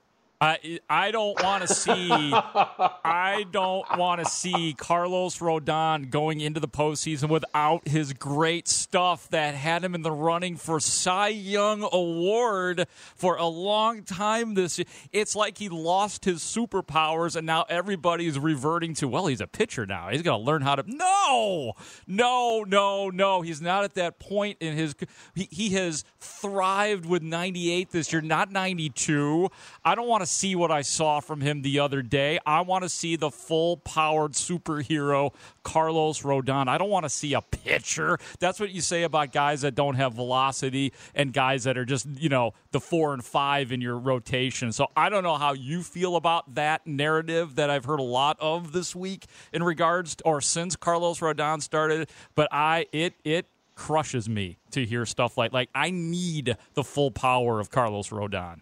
I 0.90 1.12
don't 1.12 1.42
want 1.42 1.66
to 1.66 1.74
see 1.74 2.10
I 2.12 3.46
don't 3.52 3.98
want 3.98 4.24
to 4.24 4.30
see 4.30 4.76
Carlos 4.78 5.38
Rodon 5.38 6.10
going 6.10 6.42
into 6.42 6.60
the 6.60 6.68
postseason 6.68 7.30
without 7.30 7.88
his 7.88 8.12
great 8.12 8.68
stuff 8.68 9.30
that 9.30 9.56
had 9.56 9.84
him 9.84 9.96
in 9.96 10.02
the 10.02 10.12
running 10.12 10.58
for 10.58 10.80
Cy 10.82 11.30
Young 11.30 11.88
Award 11.92 12.88
for 13.16 13.38
a 13.38 13.46
long 13.46 14.04
time 14.04 14.56
this. 14.56 14.82
It's 15.14 15.36
like 15.36 15.58
he 15.58 15.70
lost 15.70 16.26
his 16.26 16.40
superpowers 16.42 17.38
and 17.38 17.46
now 17.46 17.66
everybody's 17.70 18.38
reverting 18.38 18.94
to 18.96 19.08
well 19.08 19.28
he's 19.28 19.42
a 19.42 19.48
pitcher 19.48 19.86
now. 19.86 20.10
He's 20.10 20.24
going 20.24 20.40
to 20.40 20.46
learn 20.46 20.62
how 20.62 20.76
to 20.76 20.84
No. 20.86 21.74
No, 22.06 22.66
no, 22.68 23.10
no. 23.10 23.42
He's 23.42 23.62
not 23.62 23.86
at 23.86 23.94
that 23.94 24.20
point 24.20 24.58
in 24.60 24.76
his 24.76 24.94
he, 25.36 25.48
he 25.52 25.70
has 25.72 26.04
thrived 26.20 27.06
with 27.06 27.22
98 27.22 27.92
this 27.92 28.12
year, 28.12 28.22
not 28.22 28.52
92. 28.52 29.50
I 29.86 29.96
don't 29.96 30.08
want 30.08 30.22
to 30.22 30.33
see 30.34 30.56
what 30.56 30.72
I 30.72 30.82
saw 30.82 31.19
from 31.19 31.41
him 31.41 31.62
the 31.62 31.80
other 31.80 32.02
day. 32.02 32.39
I 32.46 32.62
want 32.62 32.84
to 32.84 32.89
see 32.89 33.15
the 33.15 33.30
full 33.30 33.78
powered 33.78 34.34
superhero 34.34 35.34
Carlos 35.63 36.22
Rodon. 36.22 36.67
I 36.67 36.78
don't 36.78 36.89
want 36.89 37.06
to 37.06 37.10
see 37.10 37.34
a 37.34 37.41
pitcher. 37.41 38.17
That's 38.39 38.60
what 38.60 38.72
you 38.72 38.82
say 38.82 39.04
about 39.04 39.32
guys 39.32 39.62
that 39.62 39.76
don't 39.76 39.96
have 39.96 40.13
velocity 40.13 40.93
and 41.15 41.32
guys 41.34 41.63
that 41.63 41.78
are 41.78 41.86
just, 41.86 42.08
you 42.17 42.30
know, 42.30 42.54
the 42.72 42.80
four 42.80 43.13
and 43.13 43.24
five 43.24 43.72
in 43.72 43.82
your 43.82 43.98
rotation. 43.98 44.72
So 44.72 44.88
I 44.96 45.10
don't 45.10 45.24
know 45.24 45.38
how 45.38 45.54
you 45.54 45.84
feel 45.84 46.15
about 46.15 46.56
that 46.56 46.86
narrative 46.86 47.56
that 47.56 47.69
I've 47.69 47.86
heard 47.86 48.00
a 48.00 48.04
lot 48.04 48.38
of 48.39 48.72
this 48.72 48.96
week 48.96 49.26
in 49.52 49.63
regards 49.63 50.15
to, 50.15 50.24
or 50.24 50.41
since 50.41 50.76
Carlos 50.76 51.19
Rodon 51.19 51.62
started, 51.62 52.10
but 52.36 52.48
I 52.52 52.88
it 52.91 53.13
it 53.24 53.48
crushes 53.76 54.30
me 54.30 54.58
to 54.72 54.86
hear 54.86 55.06
stuff 55.06 55.38
like 55.38 55.54
like 55.54 55.69
I 55.74 55.89
need 55.89 56.58
the 56.74 56.84
full 56.84 57.12
power 57.12 57.60
of 57.60 57.69
Carlos 57.72 58.10
Rodon. 58.10 58.62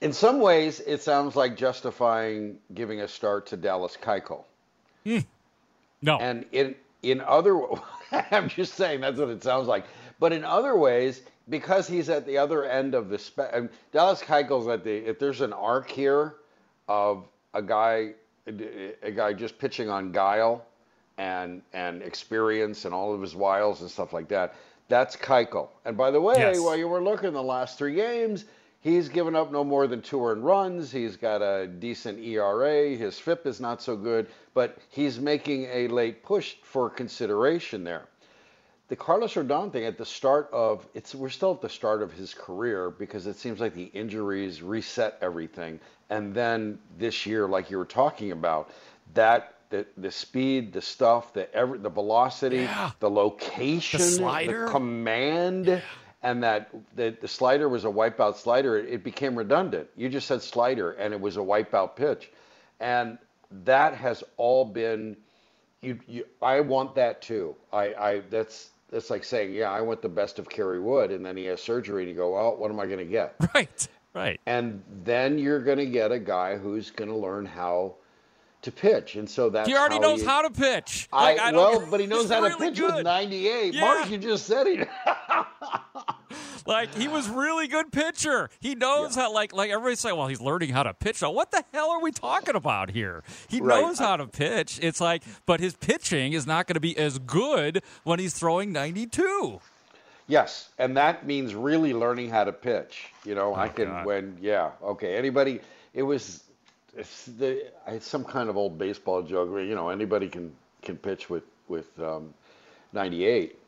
In 0.00 0.12
some 0.12 0.40
ways, 0.40 0.80
it 0.80 1.02
sounds 1.02 1.36
like 1.36 1.56
justifying 1.56 2.58
giving 2.74 3.00
a 3.00 3.08
start 3.08 3.46
to 3.48 3.56
Dallas 3.56 3.96
Keuchel. 4.00 4.44
Mm. 5.06 5.24
No. 6.02 6.18
And 6.18 6.44
in 6.52 6.74
in 7.02 7.20
other, 7.20 7.60
I'm 8.30 8.48
just 8.48 8.74
saying 8.74 9.00
that's 9.00 9.18
what 9.18 9.28
it 9.28 9.42
sounds 9.42 9.68
like. 9.68 9.84
But 10.20 10.32
in 10.32 10.44
other 10.44 10.76
ways, 10.76 11.22
because 11.48 11.86
he's 11.86 12.08
at 12.08 12.26
the 12.26 12.38
other 12.38 12.64
end 12.64 12.94
of 12.94 13.08
the 13.08 13.18
spectrum, 13.18 13.68
Dallas 13.92 14.20
Keuchel's 14.20 14.68
at 14.68 14.84
the. 14.84 15.08
If 15.08 15.18
there's 15.18 15.40
an 15.40 15.52
arc 15.52 15.90
here 15.90 16.36
of 16.88 17.24
a 17.52 17.62
guy, 17.62 18.12
a 18.46 19.10
guy 19.10 19.32
just 19.32 19.58
pitching 19.58 19.88
on 19.88 20.12
guile 20.12 20.64
and 21.18 21.62
and 21.72 22.02
experience 22.02 22.84
and 22.84 22.94
all 22.94 23.14
of 23.14 23.20
his 23.20 23.34
wiles 23.34 23.80
and 23.80 23.90
stuff 23.90 24.12
like 24.12 24.28
that. 24.28 24.54
That's 24.88 25.16
Keuchel. 25.16 25.68
And 25.84 25.96
by 25.96 26.10
the 26.10 26.20
way, 26.20 26.34
yes. 26.36 26.60
while 26.60 26.76
you 26.76 26.88
were 26.88 27.02
looking 27.02 27.32
the 27.32 27.42
last 27.42 27.78
three 27.78 27.94
games, 27.94 28.44
he's 28.84 29.08
given 29.08 29.34
up 29.34 29.50
no 29.50 29.64
more 29.64 29.88
than 29.88 30.02
two 30.02 30.24
earned 30.24 30.44
runs. 30.44 30.92
He's 30.92 31.16
got 31.16 31.42
a 31.42 31.66
decent 31.66 32.20
ERA. 32.20 32.90
His 32.90 33.18
FIP 33.18 33.46
is 33.46 33.60
not 33.60 33.82
so 33.82 33.96
good, 33.96 34.28
but 34.52 34.78
he's 34.90 35.18
making 35.18 35.64
a 35.72 35.88
late 35.88 36.22
push 36.22 36.54
for 36.62 36.88
consideration 36.88 37.82
there. 37.82 38.06
The 38.88 38.96
Carlos 38.96 39.34
Rodon 39.34 39.72
thing 39.72 39.86
at 39.86 39.96
the 39.96 40.04
start 40.04 40.50
of 40.52 40.86
it's 40.94 41.14
we're 41.14 41.30
still 41.30 41.52
at 41.52 41.62
the 41.62 41.70
start 41.70 42.02
of 42.02 42.12
his 42.12 42.34
career 42.34 42.90
because 42.90 43.26
it 43.26 43.36
seems 43.36 43.58
like 43.58 43.74
the 43.74 43.90
injuries 43.94 44.62
reset 44.62 45.18
everything. 45.22 45.80
And 46.10 46.34
then 46.34 46.78
this 46.98 47.24
year, 47.24 47.48
like 47.48 47.70
you 47.70 47.78
were 47.78 47.86
talking 47.86 48.30
about, 48.30 48.70
that 49.14 49.54
the 49.70 49.86
the 49.96 50.10
speed, 50.10 50.74
the 50.74 50.82
stuff, 50.82 51.32
the 51.32 51.52
ever 51.54 51.78
the 51.78 51.88
velocity, 51.88 52.58
yeah. 52.58 52.90
the 53.00 53.08
location, 53.08 54.00
the, 54.00 54.44
the 54.46 54.68
command, 54.70 55.66
yeah. 55.66 55.80
And 56.24 56.42
that 56.42 56.70
the, 56.96 57.16
the 57.20 57.28
slider 57.28 57.68
was 57.68 57.84
a 57.84 57.88
wipeout 57.88 58.36
slider. 58.36 58.78
It, 58.78 58.94
it 58.94 59.04
became 59.04 59.36
redundant. 59.36 59.88
You 59.94 60.08
just 60.08 60.26
said 60.26 60.42
slider, 60.42 60.92
and 60.92 61.12
it 61.12 61.20
was 61.20 61.36
a 61.36 61.40
wipeout 61.40 61.94
pitch, 61.94 62.30
and 62.80 63.18
that 63.64 63.94
has 63.94 64.24
all 64.36 64.64
been. 64.64 65.16
You, 65.82 66.00
you, 66.08 66.24
I 66.40 66.60
want 66.60 66.94
that 66.94 67.20
too. 67.20 67.54
I, 67.70 67.94
I 67.94 68.22
that's 68.30 68.70
that's 68.90 69.10
like 69.10 69.22
saying, 69.22 69.52
yeah, 69.52 69.70
I 69.70 69.82
want 69.82 70.00
the 70.00 70.08
best 70.08 70.38
of 70.38 70.48
Kerry 70.48 70.80
Wood, 70.80 71.10
and 71.10 71.24
then 71.24 71.36
he 71.36 71.44
has 71.44 71.60
surgery, 71.60 72.02
and 72.02 72.10
you 72.10 72.16
go, 72.16 72.32
well, 72.32 72.56
what 72.56 72.70
am 72.70 72.80
I 72.80 72.86
going 72.86 72.98
to 72.98 73.04
get? 73.04 73.34
Right, 73.54 73.88
right. 74.14 74.40
And 74.46 74.82
then 75.04 75.38
you're 75.38 75.60
going 75.60 75.78
to 75.78 75.86
get 75.86 76.10
a 76.10 76.18
guy 76.18 76.56
who's 76.56 76.90
going 76.90 77.10
to 77.10 77.16
learn 77.16 77.44
how 77.44 77.96
to 78.62 78.72
pitch, 78.72 79.16
and 79.16 79.28
so 79.28 79.50
that 79.50 79.66
he 79.66 79.76
already 79.76 79.96
how 79.96 80.00
knows 80.00 80.20
he, 80.20 80.26
how 80.26 80.42
to 80.42 80.50
pitch. 80.50 81.06
I, 81.12 81.34
like, 81.34 81.40
I 81.40 81.52
well, 81.52 81.86
but 81.90 82.00
he 82.00 82.06
knows 82.06 82.30
how 82.30 82.40
really 82.40 82.52
to 82.52 82.58
pitch 82.58 82.78
good. 82.78 82.94
with 82.94 83.04
98. 83.04 83.74
Yeah. 83.74 83.80
Mark, 83.80 84.10
you 84.10 84.16
just 84.16 84.46
said 84.46 84.66
he. 84.66 84.80
like 86.66 86.94
he 86.94 87.08
was 87.08 87.28
really 87.28 87.68
good 87.68 87.92
pitcher. 87.92 88.50
He 88.60 88.74
knows 88.74 89.16
yeah. 89.16 89.24
how. 89.24 89.32
Like 89.32 89.52
like 89.52 89.70
everybody's 89.70 90.00
saying, 90.00 90.16
well, 90.16 90.28
he's 90.28 90.40
learning 90.40 90.70
how 90.70 90.82
to 90.82 90.94
pitch. 90.94 91.20
What 91.20 91.50
the 91.50 91.64
hell 91.72 91.90
are 91.90 92.00
we 92.00 92.12
talking 92.12 92.54
about 92.54 92.90
here? 92.90 93.22
He 93.48 93.60
right. 93.60 93.80
knows 93.80 93.98
how 93.98 94.16
to 94.16 94.26
pitch. 94.26 94.78
It's 94.82 95.00
like, 95.00 95.22
but 95.46 95.60
his 95.60 95.74
pitching 95.74 96.32
is 96.32 96.46
not 96.46 96.66
going 96.66 96.74
to 96.74 96.80
be 96.80 96.96
as 96.96 97.18
good 97.18 97.82
when 98.04 98.18
he's 98.18 98.34
throwing 98.34 98.72
92. 98.72 99.60
Yes, 100.26 100.70
and 100.78 100.96
that 100.96 101.26
means 101.26 101.54
really 101.54 101.92
learning 101.92 102.30
how 102.30 102.44
to 102.44 102.52
pitch. 102.52 103.08
You 103.24 103.34
know, 103.34 103.52
oh, 103.52 103.56
I 103.56 103.68
can 103.68 103.88
God. 103.88 104.06
when 104.06 104.38
yeah, 104.40 104.70
okay. 104.82 105.16
Anybody, 105.16 105.60
it 105.92 106.02
was 106.02 106.44
it's 106.96 107.26
the 107.26 107.70
it's 107.86 108.06
some 108.06 108.24
kind 108.24 108.48
of 108.48 108.56
old 108.56 108.78
baseball 108.78 109.22
joke. 109.22 109.52
Where, 109.52 109.62
you 109.62 109.74
know, 109.74 109.90
anybody 109.90 110.28
can 110.28 110.54
can 110.82 110.96
pitch 110.96 111.28
with 111.28 111.44
with 111.68 111.98
um, 112.00 112.32
98. 112.92 113.58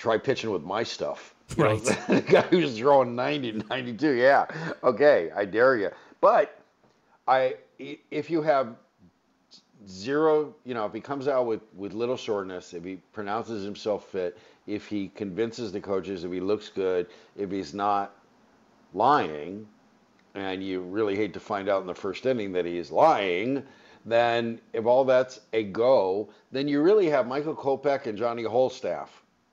Try 0.00 0.16
pitching 0.16 0.50
with 0.50 0.62
my 0.62 0.82
stuff. 0.82 1.34
You 1.56 1.64
right. 1.64 1.84
Know, 1.84 2.14
the 2.14 2.20
guy 2.20 2.42
who's 2.42 2.78
throwing 2.78 3.16
90, 3.16 3.64
92. 3.68 4.12
Yeah. 4.12 4.46
Okay, 4.84 5.32
I 5.34 5.44
dare 5.44 5.76
you. 5.76 5.90
But 6.20 6.60
I, 7.26 7.56
if 7.78 8.30
you 8.30 8.40
have 8.40 8.76
zero, 9.88 10.54
you 10.64 10.74
know, 10.74 10.86
if 10.86 10.92
he 10.92 11.00
comes 11.00 11.26
out 11.26 11.46
with 11.46 11.62
with 11.76 11.92
little 11.92 12.16
shortness, 12.16 12.72
if 12.72 12.84
he 12.84 13.00
pronounces 13.12 13.64
himself 13.64 14.06
fit, 14.06 14.38
if 14.68 14.86
he 14.86 15.08
convinces 15.08 15.72
the 15.72 15.80
coaches, 15.80 16.22
if 16.22 16.30
he 16.30 16.40
looks 16.40 16.68
good, 16.68 17.08
if 17.36 17.50
he's 17.50 17.74
not 17.74 18.14
lying, 18.94 19.66
and 20.36 20.62
you 20.62 20.82
really 20.82 21.16
hate 21.16 21.34
to 21.34 21.40
find 21.40 21.68
out 21.68 21.80
in 21.80 21.88
the 21.88 21.94
first 21.94 22.24
inning 22.26 22.52
that 22.52 22.64
he's 22.64 22.92
lying, 22.92 23.60
then 24.06 24.60
if 24.72 24.86
all 24.86 25.04
that's 25.04 25.40
a 25.52 25.64
go, 25.64 26.28
then 26.52 26.68
you 26.68 26.80
really 26.80 27.10
have 27.10 27.26
Michael 27.26 27.56
Kopech 27.56 28.06
and 28.06 28.16
Johnny 28.16 28.44
Holstaff 28.44 29.08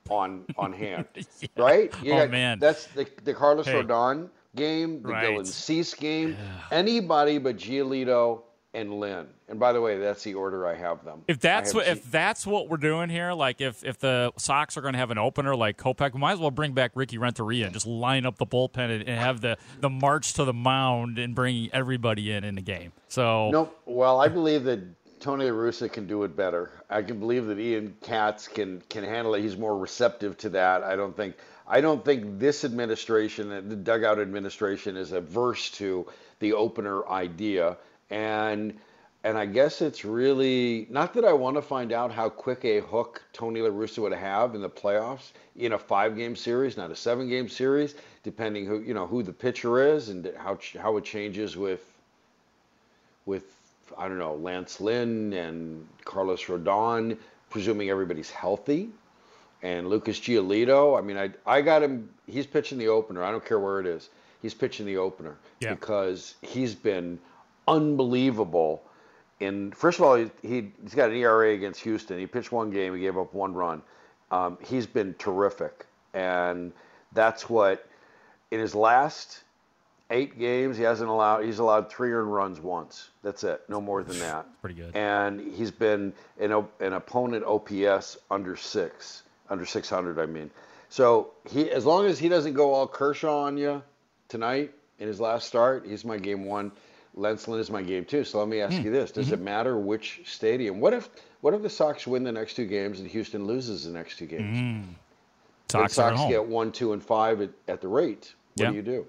on 0.10 0.46
on 0.58 0.74
hand, 0.84 1.06
yeah. 1.16 1.48
right? 1.58 1.94
You 2.04 2.14
oh 2.14 2.18
got, 2.20 2.32
man, 2.32 2.60
that's 2.60 2.88
the 2.88 3.08
the 3.24 3.34
Carlos 3.34 3.66
hey. 3.66 3.74
Rodon 3.74 4.30
game, 4.56 5.02
the 5.04 5.10
right. 5.10 5.26
Dylan 5.26 5.46
Cease 5.46 5.94
game. 5.94 6.32
Yeah. 6.32 6.78
Anybody 6.78 7.38
but 7.38 7.58
Giolito 7.58 8.42
and 8.74 9.00
Lynn. 9.00 9.28
And 9.50 9.60
by 9.60 9.72
the 9.72 9.80
way, 9.80 9.98
that's 9.98 10.24
the 10.24 10.34
order 10.34 10.68
I 10.68 10.76
have 10.76 11.06
them. 11.06 11.24
If 11.28 11.40
that's 11.40 11.74
what 11.74 11.88
if 11.88 12.12
that's 12.12 12.46
what 12.46 12.70
we're 12.70 12.78
doing 12.78 13.10
here, 13.10 13.32
like 13.32 13.62
if 13.62 13.84
if 13.84 13.98
the 13.98 14.34
Sox 14.38 14.76
are 14.76 14.82
going 14.82 14.94
to 14.94 15.00
have 15.00 15.10
an 15.10 15.18
opener 15.18 15.56
like 15.56 15.78
Kopech, 15.78 16.14
we 16.14 16.20
might 16.20 16.34
as 16.34 16.40
well 16.40 16.52
bring 16.52 16.74
back 16.74 16.92
Ricky 16.94 17.18
Renteria 17.18 17.66
and 17.66 17.74
just 17.74 17.88
line 17.88 18.26
up 18.26 18.38
the 18.38 18.46
bullpen 18.46 18.92
and, 18.92 19.08
and 19.08 19.20
have 19.20 19.40
the 19.40 19.58
the 19.80 19.90
march 19.90 20.34
to 20.34 20.44
the 20.44 20.54
mound 20.54 21.18
and 21.18 21.34
bring 21.34 21.70
everybody 21.72 22.32
in 22.32 22.44
in 22.44 22.56
the 22.56 22.62
game. 22.62 22.92
So 23.08 23.50
nope. 23.52 23.82
Well, 23.86 24.20
I 24.20 24.28
believe 24.28 24.66
that 24.66 24.80
Tony 25.20 25.46
La 25.46 25.52
Russa 25.52 25.92
can 25.92 26.08
do 26.08 26.24
it 26.24 26.36
better. 26.36 26.72
I 26.90 27.02
can 27.02 27.20
believe 27.20 27.48
that 27.48 27.60
Ethan 27.60 27.98
Katz 28.02 28.48
can 28.48 28.82
can 28.90 29.04
handle 29.04 29.36
it. 29.36 29.42
He's 29.42 29.58
more 29.58 29.78
receptive 29.78 30.38
to 30.40 30.50
that. 30.50 30.84
I 30.84 30.96
don't 30.96 31.16
think 31.16 31.36
I 31.68 31.82
don't 31.82 32.04
think 32.04 32.40
this 32.40 32.64
administration, 32.64 33.50
the 33.50 33.76
dugout 33.76 34.20
administration, 34.20 34.96
is 34.96 35.12
averse 35.12 35.72
to 35.72 36.08
the 36.40 36.54
opener 36.54 37.08
idea. 37.08 37.78
And 38.10 38.80
and 39.24 39.38
I 39.38 39.46
guess 39.46 39.82
it's 39.82 40.06
really 40.06 40.88
not 40.90 41.14
that 41.16 41.26
I 41.26 41.34
want 41.34 41.58
to 41.58 41.62
find 41.62 41.92
out 41.92 42.12
how 42.12 42.30
quick 42.30 42.64
a 42.64 42.80
hook 42.80 43.22
Tony 43.34 43.62
La 43.62 43.70
Russa 43.70 44.00
would 44.00 44.14
have 44.14 44.56
in 44.56 44.62
the 44.62 44.70
playoffs 44.70 45.32
in 45.56 45.74
a 45.74 45.78
five-game 45.78 46.36
series, 46.36 46.78
not 46.78 46.92
a 46.92 46.96
seven-game 46.96 47.50
series, 47.50 47.96
depending 48.24 48.66
who 48.66 48.80
you 48.80 48.94
know 48.94 49.08
who 49.08 49.24
the 49.24 49.34
pitcher 49.34 49.96
is 49.96 50.10
and 50.10 50.32
how 50.38 50.58
how 50.80 50.96
it 50.98 51.04
changes 51.04 51.58
with 51.58 51.84
with 53.26 53.57
I 53.98 54.08
don't 54.08 54.18
know 54.18 54.36
Lance 54.36 54.80
Lynn 54.82 55.34
and 55.34 55.88
Carlos 56.06 56.44
Rodon, 56.46 57.18
presuming 57.50 57.90
everybody's 57.90 58.30
healthy, 58.30 58.90
and 59.62 59.88
Lucas 59.88 60.20
Giolito. 60.20 60.98
I 60.98 61.02
mean, 61.02 61.18
I 61.18 61.32
I 61.46 61.62
got 61.62 61.84
him. 61.84 62.10
He's 62.26 62.46
pitching 62.46 62.78
the 62.78 62.88
opener. 62.88 63.24
I 63.24 63.32
don't 63.32 63.46
care 63.46 63.60
where 63.60 63.80
it 63.80 63.86
is. 63.86 64.10
He's 64.42 64.54
pitching 64.54 64.86
the 64.86 64.98
opener 64.98 65.36
yeah. 65.60 65.74
because 65.74 66.36
he's 66.42 66.76
been 66.76 67.20
unbelievable. 67.68 68.84
In 69.40 69.72
first 69.72 70.00
of 70.00 70.06
all, 70.06 70.16
he, 70.16 70.30
he 70.42 70.72
has 70.84 70.94
got 70.94 71.10
an 71.10 71.16
ERA 71.16 71.54
against 71.54 71.82
Houston. 71.82 72.20
He 72.20 72.26
pitched 72.26 72.52
one 72.52 72.72
game. 72.72 72.94
He 72.94 73.02
gave 73.02 73.18
up 73.18 73.34
one 73.34 73.54
run. 73.54 73.82
Um, 74.32 74.58
he's 74.62 74.86
been 74.86 75.14
terrific, 75.16 75.86
and 76.14 76.72
that's 77.14 77.50
what 77.50 77.88
in 78.52 78.60
his 78.60 78.76
last 78.76 79.44
eight 80.10 80.38
games 80.40 80.78
he 80.78 80.84
hasn't 80.84 81.10
allowed. 81.10 81.44
He's 81.44 81.60
allowed 81.60 81.90
three 81.90 82.12
earned 82.12 82.34
runs 82.34 82.60
once. 82.60 83.10
That's 83.24 83.44
it. 83.44 83.62
No 83.68 83.82
more 83.82 84.04
than 84.04 84.20
that. 84.20 84.46
Pretty 84.62 84.76
good. 84.76 84.96
And 84.96 85.40
he's 85.54 85.72
been 85.72 86.14
an 86.40 86.52
an 86.80 86.94
opponent 86.94 87.44
OPS 87.46 88.18
under 88.32 88.56
six, 88.56 89.24
under 89.50 89.66
600. 89.66 90.20
I 90.20 90.26
mean, 90.26 90.50
so 90.90 91.32
he 91.50 91.70
as 91.72 91.86
long 91.86 92.06
as 92.06 92.20
he 92.20 92.30
doesn't 92.30 92.54
go 92.54 92.74
all 92.74 92.88
Kershaw 92.88 93.44
on 93.44 93.58
you 93.58 93.82
tonight 94.30 94.72
in 95.00 95.08
his 95.08 95.20
last 95.20 95.48
start, 95.48 95.86
he's 95.88 96.06
my 96.06 96.18
game 96.18 96.46
one. 96.46 96.72
Lance 97.16 97.48
Lynn 97.48 97.60
is 97.60 97.72
my 97.72 97.82
game 97.82 98.06
two. 98.06 98.24
So 98.24 98.38
let 98.40 98.48
me 98.48 98.62
ask 98.62 98.78
Hmm. 98.78 98.86
you 98.86 98.92
this: 98.92 99.12
Does 99.12 99.26
Mm-hmm. 99.28 99.34
it 99.36 99.42
matter 99.42 99.78
which 99.78 100.22
stadium? 100.26 100.80
What 100.80 100.94
if 100.94 101.10
what 101.42 101.54
if 101.54 101.62
the 101.64 101.70
Sox 101.70 102.06
win 102.08 102.24
the 102.24 102.32
next 102.32 102.54
two 102.56 102.66
games 102.66 103.00
and 103.00 103.10
Houston 103.10 103.46
loses 103.46 103.84
the 103.86 103.92
next 103.92 104.18
two 104.18 104.26
games? 104.28 104.58
Mm. 104.58 104.84
Sox 105.70 105.94
Sox 105.94 106.22
get 106.30 106.46
one, 106.46 106.72
two, 106.72 106.94
and 106.94 107.04
five 107.04 107.42
at, 107.42 107.50
at 107.68 107.82
the 107.82 107.88
rate. 107.88 108.34
What 108.56 108.64
Yeah. 108.66 108.70
do 108.70 108.76
you 108.76 108.82
do? 108.82 109.06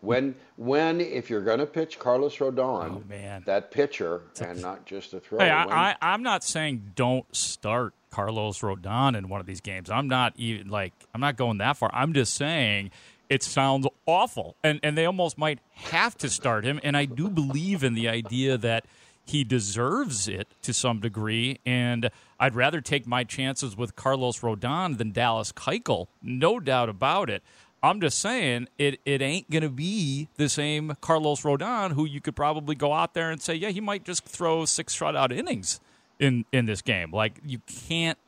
When 0.00 0.34
when 0.56 1.00
if 1.00 1.28
you're 1.30 1.42
going 1.42 1.58
to 1.58 1.66
pitch 1.66 1.98
Carlos 1.98 2.36
Rodon, 2.36 2.96
Oh, 2.98 3.02
man. 3.08 3.42
that 3.46 3.70
pitcher, 3.70 4.22
and 4.40 4.60
not 4.62 4.86
just 4.86 5.12
a 5.14 5.20
throw. 5.20 5.38
Hey, 5.38 5.48
when- 5.50 5.70
I, 5.72 5.90
I, 5.90 5.96
I'm 6.12 6.22
not 6.22 6.44
saying 6.44 6.92
don't 6.94 7.26
start 7.34 7.94
Carlos 8.10 8.60
Rodon 8.60 9.16
in 9.16 9.28
one 9.28 9.40
of 9.40 9.46
these 9.46 9.60
games. 9.60 9.90
I'm 9.90 10.08
not 10.08 10.32
even 10.36 10.68
like 10.68 10.92
I'm 11.14 11.20
not 11.20 11.36
going 11.36 11.58
that 11.58 11.76
far. 11.76 11.90
I'm 11.92 12.12
just 12.12 12.34
saying 12.34 12.90
it 13.28 13.42
sounds 13.42 13.86
awful. 14.06 14.56
And 14.64 14.80
and 14.82 14.96
they 14.96 15.04
almost 15.04 15.36
might 15.36 15.58
have 15.74 16.16
to 16.18 16.30
start 16.30 16.64
him. 16.64 16.80
And 16.82 16.96
I 16.96 17.04
do 17.04 17.28
believe 17.28 17.82
in 17.84 17.94
the 17.94 18.08
idea 18.08 18.56
that 18.56 18.86
he 19.24 19.44
deserves 19.44 20.26
it 20.26 20.48
to 20.62 20.72
some 20.72 21.00
degree. 21.00 21.58
And 21.66 22.10
I'd 22.40 22.54
rather 22.54 22.80
take 22.80 23.06
my 23.06 23.24
chances 23.24 23.76
with 23.76 23.94
Carlos 23.94 24.40
Rodon 24.40 24.96
than 24.96 25.12
Dallas 25.12 25.52
Keuchel, 25.52 26.06
no 26.22 26.58
doubt 26.60 26.88
about 26.88 27.28
it. 27.28 27.42
I'm 27.82 28.00
just 28.00 28.18
saying 28.18 28.68
it, 28.78 29.00
it 29.04 29.22
ain't 29.22 29.50
going 29.50 29.62
to 29.62 29.68
be 29.68 30.28
the 30.36 30.48
same 30.48 30.96
Carlos 31.00 31.42
Rodon 31.42 31.92
who 31.92 32.04
you 32.04 32.20
could 32.20 32.34
probably 32.34 32.74
go 32.74 32.92
out 32.92 33.14
there 33.14 33.30
and 33.30 33.40
say, 33.40 33.54
yeah, 33.54 33.70
he 33.70 33.80
might 33.80 34.04
just 34.04 34.24
throw 34.24 34.64
six 34.64 34.96
shutout 34.96 35.32
innings 35.32 35.80
in, 36.18 36.44
in 36.52 36.66
this 36.66 36.82
game. 36.82 37.12
Like, 37.12 37.40
you 37.44 37.60
can't 37.66 38.18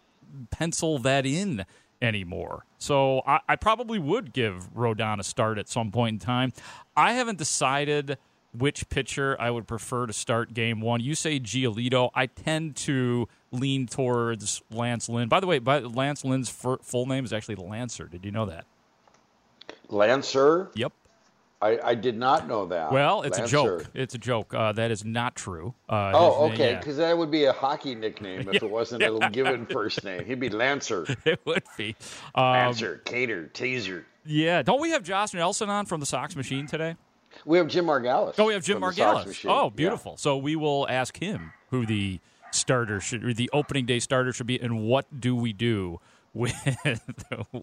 pencil 0.50 0.98
that 1.00 1.26
in 1.26 1.64
anymore. 2.00 2.64
So 2.78 3.22
I, 3.26 3.40
I 3.48 3.56
probably 3.56 3.98
would 3.98 4.32
give 4.32 4.72
Rodon 4.74 5.18
a 5.18 5.24
start 5.24 5.58
at 5.58 5.68
some 5.68 5.90
point 5.90 6.14
in 6.14 6.18
time. 6.20 6.52
I 6.96 7.12
haven't 7.14 7.38
decided 7.38 8.18
which 8.52 8.88
pitcher 8.88 9.36
I 9.40 9.50
would 9.50 9.66
prefer 9.66 10.06
to 10.06 10.12
start 10.12 10.54
game 10.54 10.80
one. 10.80 11.00
You 11.00 11.14
say 11.14 11.38
Giolito. 11.38 12.10
I 12.14 12.26
tend 12.26 12.76
to 12.76 13.28
lean 13.52 13.86
towards 13.86 14.62
Lance 14.70 15.08
Lynn. 15.08 15.28
By 15.28 15.40
the 15.40 15.46
way, 15.46 15.58
by, 15.58 15.80
Lance 15.80 16.24
Lynn's 16.24 16.48
full 16.48 17.06
name 17.06 17.24
is 17.24 17.32
actually 17.32 17.56
Lancer. 17.56 18.06
Did 18.06 18.24
you 18.24 18.30
know 18.30 18.46
that? 18.46 18.64
Lancer? 19.90 20.70
Yep. 20.74 20.92
I, 21.62 21.79
I 21.85 21.94
did 21.94 22.16
not 22.16 22.48
know 22.48 22.64
that. 22.66 22.90
Well, 22.90 23.20
it's 23.22 23.38
Lancer. 23.38 23.57
a 23.59 23.79
joke. 23.79 23.87
It's 23.92 24.14
a 24.14 24.18
joke. 24.18 24.55
Uh, 24.55 24.72
that 24.72 24.90
is 24.90 25.05
not 25.05 25.37
true. 25.37 25.74
Uh, 25.90 26.12
oh, 26.14 26.50
okay. 26.50 26.72
yeah. 26.72 26.79
Because 26.79 26.96
that 26.96 27.16
would 27.18 27.31
be 27.31 27.44
a 27.44 27.53
hockey 27.53 27.94
nickname 27.94 28.40
if 28.40 28.46
Yeah. 28.55 28.61
it 28.62 28.70
wasn't 28.70 29.03
a 29.03 29.29
given 29.31 29.66
first 29.66 30.03
name. 30.03 30.24
He'd 30.24 30.40
be 30.40 30.48
Lancer. 30.48 31.05
it 31.26 31.40
would 31.44 31.64
be. 31.76 31.96
Um, 32.35 32.44
Lancer, 32.44 33.03
Cater, 33.05 33.50
Taser. 33.53 34.05
Yeah. 34.24 34.62
Don't 34.62 34.81
we 34.81 34.90
have 34.90 35.03
Josh 35.03 35.35
Nelson 35.35 35.68
on 35.68 35.85
from 35.85 36.00
the 36.00 36.07
Sox 36.07 36.35
Machine 36.35 36.66
today? 36.66 36.96
We 37.44 37.59
have 37.59 37.68
Jim 37.68 37.85
Margalus. 37.85 38.35
Oh, 38.38 38.46
we 38.46 38.55
have 38.55 38.64
Jim 38.64 38.81
from 38.81 38.90
the 38.90 38.96
Sox 38.96 39.26
Margalus. 39.29 39.44
Oh, 39.50 39.64
Yeah. 39.64 39.70
beautiful. 39.70 40.16
So 40.16 40.38
we 40.38 40.57
will 40.57 40.87
ask 40.88 41.18
him 41.18 41.53
who 41.70 41.85
the 41.85 42.20
starter 42.53 43.00
should, 43.00 43.22
or 43.22 43.35
the 43.35 43.50
opening 43.53 43.85
day 43.85 43.98
starter 43.98 44.33
should 44.33 44.46
be, 44.46 44.59
and 44.61 44.83
what 44.87 45.20
do 45.20 45.37
we 45.37 45.53
do 45.53 46.00
with 46.33 46.55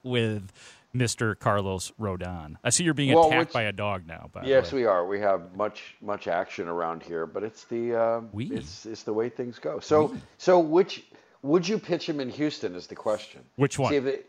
with 0.04 0.52
Mr. 0.95 1.38
Carlos 1.38 1.91
Rodon? 2.00 2.56
I 2.63 2.69
see 2.69 2.84
you're 2.84 2.93
being 2.93 3.13
Well, 3.13 3.28
attacked 3.28 3.54
by 3.54 3.63
a 3.63 3.71
dog 3.71 4.08
now. 4.08 4.30
By 4.32 4.45
Yes, 4.45 4.71
we 4.71 4.86
are. 4.86 5.06
We 5.06 5.19
have 5.19 5.56
much 5.56 5.95
much 6.02 6.28
action 6.28 6.67
around 6.67 7.04
here, 7.04 7.26
but 7.26 7.43
it's 7.43 7.65
the 7.65 7.95
uh, 7.95 8.21
it's 8.38 8.86
it's 8.86 9.04
the 9.04 9.13
way 9.13 9.30
things 9.30 9.60
go. 9.60 9.80
So 9.80 10.15
so 10.38 10.60
which 10.60 11.06
would 11.41 11.67
you 11.67 11.78
pitch 11.78 12.08
him 12.08 12.19
in 12.19 12.30
Houston 12.30 12.76
is 12.76 12.88
the 12.88 12.95
question. 12.95 13.41
Which 13.56 13.78
one? 13.78 13.91
See 13.91 13.97
if 13.97 14.06
it, 14.06 14.28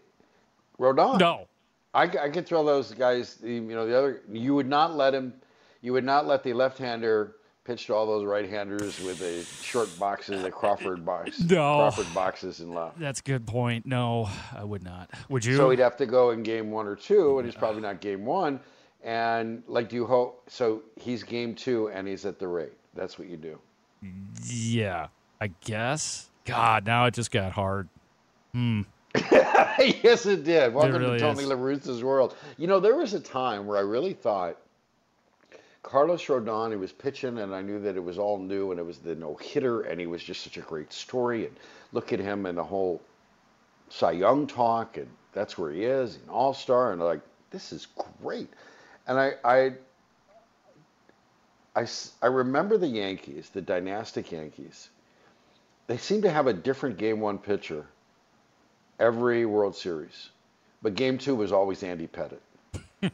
Rodon. 0.79 1.19
No. 1.19 1.47
I 1.95 2.07
could 2.07 2.47
throw 2.47 2.65
those 2.65 2.93
guys. 2.93 3.39
You 3.43 3.61
know 3.61 3.87
the 3.87 3.97
other. 3.97 4.23
You 4.31 4.55
would 4.55 4.69
not 4.69 4.95
let 4.95 5.15
him. 5.15 5.33
You 5.81 5.93
would 5.95 6.05
not 6.05 6.27
let 6.27 6.43
the 6.43 6.53
left-hander 6.53 7.35
pitch 7.69 7.87
to 7.87 7.95
all 7.95 8.07
those 8.07 8.25
right-handers 8.25 8.99
with 9.03 9.21
a 9.21 9.45
short 9.63 9.91
boxes, 9.99 10.43
a 10.43 10.51
Crawford 10.51 11.05
box. 11.05 11.39
No. 11.49 11.77
Crawford 11.77 12.15
boxes 12.15 12.61
in 12.61 12.73
left. 12.73 12.99
That's 12.99 13.21
a 13.21 13.23
good 13.23 13.47
point. 13.47 13.85
No, 13.85 14.29
I 14.57 14.65
would 14.65 14.83
not. 14.83 15.11
Would 15.29 15.45
you? 15.45 15.57
So 15.57 15.69
he'd 15.69 15.79
have 15.79 15.97
to 15.99 16.07
go 16.07 16.31
in 16.31 16.43
game 16.43 16.71
one 16.71 16.87
or 16.87 16.97
two, 16.97 17.39
and 17.39 17.47
he's 17.47 17.55
probably 17.55 17.83
not 17.83 18.01
game 18.01 18.25
one. 18.25 18.59
And 19.05 19.63
like, 19.67 19.91
do 19.91 19.97
you 19.97 20.07
hope? 20.07 20.49
So 20.49 20.83
he's 20.97 21.23
game 21.23 21.55
two, 21.55 21.91
and 21.91 22.09
he's 22.09 22.25
at 22.25 22.39
the 22.39 22.49
rate. 22.49 22.73
That's 22.95 23.19
what 23.19 23.29
you 23.29 23.37
do. 23.37 23.59
yeah, 24.47 25.09
I 25.41 25.49
guess. 25.65 26.31
God, 26.47 26.87
now 26.87 27.05
it 27.05 27.15
just 27.15 27.31
got 27.31 27.53
hard. 27.53 27.89
Hmm. 28.53 28.83
yes, 29.15 30.25
it 30.25 30.45
did. 30.45 30.73
Welcome 30.73 30.97
really 30.97 31.19
to 31.19 31.25
Tony 31.25 31.43
is. 31.43 31.49
La 31.49 31.55
Russa's 31.55 32.03
world. 32.03 32.35
You 32.57 32.67
know, 32.67 32.81
there 32.81 32.97
was 32.97 33.13
a 33.13 33.21
time 33.21 33.67
where 33.67 33.77
I 33.77 33.83
really 33.83 34.15
thought 34.15 34.59
Carlos 35.83 36.25
Rodon, 36.27 36.71
he 36.71 36.77
was 36.77 36.93
pitching, 36.93 37.39
and 37.39 37.55
I 37.55 37.63
knew 37.63 37.81
that 37.81 37.97
it 37.97 38.03
was 38.03 38.19
all 38.19 38.39
new, 38.39 38.71
and 38.71 38.81
it 38.81 38.85
was 38.85 38.99
the 38.99 39.15
no 39.15 39.37
hitter, 39.37 39.83
and 39.83 40.01
he 40.01 40.07
was 40.07 40.23
just 40.23 40.43
such 40.43 40.57
a 40.57 40.63
great 40.63 40.93
story. 40.93 41.47
And 41.47 41.57
look 41.93 42.13
at 42.13 42.19
him 42.19 42.47
and 42.47 42.59
the 42.59 42.65
whole 42.65 43.01
Cy 43.89 44.13
Young 44.13 44.47
talk, 44.47 44.97
and 44.97 45.09
that's 45.33 45.57
where 45.57 45.71
he 45.71 45.85
is, 45.85 46.17
an 46.17 46.29
all 46.29 46.53
star, 46.53 46.93
and 46.93 47.01
like, 47.01 47.21
this 47.51 47.73
is 47.73 47.87
great. 48.23 48.49
And 49.07 49.19
I, 49.19 49.33
I, 49.45 49.73
I, 51.75 51.87
I 52.21 52.27
remember 52.27 52.77
the 52.77 52.89
Yankees, 52.89 53.49
the 53.51 53.63
dynastic 53.63 54.33
Yankees. 54.33 54.91
They 55.87 55.97
seem 55.97 56.23
to 56.23 56.31
have 56.31 56.47
a 56.47 56.53
different 56.53 56.99
game 56.99 57.21
one 57.21 57.39
pitcher 57.39 57.87
every 58.99 59.47
World 59.47 59.75
Series. 59.75 60.31
But 60.83 60.95
game 60.95 61.19
two 61.19 61.35
was 61.35 61.53
always 61.53 61.83
Andy 61.83 62.09
Pettitte. 62.09 62.41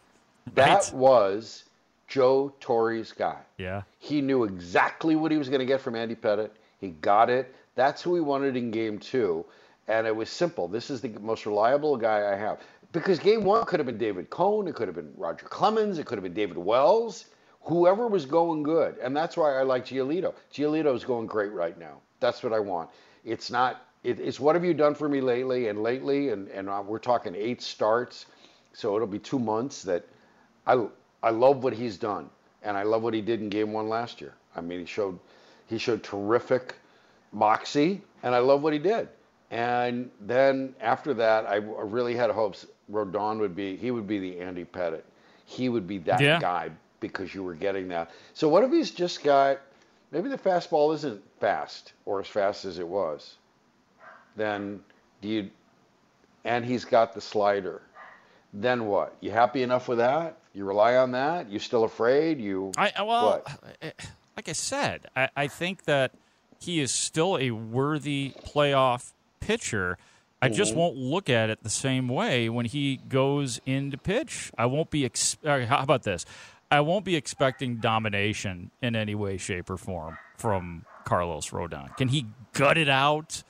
That 0.53 0.93
was 0.93 1.65
Joe 2.07 2.53
Torre's 2.61 3.13
guy. 3.13 3.39
Yeah. 3.59 3.83
He 3.99 4.21
knew 4.21 4.45
exactly 4.45 5.17
what 5.17 5.33
he 5.33 5.39
was 5.39 5.49
going 5.49 5.61
to 5.61 5.67
get 5.67 5.81
from 5.81 5.97
Andy 5.97 6.15
Pettitte. 6.15 6.51
He 6.81 6.89
got 6.89 7.31
it. 7.31 7.55
That's 7.75 8.03
who 8.03 8.15
he 8.15 8.21
wanted 8.21 8.57
in 8.57 8.71
game 8.71 8.99
two. 8.99 9.45
And 9.89 10.07
it 10.07 10.15
was 10.15 10.31
simple. 10.31 10.69
This 10.69 10.91
is 10.91 11.01
the 11.01 11.09
most 11.21 11.47
reliable 11.47 11.97
guy 11.97 12.33
I 12.33 12.37
have. 12.37 12.61
Because 12.93 13.19
game 13.19 13.43
one 13.43 13.65
could 13.65 13.81
have 13.81 13.87
been 13.87 13.99
David 13.99 14.31
Cone, 14.31 14.69
it 14.69 14.77
could 14.77 14.87
have 14.87 14.95
been 14.95 15.13
Roger 15.17 15.47
Clemens, 15.47 15.99
it 15.99 16.07
could 16.07 16.17
have 16.17 16.23
been 16.23 16.33
David 16.33 16.57
Wells, 16.57 17.27
whoever 17.63 18.07
was 18.07 18.25
going 18.25 18.63
good. 18.63 18.97
And 19.03 19.17
that's 19.17 19.37
why 19.37 19.59
I 19.59 19.63
like 19.63 19.85
Giolito. 19.85 20.33
Giolito 20.53 20.95
is 20.95 21.03
going 21.05 21.27
great 21.27 21.51
right 21.53 21.77
now. 21.77 21.97
That's 22.21 22.43
what 22.45 22.53
I 22.53 22.61
want. 22.61 22.91
It's 23.25 23.51
not, 23.51 23.83
it, 24.05 24.21
it's 24.21 24.39
what 24.39 24.55
have 24.55 24.65
you 24.65 24.75
done 24.75 24.95
for 24.95 25.09
me 25.09 25.21
lately 25.21 25.69
and 25.69 25.83
lately, 25.83 26.29
and, 26.29 26.49
and 26.49 26.69
uh, 26.69 26.83
we're 26.87 26.99
talking 27.01 27.35
eight 27.35 27.61
starts. 27.63 28.27
So 28.75 28.95
it'll 28.95 29.09
be 29.09 29.19
two 29.19 29.41
months 29.41 29.83
that 29.83 30.07
I, 30.67 30.87
I 31.25 31.31
love 31.31 31.65
what 31.65 31.73
he's 31.73 31.97
done. 31.97 32.31
And 32.63 32.77
I 32.77 32.83
love 32.83 33.03
what 33.03 33.15
he 33.15 33.21
did 33.21 33.41
in 33.41 33.49
game 33.49 33.73
one 33.73 33.89
last 33.89 34.21
year. 34.21 34.35
I 34.55 34.61
mean, 34.61 34.81
he 34.81 34.87
showed, 34.87 35.19
he 35.67 35.79
showed 35.79 36.03
terrific 36.03 36.77
moxie, 37.33 38.03
and 38.23 38.35
I 38.35 38.39
love 38.39 38.63
what 38.63 38.73
he 38.73 38.79
did. 38.79 39.09
And 39.51 40.11
then 40.21 40.75
after 40.81 41.15
that, 41.15 41.47
I 41.47 41.57
really 41.57 42.15
had 42.15 42.31
hopes 42.31 42.67
Rodon 42.93 43.39
would 43.39 43.57
be 43.57 43.77
he 43.77 43.91
would 43.91 44.07
be 44.07 44.19
the 44.19 44.41
Andy 44.41 44.65
Pettitte. 44.65 45.05
He 45.47 45.69
would 45.69 45.87
be 45.87 45.99
that 45.99 46.21
Yeah. 46.21 46.39
guy 46.39 46.71
because 47.01 47.35
you 47.35 47.43
were 47.43 47.55
getting 47.55 47.89
that. 47.89 48.11
So 48.35 48.49
what 48.49 48.65
if 48.65 48.71
he's 48.71 48.91
just 48.91 49.23
got 49.23 49.61
maybe 50.11 50.29
the 50.29 50.39
fastball 50.39 50.95
isn't 50.95 51.23
fast 51.41 51.93
or 52.07 52.21
as 52.21 52.27
fast 52.27 52.65
as 52.65 52.79
it 52.79 52.87
was? 52.89 53.37
Then 54.37 54.83
do 55.23 55.29
you 55.29 55.51
and 56.45 56.65
he's 56.65 56.85
got 56.85 57.15
the 57.15 57.21
slider. 57.21 57.83
Then 58.53 58.87
what? 58.87 59.17
You 59.21 59.31
happy 59.31 59.63
enough 59.63 59.89
with 59.89 59.99
that? 59.99 60.39
You 60.55 60.65
rely 60.65 60.97
on 60.97 61.11
that? 61.13 61.51
You 61.51 61.59
still 61.59 61.85
afraid? 61.85 62.41
You 62.41 62.73
I 62.77 62.93
I- 62.97 63.03
well, 63.03 63.43
what? 63.45 63.75
eh, 63.83 63.91
like 64.37 64.49
I 64.49 64.53
said, 64.53 65.07
I, 65.17 65.29
I 65.37 65.47
think 65.49 65.85
that 65.85 66.13
he 66.61 66.81
is 66.81 66.93
still 66.93 67.37
a 67.39 67.51
worthy 67.51 68.33
playoff 68.47 69.13
pitcher. 69.41 69.99
I 70.41 70.49
just 70.49 70.73
Mhm. 70.75 70.77
won't 70.77 70.97
look 70.97 71.29
at 71.29 71.51
it 71.51 71.63
the 71.63 71.71
same 71.71 72.09
way 72.09 72.49
when 72.49 72.67
he 72.67 72.99
goes 73.09 73.61
into 73.67 73.97
pitch. 73.99 74.53
I 74.57 74.67
won't 74.67 74.91
be. 74.91 75.05
Ex- 75.05 75.37
uh, 75.45 75.67
how 75.67 75.79
about 75.83 76.03
this? 76.05 76.25
I 76.71 76.81
won't 76.81 77.05
be 77.05 77.17
expecting 77.17 77.77
domination 77.77 78.71
in 78.83 78.95
any 78.97 79.15
way, 79.15 79.37
shape, 79.39 79.71
or 79.71 79.77
form 79.77 80.19
from 80.37 80.85
Carlos 81.05 81.51
Rodon. 81.51 81.97
Can 81.97 82.09
he 82.09 82.27
gut 82.53 82.77
it 82.79 82.89
out 82.89 83.43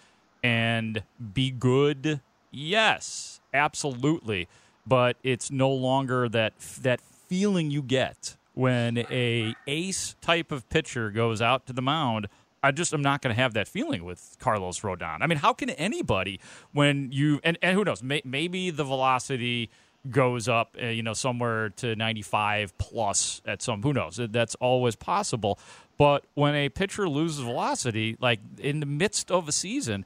and 0.43 1.03
be 1.33 1.51
good? 1.51 2.21
Yes, 2.51 3.41
absolutely. 3.53 4.47
But 4.87 5.17
it's 5.23 5.51
no 5.51 5.71
longer 5.71 6.29
that 6.29 6.59
that 6.83 7.01
feeling 7.29 7.71
you 7.71 7.83
get 7.83 8.37
when 8.55 8.99
a 8.99 9.55
ace 9.67 10.15
type 10.21 10.53
of 10.53 10.69
pitcher 10.69 11.11
goes 11.11 11.43
out 11.43 11.67
to 11.67 11.73
the 11.73 11.83
mound. 11.83 12.29
I 12.63 12.71
just 12.71 12.95
am 12.95 13.03
not 13.03 13.21
going 13.21 13.35
to 13.35 13.41
have 13.41 13.53
that 13.55 13.69
feeling 13.69 14.05
with 14.05 14.37
Carlos 14.41 14.81
Rodon. 14.81 15.19
I 15.21 15.27
mean, 15.27 15.39
how 15.39 15.53
can 15.53 15.69
anybody 15.71 16.41
when 16.73 17.13
you 17.13 17.41
and, 17.45 17.59
and 17.61 17.77
who 17.77 17.85
knows? 17.85 18.03
May, 18.03 18.23
maybe 18.25 18.71
the 18.71 18.85
velocity 18.85 19.71
goes 20.11 20.49
up, 20.49 20.77
uh, 20.83 20.87
you 20.87 21.03
know, 21.03 21.15
somewhere 21.15 21.71
to 21.71 21.97
95 21.97 22.77
plus 22.79 23.43
at 23.47 23.63
some. 23.63 23.83
Who 23.83 23.93
knows? 23.93 24.19
That's 24.31 24.55
always 24.57 24.97
possible. 24.97 25.59
But 25.97 26.25
when 26.35 26.55
a 26.55 26.69
pitcher 26.69 27.09
loses 27.09 27.41
velocity, 27.41 28.17
like 28.21 28.41
in 28.59 28.81
the 28.81 28.87
midst 28.87 29.31
of 29.31 29.49
a 29.49 29.53
season, 29.53 30.05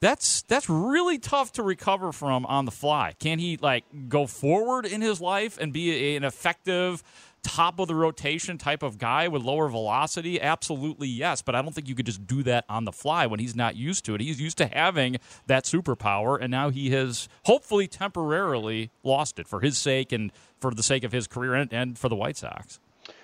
that's 0.00 0.42
that's 0.42 0.68
really 0.68 1.18
tough 1.18 1.52
to 1.52 1.62
recover 1.62 2.12
from 2.12 2.46
on 2.46 2.64
the 2.64 2.70
fly. 2.70 3.14
Can 3.18 3.38
he 3.38 3.56
like 3.56 3.84
go 4.08 4.26
forward 4.26 4.86
in 4.86 5.00
his 5.00 5.20
life 5.20 5.58
and 5.58 5.72
be 5.72 6.14
a, 6.14 6.16
an 6.16 6.24
effective 6.24 7.02
top 7.42 7.78
of 7.78 7.88
the 7.88 7.94
rotation 7.94 8.58
type 8.58 8.82
of 8.82 8.98
guy 8.98 9.28
with 9.28 9.42
lower 9.42 9.68
velocity? 9.68 10.40
Absolutely 10.40 11.08
yes, 11.08 11.42
but 11.42 11.54
I 11.54 11.62
don't 11.62 11.74
think 11.74 11.88
you 11.88 11.94
could 11.94 12.06
just 12.06 12.26
do 12.26 12.42
that 12.44 12.64
on 12.68 12.84
the 12.84 12.92
fly 12.92 13.26
when 13.26 13.40
he's 13.40 13.56
not 13.56 13.76
used 13.76 14.04
to 14.06 14.14
it. 14.14 14.20
He's 14.20 14.40
used 14.40 14.58
to 14.58 14.66
having 14.66 15.16
that 15.46 15.64
superpower 15.64 16.38
and 16.40 16.50
now 16.50 16.70
he 16.70 16.90
has 16.90 17.28
hopefully 17.44 17.88
temporarily 17.88 18.90
lost 19.02 19.38
it 19.38 19.48
for 19.48 19.60
his 19.60 19.78
sake 19.78 20.12
and 20.12 20.32
for 20.60 20.72
the 20.72 20.82
sake 20.82 21.04
of 21.04 21.12
his 21.12 21.26
career 21.26 21.54
and, 21.54 21.72
and 21.72 21.98
for 21.98 22.08
the 22.08 22.16
White 22.16 22.36
Sox. 22.36 22.80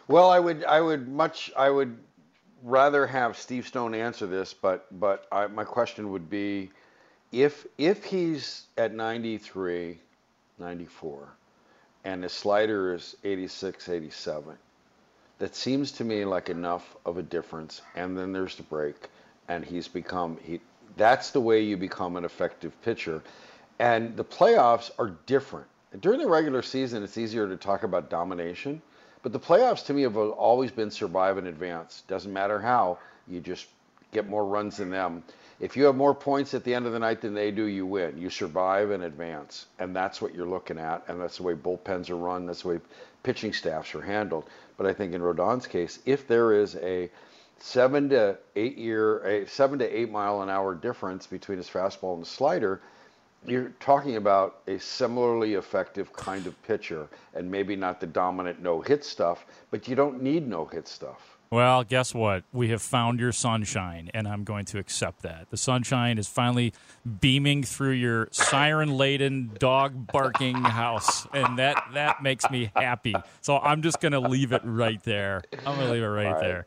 Well, 0.09 0.31
I 0.31 0.39
would, 0.39 0.65
I 0.65 0.81
would 0.81 1.09
much, 1.09 1.51
I 1.57 1.71
would 1.71 1.99
rather 2.65 3.07
have 3.07 3.37
Steve 3.37 3.67
Stone 3.67 3.95
answer 3.95 4.27
this, 4.27 4.55
but, 4.55 4.87
but 4.99 5.27
I, 5.31 5.47
my 5.47 5.65
question 5.65 6.11
would 6.11 6.29
be, 6.29 6.71
if 7.31 7.67
if 7.79 8.05
he's 8.05 8.65
at 8.77 8.95
93, 8.95 9.99
94, 10.59 11.29
and 12.05 12.23
his 12.23 12.33
slider 12.33 12.95
is 12.95 13.17
86, 13.25 13.89
87. 13.89 14.57
That 15.39 15.57
seems 15.57 15.91
to 15.93 16.05
me 16.05 16.25
like 16.25 16.49
enough 16.49 16.97
of 17.05 17.19
a 17.19 17.23
difference. 17.23 17.83
And 17.97 18.17
then 18.17 18.33
there's 18.33 18.57
the 18.57 18.63
break, 18.63 19.09
and 19.49 19.65
he's 19.65 19.89
become 19.89 20.39
he. 20.43 20.61
That's 20.97 21.31
the 21.31 21.41
way 21.41 21.61
you 21.61 21.77
become 21.77 22.17
an 22.17 22.25
effective 22.25 22.81
pitcher. 22.83 23.23
And 23.81 24.17
the 24.17 24.25
playoffs 24.25 24.93
are 24.99 25.17
different. 25.27 25.67
During 26.01 26.21
the 26.21 26.29
regular 26.29 26.63
season, 26.63 27.03
it's 27.03 27.19
easier 27.19 27.49
to 27.49 27.57
talk 27.57 27.83
about 27.83 28.11
domination, 28.11 28.81
but 29.25 29.33
the 29.33 29.41
playoffs 29.41 29.87
to 29.87 29.95
me 29.95 30.03
have 30.03 30.19
always 30.19 30.71
been 30.71 30.91
survive 30.91 31.39
and 31.39 31.47
advance. 31.47 32.03
Doesn't 32.07 32.33
matter 32.33 32.61
how, 32.61 32.99
you 33.27 33.41
just 33.41 33.67
get 34.13 34.29
more 34.29 34.45
runs 34.45 34.77
than 34.77 34.91
them. 34.91 35.25
If 35.61 35.79
you 35.79 35.85
have 35.85 35.97
more 35.97 36.15
points 36.15 36.53
at 36.53 36.63
the 36.63 36.75
end 36.75 36.85
of 36.85 36.93
the 36.93 36.99
night 36.99 37.23
than 37.23 37.33
they 37.33 37.51
do, 37.51 37.65
you 37.65 37.87
win. 37.87 38.19
You 38.19 38.29
survive 38.29 38.91
and 38.91 39.03
advance. 39.03 39.65
And 39.79 39.97
that's 39.97 40.21
what 40.21 40.35
you're 40.35 40.47
looking 40.47 40.79
at. 40.79 41.09
And 41.09 41.19
that's 41.19 41.39
the 41.39 41.43
way 41.43 41.55
bullpens 41.55 42.11
are 42.11 42.17
run. 42.17 42.45
That's 42.45 42.63
the 42.63 42.69
way 42.69 42.81
pitching 43.23 43.55
staffs 43.55 43.95
are 43.95 44.03
handled. 44.03 44.45
But 44.77 44.87
I 44.87 44.93
think 44.93 45.15
in 45.15 45.23
Rodon's 45.23 45.67
case, 45.67 45.99
if 46.05 46.29
there 46.29 46.53
is 46.53 46.77
a 46.77 47.11
seven 47.61 48.11
to 48.11 48.37
eight 48.55 48.77
year, 48.77 49.21
a 49.21 49.49
seven 49.49 49.79
to 49.79 49.87
eight 49.87 50.11
mile 50.11 50.43
an 50.43 50.51
hour 50.51 50.75
difference 50.75 51.27
between 51.27 51.57
his 51.57 51.71
fastball 51.71 52.17
and 52.17 52.27
slider, 52.27 52.83
you're 53.47 53.71
talking 53.81 54.17
about 54.17 54.61
a 54.67 54.79
similarly 54.79 55.55
effective 55.55 56.13
kind 56.13 56.47
of 56.47 56.61
pitcher, 56.63 57.09
and 57.35 57.51
maybe 57.51 57.77
not 57.77 58.01
the 58.01 58.07
dominant 58.07 58.63
no 58.63 58.81
hit 58.81 59.05
stuff, 59.05 59.47
but 59.71 59.87
you 59.89 59.95
don't 59.95 60.23
need 60.23 60.49
no 60.49 60.65
hit 60.65 60.89
stuff. 60.89 61.35
Well, 61.51 61.85
guess 61.85 62.13
what? 62.13 62.43
We 62.53 62.71
have 62.71 62.83
found 62.83 63.21
your 63.21 63.31
sunshine, 63.31 64.11
and 64.13 64.27
I'm 64.27 64.43
going 64.43 64.65
to 64.67 64.79
accept 64.79 65.23
that. 65.23 65.51
The 65.51 65.57
sunshine 65.57 66.19
is 66.19 66.27
finally 66.27 66.73
beaming 67.21 67.63
through 67.63 67.93
your 67.93 68.29
siren 68.33 68.97
laden, 68.97 69.53
dog 69.59 70.09
barking 70.09 70.57
house, 70.57 71.27
and 71.33 71.59
that, 71.59 71.81
that 71.95 72.23
makes 72.25 72.51
me 72.51 72.73
happy. 72.75 73.15
So 73.41 73.59
I'm 73.59 73.83
just 73.83 74.01
going 74.01 74.13
to 74.13 74.21
leave 74.21 74.53
it 74.53 74.63
right 74.65 75.01
there. 75.05 75.43
I'm 75.59 75.77
going 75.77 75.87
to 75.87 75.93
leave 75.93 76.03
it 76.03 76.07
right, 76.07 76.33
right. 76.33 76.41
there. 76.41 76.67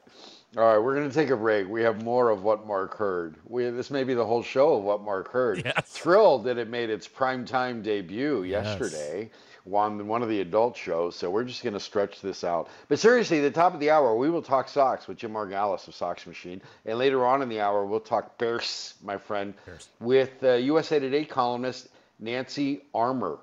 All 0.58 0.64
right, 0.64 0.80
we're 0.80 0.95
going 0.95 1.08
to 1.08 1.14
take 1.14 1.30
a 1.30 1.38
break. 1.38 1.68
We 1.70 1.84
have 1.84 2.03
more 2.03 2.32
of 2.32 2.41
what 2.41 2.66
Mark 2.66 2.97
heard. 2.97 3.36
We, 3.47 3.70
this 3.70 3.91
may 3.91 4.03
be 4.03 4.16
the 4.16 4.26
whole 4.26 4.41
show 4.41 4.74
of 4.74 4.84
what 4.84 5.03
Mark 5.03 5.32
heard. 5.32 5.62
Yes. 5.64 5.88
Thrilled 5.88 6.45
that 6.45 6.58
it 6.58 6.68
made 6.68 6.89
its 6.89 7.08
primetime 7.08 7.84
debut 7.84 8.41
Yes. 8.41 8.66
yesterday 8.66 9.30
on 9.72 10.08
one 10.08 10.24
of 10.24 10.30
the 10.30 10.41
adult 10.41 10.76
shows. 10.76 11.16
So 11.16 11.30
we're 11.30 11.43
just 11.43 11.62
going 11.62 11.74
to 11.76 11.80
stretch 11.80 12.22
this 12.22 12.43
out. 12.43 12.70
But 12.88 12.97
seriously, 12.97 13.39
the 13.39 13.51
top 13.51 13.76
of 13.76 13.80
the 13.80 13.91
hour, 13.91 14.16
we 14.18 14.32
will 14.32 14.41
talk 14.41 14.68
Sox 14.68 15.08
with 15.08 15.18
Jim 15.18 15.34
Margalus 15.34 15.88
of 15.88 15.93
Sox 15.93 16.26
Machine. 16.26 16.60
And 16.88 16.97
later 16.97 17.24
on 17.24 17.43
in 17.43 17.49
the 17.49 17.60
hour, 17.60 17.86
we'll 17.86 17.99
talk 17.99 18.39
Bears, 18.39 18.95
my 19.03 19.18
friend, 19.18 19.53
Bears. 19.68 19.89
with 19.99 20.43
uh, 20.43 20.53
USA 20.53 20.97
Today 20.99 21.24
columnist 21.26 21.89
Nancy 22.20 22.82
Armour, 22.95 23.38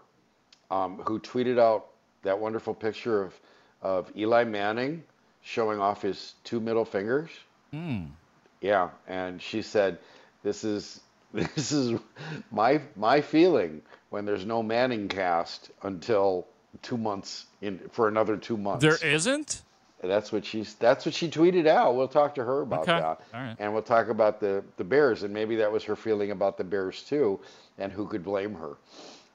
um, 0.69 0.97
who 1.05 1.21
tweeted 1.21 1.61
out 1.61 1.91
that 2.23 2.41
wonderful 2.41 2.75
picture 2.75 3.23
of, 3.23 3.35
of 3.83 4.11
Eli 4.17 4.43
Manning 4.43 5.05
showing 5.45 5.79
off 5.79 6.03
his 6.03 6.35
two 6.43 6.59
middle 6.59 6.85
fingers. 6.85 7.31
Hmm. 7.71 8.07
Yeah, 8.61 8.89
and 9.07 9.41
she 9.41 9.63
said, 9.63 9.99
"This 10.43 10.65
is 10.65 11.01
this 11.33 11.71
is 11.71 12.01
my 12.51 12.81
my 12.97 13.21
feeling 13.21 13.83
when 14.11 14.25
there's 14.25 14.45
no 14.45 14.63
Manning 14.63 15.07
cast 15.09 15.71
until 15.83 16.47
two 16.83 16.97
months 16.97 17.47
in 17.63 17.79
for 17.93 18.09
another 18.09 18.37
two 18.37 18.57
months." 18.57 18.83
There 18.83 18.99
isn't? 19.13 19.63
That's 20.03 20.31
what 20.33 20.45
she's. 20.45 20.75
That's 20.75 21.07
what 21.07 21.15
she 21.15 21.29
tweeted 21.31 21.67
out. 21.67 21.95
We'll 21.97 22.09
talk 22.09 22.35
to 22.35 22.45
her 22.45 22.61
about 22.61 22.83
Okay. 22.83 22.99
that, 23.01 23.21
right. 23.33 23.57
and 23.59 23.73
we'll 23.73 23.83
talk 23.83 24.09
about 24.09 24.39
the 24.41 24.63
the 24.77 24.85
Bears, 24.85 25.23
and 25.23 25.33
maybe 25.33 25.57
that 25.57 25.73
was 25.73 25.85
her 25.85 25.97
feeling 25.97 26.31
about 26.31 26.59
the 26.59 26.65
Bears 26.65 27.03
too, 27.03 27.41
and 27.79 27.91
who 27.93 28.07
could 28.07 28.23
blame 28.25 28.55
her. 28.55 28.77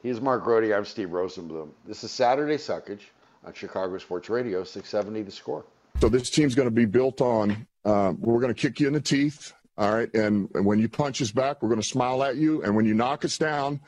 He's 0.03 0.21
Mark 0.21 0.43
Grote. 0.43 0.71
I'm 0.71 0.85
Steve 0.85 1.09
Rosenbloom. 1.09 1.69
This 1.85 2.03
is 2.03 2.11
Saturday 2.11 2.55
Suckage 2.57 3.01
on 3.43 3.53
Chicago 3.53 3.97
Sports 3.97 4.29
Radio, 4.29 4.63
670 4.63 5.23
The 5.23 5.31
Score. 5.31 5.65
So 5.99 6.07
this 6.07 6.29
team's 6.29 6.55
going 6.55 6.67
to 6.67 6.73
be 6.73 6.85
built 6.85 7.19
on. 7.19 7.67
Uh, 7.83 8.13
we're 8.17 8.39
going 8.39 8.53
to 8.53 8.59
kick 8.59 8.79
you 8.79 8.87
in 8.87 8.93
the 8.93 9.01
teeth. 9.01 9.51
All 9.77 9.93
right, 9.93 10.13
and, 10.13 10.49
and 10.55 10.65
when 10.65 10.79
you 10.79 10.87
punch 10.87 11.21
us 11.21 11.31
back, 11.31 11.61
we're 11.61 11.69
going 11.69 11.81
to 11.81 11.87
smile 11.87 12.23
at 12.23 12.35
you, 12.35 12.61
and 12.63 12.75
when 12.75 12.85
you 12.85 12.93
knock 12.93 13.23
us 13.23 13.37
down, 13.37 13.79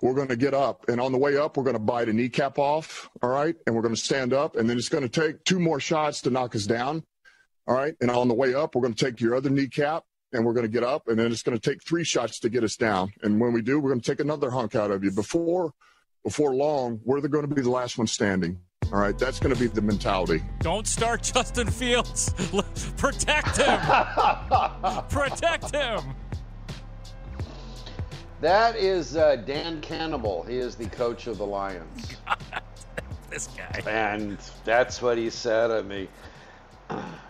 we're 0.00 0.14
going 0.14 0.28
to 0.28 0.36
get 0.36 0.54
up. 0.54 0.88
And 0.88 1.00
on 1.00 1.12
the 1.12 1.18
way 1.18 1.36
up, 1.36 1.56
we're 1.56 1.64
going 1.64 1.74
to 1.74 1.82
bite 1.82 2.08
a 2.08 2.12
kneecap 2.12 2.58
off. 2.58 3.10
All 3.22 3.30
right, 3.30 3.54
and 3.66 3.74
we're 3.74 3.82
going 3.82 3.94
to 3.94 4.00
stand 4.00 4.32
up, 4.32 4.56
and 4.56 4.68
then 4.68 4.78
it's 4.78 4.88
going 4.88 5.06
to 5.06 5.08
take 5.08 5.44
two 5.44 5.58
more 5.58 5.80
shots 5.80 6.22
to 6.22 6.30
knock 6.30 6.54
us 6.54 6.64
down. 6.64 7.02
All 7.66 7.74
right, 7.74 7.94
and 8.00 8.10
on 8.10 8.28
the 8.28 8.34
way 8.34 8.54
up, 8.54 8.74
we're 8.74 8.82
going 8.82 8.94
to 8.94 9.04
take 9.04 9.20
your 9.20 9.34
other 9.34 9.50
kneecap, 9.50 10.04
and 10.32 10.44
we're 10.44 10.54
going 10.54 10.66
to 10.66 10.72
get 10.72 10.82
up, 10.82 11.08
and 11.08 11.18
then 11.18 11.32
it's 11.32 11.42
going 11.42 11.58
to 11.58 11.70
take 11.70 11.82
three 11.82 12.04
shots 12.04 12.40
to 12.40 12.50
get 12.50 12.64
us 12.64 12.76
down. 12.76 13.12
And 13.22 13.40
when 13.40 13.54
we 13.54 13.62
do, 13.62 13.80
we're 13.80 13.90
going 13.90 14.00
to 14.02 14.10
take 14.10 14.20
another 14.20 14.50
hunk 14.50 14.74
out 14.74 14.90
of 14.90 15.02
you. 15.02 15.10
Before 15.10 15.72
before 16.22 16.54
long, 16.54 17.00
we're 17.04 17.20
going 17.20 17.46
to 17.46 17.54
be 17.54 17.62
the 17.62 17.70
last 17.70 17.98
one 17.98 18.06
standing. 18.06 18.60
All 18.94 19.00
right, 19.00 19.18
that's 19.18 19.40
going 19.40 19.52
to 19.52 19.60
be 19.60 19.66
the 19.66 19.82
mentality. 19.82 20.40
Don't 20.60 20.86
start 20.86 21.20
Justin 21.24 21.68
Fields. 21.68 22.32
Protect 22.96 23.56
him. 23.56 23.80
Protect 25.08 25.74
him. 25.74 26.14
That 28.40 28.76
is 28.76 29.16
uh, 29.16 29.34
Dan 29.34 29.80
Cannibal. 29.80 30.44
He 30.44 30.58
is 30.58 30.76
the 30.76 30.86
coach 30.86 31.26
of 31.26 31.38
the 31.38 31.44
Lions. 31.44 32.14
this 33.30 33.48
guy. 33.48 33.82
And 33.90 34.38
that's 34.64 35.02
what 35.02 35.18
he 35.18 35.28
said 35.28 35.72
on 35.72 35.88
the 35.88 36.06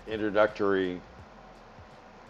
introductory 0.07 1.01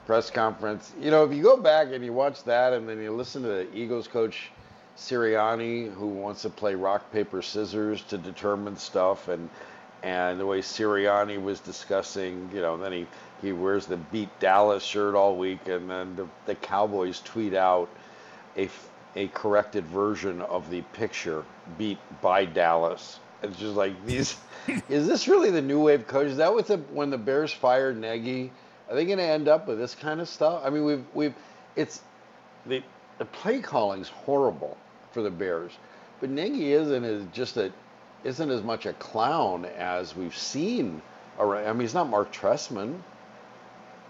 press 0.06 0.30
conference. 0.30 0.92
You 1.00 1.10
know, 1.10 1.24
if 1.24 1.32
you 1.32 1.42
go 1.42 1.56
back 1.56 1.88
and 1.90 2.04
you 2.04 2.12
watch 2.12 2.44
that 2.44 2.72
and 2.72 2.88
then 2.88 3.00
you 3.00 3.10
listen 3.10 3.42
to 3.42 3.48
the 3.48 3.76
Eagles 3.76 4.06
coach 4.06 4.52
Sirianni, 4.96 5.92
who 5.92 6.06
wants 6.06 6.42
to 6.42 6.50
play 6.50 6.74
rock, 6.74 7.10
paper, 7.12 7.42
scissors 7.42 8.02
to 8.04 8.18
determine 8.18 8.76
stuff, 8.76 9.28
and 9.28 9.50
and 10.04 10.38
the 10.38 10.46
way 10.46 10.60
Sirianni 10.60 11.42
was 11.42 11.60
discussing, 11.60 12.50
you 12.52 12.60
know, 12.60 12.76
then 12.76 12.92
he, 12.92 13.06
he 13.40 13.52
wears 13.52 13.86
the 13.86 13.96
beat 13.96 14.28
Dallas 14.38 14.82
shirt 14.82 15.14
all 15.14 15.38
week, 15.38 15.66
and 15.66 15.88
then 15.90 16.14
the, 16.14 16.28
the 16.44 16.54
Cowboys 16.54 17.20
tweet 17.24 17.54
out 17.54 17.88
a 18.56 18.68
a 19.16 19.28
corrected 19.28 19.86
version 19.86 20.40
of 20.42 20.68
the 20.70 20.82
picture 20.92 21.44
beat 21.78 21.98
by 22.20 22.44
Dallas. 22.44 23.18
It's 23.42 23.58
just 23.58 23.74
like 23.74 24.04
these. 24.06 24.36
is 24.88 25.06
this 25.06 25.26
really 25.26 25.50
the 25.50 25.62
new 25.62 25.80
wave 25.80 26.06
coach? 26.06 26.28
Is 26.28 26.36
that 26.36 26.52
what 26.52 26.66
the 26.66 26.76
when 26.76 27.10
the 27.10 27.18
Bears 27.18 27.52
fired 27.52 27.98
Nagy? 27.98 28.52
Are 28.88 28.94
they 28.94 29.06
going 29.06 29.18
to 29.18 29.24
end 29.24 29.48
up 29.48 29.66
with 29.66 29.78
this 29.78 29.94
kind 29.94 30.20
of 30.20 30.28
stuff? 30.28 30.62
I 30.64 30.70
mean, 30.70 30.84
we've 30.84 31.04
we've 31.14 31.34
it's 31.74 32.00
the 32.66 32.82
the 33.18 33.24
play 33.24 33.60
calling's 33.60 34.08
horrible 34.08 34.76
for 35.14 35.22
the 35.22 35.30
Bears, 35.30 35.72
but 36.20 36.28
Nagy 36.28 36.72
isn't 36.72 37.04
as 37.04 37.22
just 37.32 37.56
a 37.56 37.72
isn't 38.24 38.50
as 38.50 38.62
much 38.62 38.84
a 38.86 38.92
clown 38.94 39.64
as 39.64 40.14
we've 40.16 40.36
seen. 40.36 41.00
Around. 41.38 41.66
I 41.66 41.72
mean, 41.72 41.80
he's 41.80 41.94
not 41.94 42.08
Marc 42.08 42.32
Trestman, 42.32 42.98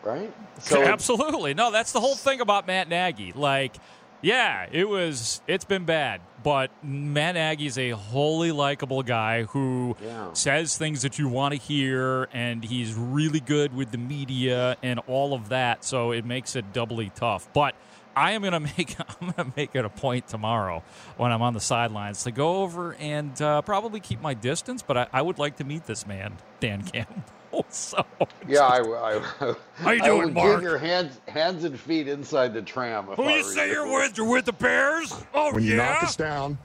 right? 0.02 0.32
Absolutely. 0.72 1.55
No, 1.55 1.70
that's 1.70 1.92
the 1.92 2.00
whole 2.00 2.14
thing 2.14 2.40
about 2.40 2.66
Matt 2.66 2.88
Nagy. 2.88 3.32
Like, 3.32 3.76
yeah, 4.20 4.66
it 4.70 4.88
was 4.88 5.40
it's 5.46 5.64
been 5.64 5.84
bad, 5.84 6.20
but 6.42 6.70
Matt 6.82 7.34
Nagy's 7.34 7.78
a 7.78 7.90
wholly 7.90 8.52
likable 8.52 9.02
guy 9.02 9.44
who 9.44 9.96
Yeah. 10.05 10.32
says 10.34 10.76
things 10.76 11.02
that 11.02 11.18
you 11.18 11.28
want 11.28 11.52
to 11.55 11.61
hear 11.61 12.28
and 12.32 12.62
he's 12.64 12.94
really 12.94 13.40
good 13.40 13.74
with 13.74 13.90
the 13.90 13.98
media 13.98 14.76
and 14.82 15.00
all 15.07 15.34
of 15.34 15.48
that, 15.48 15.84
so 15.84 16.12
it 16.12 16.24
makes 16.24 16.57
it 16.57 16.72
doubly 16.72 17.11
tough. 17.14 17.48
But 17.55 17.74
I 18.17 18.33
am 18.33 18.43
gonna 18.43 18.61
make 18.79 18.97
I'm 18.99 19.31
gonna 19.31 19.53
make 19.57 19.75
it 19.75 19.85
a 19.85 19.89
point 19.89 20.29
tomorrow 20.29 20.83
when 21.17 21.33
I'm 21.33 21.43
on 21.43 21.55
the 21.55 21.61
sidelines 21.61 22.25
to 22.25 22.31
go 22.31 22.62
over 22.62 22.95
and 22.95 23.41
uh, 23.41 23.62
probably 23.62 24.01
keep 24.01 24.21
my 24.21 24.35
distance. 24.35 24.83
But 24.83 24.97
I, 24.97 25.07
I 25.12 25.23
would 25.23 25.39
like 25.39 25.57
to 25.57 25.65
meet 25.65 25.87
this 25.87 26.07
man, 26.07 26.37
Dan 26.61 26.83
Campbell. 26.83 27.23
So 27.69 28.05
Yeah, 28.49 28.62
I, 28.62 28.81
I, 28.81 29.55
How 29.77 29.91
you 29.93 30.03
doing, 30.03 30.23
I 30.23 30.25
would 30.25 30.35
Mark? 30.35 30.57
Give 30.57 30.62
your 30.62 30.79
hands, 30.79 31.21
hands 31.29 31.62
and 31.62 31.79
feet 31.79 32.09
inside 32.09 32.53
the 32.53 32.62
tram. 32.62 33.05
Who 33.05 33.29
you 33.29 33.45
say 33.45 33.71
you're 33.71 33.87
with? 33.87 34.17
You're 34.17 34.29
with 34.29 34.47
the 34.47 34.53
Bears? 34.53 35.15
Oh 35.33 35.55
when 35.55 35.62
you 35.62 35.77
knock 35.77 36.03
us 36.03 36.17
down, 36.17 36.59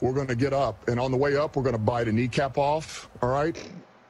we're 0.00 0.14
going 0.14 0.28
to 0.28 0.34
get 0.34 0.54
up, 0.54 0.88
and 0.88 0.98
on 0.98 1.10
the 1.10 1.16
way 1.18 1.36
up, 1.36 1.56
we're 1.56 1.62
going 1.62 1.74
to 1.74 1.78
bite 1.78 2.08
a 2.08 2.12
kneecap 2.12 2.56
off. 2.56 3.10
All 3.20 3.28
right. 3.28 3.54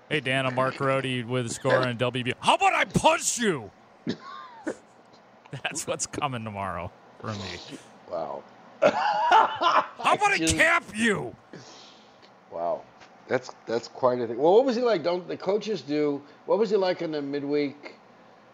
Hey 0.08 0.20
Dan, 0.20 0.46
I'm 0.46 0.54
Mark 0.54 0.76
Grote 0.76 1.24
with 1.26 1.48
the 1.48 1.54
score 1.54 1.86
on 1.86 1.98
WB. 1.98 2.34
How 2.40 2.54
about 2.54 2.74
I 2.74 2.84
punch 2.84 3.38
you? 3.38 3.70
That's 5.62 5.86
what's 5.86 6.06
coming 6.06 6.44
tomorrow 6.44 6.90
for 7.20 7.28
me. 7.28 7.58
Wow. 8.10 8.42
How 8.82 9.84
about 10.14 10.32
I 10.32 10.38
Just- 10.38 10.56
cap 10.56 10.84
you? 10.94 11.34
Wow, 12.50 12.82
that's 13.28 13.50
that's 13.66 13.86
quite 13.86 14.18
a 14.20 14.26
thing. 14.26 14.36
Well, 14.38 14.54
what 14.54 14.64
was 14.64 14.74
he 14.74 14.82
like? 14.82 15.04
Don't 15.04 15.28
the 15.28 15.36
coaches 15.36 15.82
do? 15.82 16.20
What 16.46 16.58
was 16.58 16.70
he 16.70 16.76
like 16.76 17.00
in 17.00 17.12
the 17.12 17.22
midweek 17.22 17.94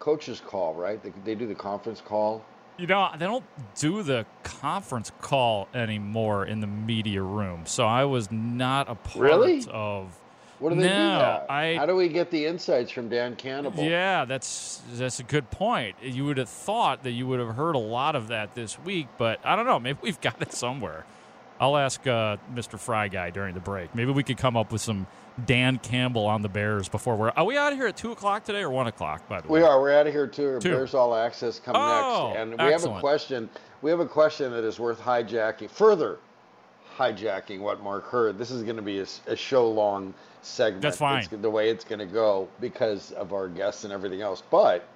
coaches 0.01 0.43
call? 0.45 0.75
Right? 0.75 1.03
They, 1.03 1.13
they 1.25 1.35
do 1.35 1.47
the 1.47 1.55
conference 1.55 2.03
call. 2.05 2.45
You 2.77 2.87
know, 2.87 3.09
they 3.19 3.25
don't 3.25 3.45
do 3.75 4.03
the 4.03 4.27
conference 4.43 5.11
call 5.23 5.67
anymore 5.73 6.45
in 6.45 6.61
the 6.61 6.67
media 6.67 7.23
room, 7.23 7.63
so 7.65 7.87
I 7.87 8.05
was 8.05 8.31
not 8.31 8.91
a 8.91 8.95
part 8.97 9.17
Really? 9.19 9.65
of. 9.71 10.15
What 10.59 10.71
do 10.71 10.77
they 10.77 10.89
no, 10.89 10.89
do? 10.89 11.19
That? 11.19 11.51
I 11.51 11.75
How 11.77 11.87
do 11.87 11.95
we 11.97 12.09
get 12.09 12.31
the 12.31 12.47
insights 12.47 12.91
from 12.91 13.09
Dan 13.09 13.37
Cannibal? 13.37 13.85
Yeah, 13.85 14.25
that's 14.25 14.81
that's 14.93 15.21
a 15.21 15.23
good 15.23 15.51
point. 15.51 15.97
You 16.01 16.25
would 16.25 16.39
have 16.39 16.49
thought 16.49 17.03
that 17.03 17.11
you 17.13 17.27
would 17.27 17.41
have 17.41 17.55
heard 17.55 17.75
a 17.75 17.81
lot 17.81 18.17
of 18.17 18.29
that 18.29 18.55
this 18.55 18.79
week, 18.79 19.09
but 19.19 19.39
I 19.45 19.57
don't 19.57 19.67
know. 19.67 19.79
Maybe 19.79 19.99
we've 20.03 20.21
got 20.21 20.41
it 20.41 20.53
somewhere. 20.53 21.05
I'll 21.59 21.77
ask 21.77 22.07
uh, 22.07 22.37
Mr. 22.55 22.79
Fry 22.79 23.09
Guy 23.09 23.31
during 23.31 23.55
the 23.55 23.61
break. 23.61 23.95
Maybe 23.95 24.13
we 24.13 24.23
could 24.23 24.37
come 24.37 24.57
up 24.57 24.73
with 24.73 24.83
some 24.83 25.07
Dan 25.45 25.79
Campbell 25.79 26.27
on 26.27 26.43
the 26.43 26.49
Bears 26.49 26.89
before 26.89 27.17
we're. 27.17 27.31
Are 27.31 27.45
we 27.45 27.57
out 27.57 27.73
of 27.73 27.79
here 27.79 27.87
at 27.87 27.97
two 27.97 28.13
o'clock 28.13 28.45
today 28.45 28.61
or 28.61 28.71
one 28.71 28.87
o'clock? 28.87 29.27
By 29.29 29.41
the 29.41 29.49
way, 29.49 29.61
We 29.61 29.67
are. 29.67 29.81
We're 29.81 29.99
out 29.99 30.07
of 30.07 30.13
here 30.13 30.27
too. 30.27 30.59
Two. 30.61 30.71
Bears 30.71 30.95
All 30.95 31.15
Access 31.15 31.59
come 31.59 31.77
Oh, 31.77 32.29
next, 32.29 32.41
and 32.41 32.51
we 32.53 32.73
have 32.73 32.85
a 32.85 33.01
question. 33.01 33.49
We 33.83 33.91
have 33.91 34.01
a 34.01 34.07
question 34.07 34.51
that 34.53 34.65
is 34.65 34.79
worth 34.81 35.01
hijacking. 35.01 35.71
Further 35.71 36.19
hijacking 36.97 37.61
what 37.61 37.83
Mark 37.83 38.09
heard. 38.09 38.39
This 38.39 38.51
is 38.51 38.63
going 38.63 38.77
to 38.77 38.83
be 38.83 39.01
a 39.01 39.37
show-long 39.37 40.15
segment. 40.43 40.83
That's 40.83 40.97
fine. 40.97 41.19
It's 41.19 41.29
the 41.29 41.51
way 41.51 41.71
it's 41.71 41.85
going 41.85 41.99
to 41.99 42.07
go 42.07 42.49
because 42.61 43.13
of 43.13 43.33
our 43.33 43.49
guests 43.49 43.85
and 43.85 43.93
everything 43.93 44.23
else. 44.23 44.43
But 44.51 44.89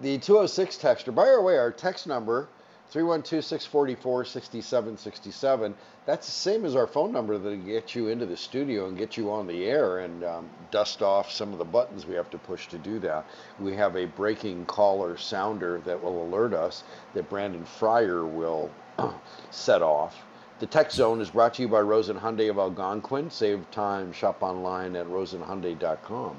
the 0.00 0.18
206 0.18 0.76
texter. 0.78 1.14
By 1.14 1.30
the 1.30 1.40
way, 1.40 1.56
our 1.56 1.70
text 1.70 2.06
number 2.06 2.48
312-644-6767. 2.92 5.74
That's 6.06 6.26
the 6.26 6.32
same 6.32 6.64
as 6.64 6.76
our 6.76 6.86
phone 6.86 7.12
number 7.12 7.38
that'll 7.38 7.58
get 7.58 7.94
you 7.94 8.08
into 8.08 8.26
the 8.26 8.36
studio 8.36 8.86
and 8.86 8.96
get 8.96 9.16
you 9.16 9.32
on 9.32 9.46
the 9.46 9.64
air 9.64 10.00
and 10.00 10.22
um, 10.22 10.50
dust 10.70 11.00
off 11.02 11.30
some 11.30 11.52
of 11.52 11.58
the 11.58 11.64
buttons 11.64 12.06
we 12.06 12.14
have 12.14 12.28
to 12.30 12.38
push 12.38 12.66
to 12.68 12.78
do 12.78 12.98
that. 13.00 13.26
We 13.58 13.74
have 13.74 13.96
a 13.96 14.04
breaking 14.04 14.66
caller 14.66 15.16
sounder 15.16 15.80
that 15.84 16.02
will 16.02 16.24
alert 16.24 16.52
us 16.52 16.84
that 17.14 17.28
Brandon 17.30 17.64
Fryer 17.64 18.26
will 18.26 18.70
set 19.50 19.82
off. 19.82 20.22
The 20.64 20.70
Tech 20.70 20.90
Zone 20.90 21.20
is 21.20 21.28
brought 21.28 21.52
to 21.54 21.62
you 21.62 21.68
by 21.68 21.80
Rosen 21.80 22.18
Hyundai 22.18 22.48
of 22.48 22.56
Algonquin. 22.56 23.30
Save 23.30 23.70
time, 23.70 24.14
shop 24.14 24.42
online 24.42 24.96
at 24.96 25.06
rosenhyundai.com. 25.06 26.38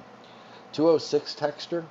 206 0.73 1.36
texter. 1.36 1.86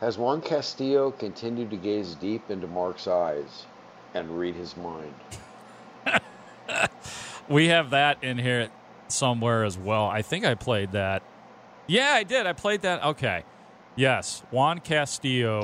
Has 0.00 0.18
Juan 0.18 0.42
Castillo 0.42 1.10
continued 1.10 1.70
to 1.70 1.78
gaze 1.78 2.16
deep 2.16 2.50
into 2.50 2.66
Mark's 2.66 3.08
eyes 3.08 3.64
and 4.12 4.38
read 4.38 4.54
his 4.54 4.76
mind? 4.76 5.14
we 7.48 7.68
have 7.68 7.88
that 7.88 8.22
in 8.22 8.36
here 8.36 8.68
somewhere 9.08 9.64
as 9.64 9.78
well. 9.78 10.04
I 10.04 10.20
think 10.20 10.44
I 10.44 10.54
played 10.54 10.92
that. 10.92 11.22
Yeah, 11.86 12.10
I 12.12 12.24
did. 12.24 12.46
I 12.46 12.52
played 12.52 12.82
that. 12.82 13.02
Okay. 13.02 13.44
Yes, 13.96 14.42
Juan 14.50 14.80
Castillo. 14.80 15.62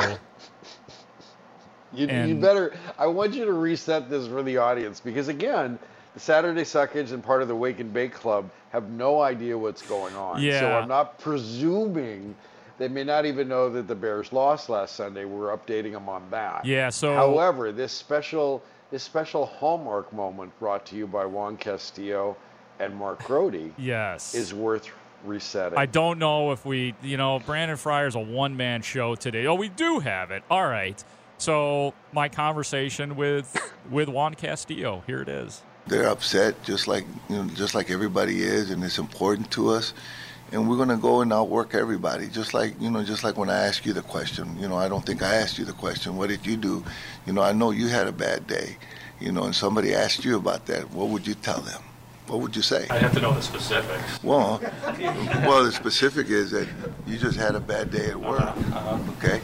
You, 1.93 2.07
you 2.07 2.34
better. 2.34 2.74
I 2.99 3.07
want 3.07 3.34
you 3.34 3.45
to 3.47 3.53
reset 3.53 4.11
this 4.11 4.26
for 4.26 4.43
the 4.43 4.59
audience 4.59 5.01
because 5.01 5.28
again, 5.28 5.78
the 6.14 6.20
Saturday 6.20 6.62
Suckage 6.62 7.12
and 7.12 7.22
part 7.22 7.43
of 7.43 7.49
the 7.49 7.57
Wake 7.57 7.80
and 7.80 7.93
Bake 7.93 8.12
Club 8.12 8.51
have 8.70 8.91
no 8.91 9.20
idea 9.22 9.57
what's 9.57 9.82
going 9.82 10.14
on. 10.14 10.43
Yeah. 10.43 10.61
So 10.61 10.72
I'm 10.72 10.89
not 10.89 11.18
presuming 11.18 12.34
they 12.78 12.89
may 12.89 13.05
not 13.05 13.26
even 13.26 13.49
know 13.49 13.68
that 13.70 13.89
the 13.89 13.95
Bears 13.95 14.32
lost 14.32 14.68
last 14.68 14.95
Sunday. 14.97 15.24
We're 15.24 15.57
updating 15.57 15.93
them 15.93 16.09
on 16.09 16.28
that. 16.30 16.64
Yeah, 16.64 16.91
so- 16.91 17.14
However, 17.14 17.72
this 17.72 17.93
special 17.93 18.62
this 18.91 19.03
special 19.03 19.45
hallmark 19.47 20.12
moment 20.14 20.57
brought 20.59 20.86
to 20.86 20.97
you 20.97 21.07
by 21.07 21.26
Juan 21.26 21.57
Castillo 21.59 22.36
and 22.80 22.95
Mark 22.97 23.22
Grote 23.24 23.72
Yes. 23.76 24.34
is 24.34 24.55
worth 24.55 24.89
resetting. 25.24 25.76
I 25.78 25.84
don't 25.86 26.18
know 26.18 26.53
if 26.53 26.64
we, 26.64 26.95
you 27.03 27.16
know, 27.18 27.39
Brandon 27.41 27.76
Fryer's 27.76 28.14
a 28.14 28.20
one 28.20 28.57
man 28.57 28.80
show 28.82 29.14
today. 29.14 29.47
Oh, 29.47 29.55
we 29.57 29.68
do 29.68 29.99
have 29.99 30.30
it. 30.30 30.43
All 30.51 30.66
right. 30.66 31.03
So 31.39 31.95
my 32.12 32.28
conversation 32.28 33.16
with 33.16 33.57
with 33.91 34.09
Juan 34.09 34.34
Castillo. 34.34 35.03
Here 35.07 35.22
it 35.22 35.28
is. 35.28 35.62
They're 35.86 36.09
upset, 36.09 36.62
just 36.64 36.86
like 36.86 37.07
you 37.28 37.36
know, 37.36 37.45
just 37.55 37.74
like 37.74 37.91
everybody 37.91 38.43
is, 38.43 38.70
and 38.70 38.84
it's 38.84 38.99
important 38.99 39.51
to 39.53 39.70
us. 39.70 39.95
And 40.51 40.68
we're 40.68 40.76
gonna 40.76 40.97
go 40.97 41.20
and 41.20 41.32
outwork 41.32 41.74
everybody, 41.74 42.26
just 42.28 42.55
like 42.55 42.78
you 42.80 42.91
know, 42.91 43.05
just 43.05 43.22
like 43.22 43.36
when 43.36 43.51
I 43.51 43.66
asked 43.66 43.86
you 43.86 43.93
the 43.93 44.03
question. 44.03 44.59
You 44.59 44.68
know, 44.68 44.76
I 44.76 44.89
don't 44.89 45.05
think 45.05 45.22
I 45.22 45.36
asked 45.36 45.59
you 45.59 45.64
the 45.64 45.72
question. 45.72 46.16
What 46.16 46.28
did 46.28 46.45
you 46.45 46.57
do? 46.57 46.84
You 47.26 47.32
know, 47.32 47.43
I 47.43 47.53
know 47.53 47.70
you 47.70 47.89
had 47.89 48.07
a 48.07 48.12
bad 48.12 48.47
day. 48.47 48.76
You 49.20 49.32
know, 49.32 49.45
and 49.45 49.55
somebody 49.55 49.95
asked 49.95 50.24
you 50.24 50.36
about 50.36 50.66
that. 50.66 50.91
What 50.93 51.09
would 51.09 51.26
you 51.26 51.34
tell 51.34 51.61
them? 51.61 51.82
What 52.28 52.41
would 52.41 52.55
you 52.55 52.62
say? 52.62 52.86
I 52.91 52.99
have 52.99 53.14
to 53.14 53.20
know 53.20 53.32
the 53.32 53.41
specifics. 53.41 54.22
Well, 54.22 54.61
well, 55.43 55.64
the 55.64 55.72
specific 55.72 56.28
is 56.28 56.51
that 56.51 56.68
you 57.07 57.16
just 57.16 57.39
had 57.39 57.55
a 57.55 57.61
bad 57.61 57.91
day 57.91 58.11
at 58.11 58.16
work. 58.16 58.41
Uh-huh. 58.41 58.99
Okay, 59.16 59.41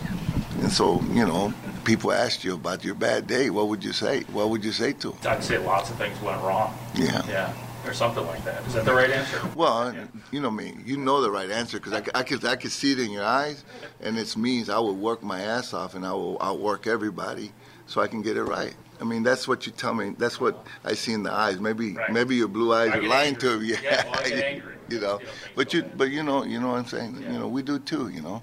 and 0.60 0.70
so 0.70 1.02
you 1.12 1.26
know, 1.26 1.52
people 1.84 2.12
asked 2.12 2.44
you 2.44 2.54
about 2.54 2.84
your 2.84 2.94
bad 2.94 3.26
day. 3.26 3.50
What 3.50 3.68
would 3.68 3.84
you 3.84 3.92
say? 3.92 4.22
What 4.32 4.50
would 4.50 4.64
you 4.64 4.72
say 4.72 4.92
to 4.94 5.10
them? 5.10 5.18
I'd 5.26 5.44
say 5.44 5.58
lots 5.58 5.90
of 5.90 5.96
things 5.96 6.20
went 6.20 6.40
wrong. 6.42 6.76
Yeah. 6.94 7.22
Yeah, 7.28 7.52
or 7.86 7.92
something 7.92 8.24
like 8.26 8.44
that. 8.44 8.64
Is 8.66 8.74
that 8.74 8.84
the 8.84 8.94
right 8.94 9.10
answer? 9.10 9.40
Well, 9.54 9.94
you 10.30 10.40
know 10.40 10.50
me. 10.50 10.74
You 10.84 10.96
know 10.96 11.20
the 11.20 11.30
right 11.30 11.50
answer 11.50 11.78
because 11.78 11.92
I, 11.92 12.02
c- 12.02 12.10
I 12.14 12.22
could 12.22 12.44
I 12.44 12.56
could 12.56 12.72
see 12.72 12.92
it 12.92 12.98
in 13.00 13.10
your 13.10 13.24
eyes, 13.24 13.64
and 14.00 14.18
it 14.18 14.36
means 14.36 14.68
I 14.68 14.78
will 14.78 14.96
work 14.96 15.22
my 15.22 15.40
ass 15.40 15.74
off 15.74 15.94
and 15.94 16.04
I 16.06 16.12
will 16.12 16.38
outwork 16.40 16.86
everybody 16.86 17.52
so 17.86 18.00
I 18.00 18.06
can 18.08 18.22
get 18.22 18.36
it 18.36 18.44
right. 18.44 18.74
I 19.00 19.04
mean, 19.04 19.22
that's 19.24 19.46
what 19.48 19.66
you 19.66 19.72
tell 19.72 19.92
me. 19.92 20.14
That's 20.18 20.40
what 20.40 20.66
I 20.84 20.94
see 20.94 21.12
in 21.12 21.22
the 21.24 21.32
eyes. 21.32 21.58
Maybe 21.60 21.96
maybe 22.10 22.36
your 22.36 22.48
blue 22.48 22.72
eyes 22.72 22.90
are 22.94 23.02
lying 23.02 23.34
angry. 23.34 23.48
to 23.50 23.58
me. 23.60 23.68
Yeah, 23.82 24.04
well, 24.04 24.20
I 24.20 24.28
get 24.28 24.44
angry. 24.54 24.74
you 24.88 25.00
know, 25.00 25.20
but 25.56 25.74
you 25.74 25.82
but 25.82 26.10
you 26.10 26.22
know 26.22 26.44
you 26.44 26.60
know 26.60 26.68
what 26.68 26.78
I'm 26.78 26.86
saying. 26.86 27.20
You 27.22 27.38
know, 27.40 27.48
we 27.48 27.62
do 27.62 27.78
too. 27.78 28.08
You 28.08 28.22
know. 28.22 28.42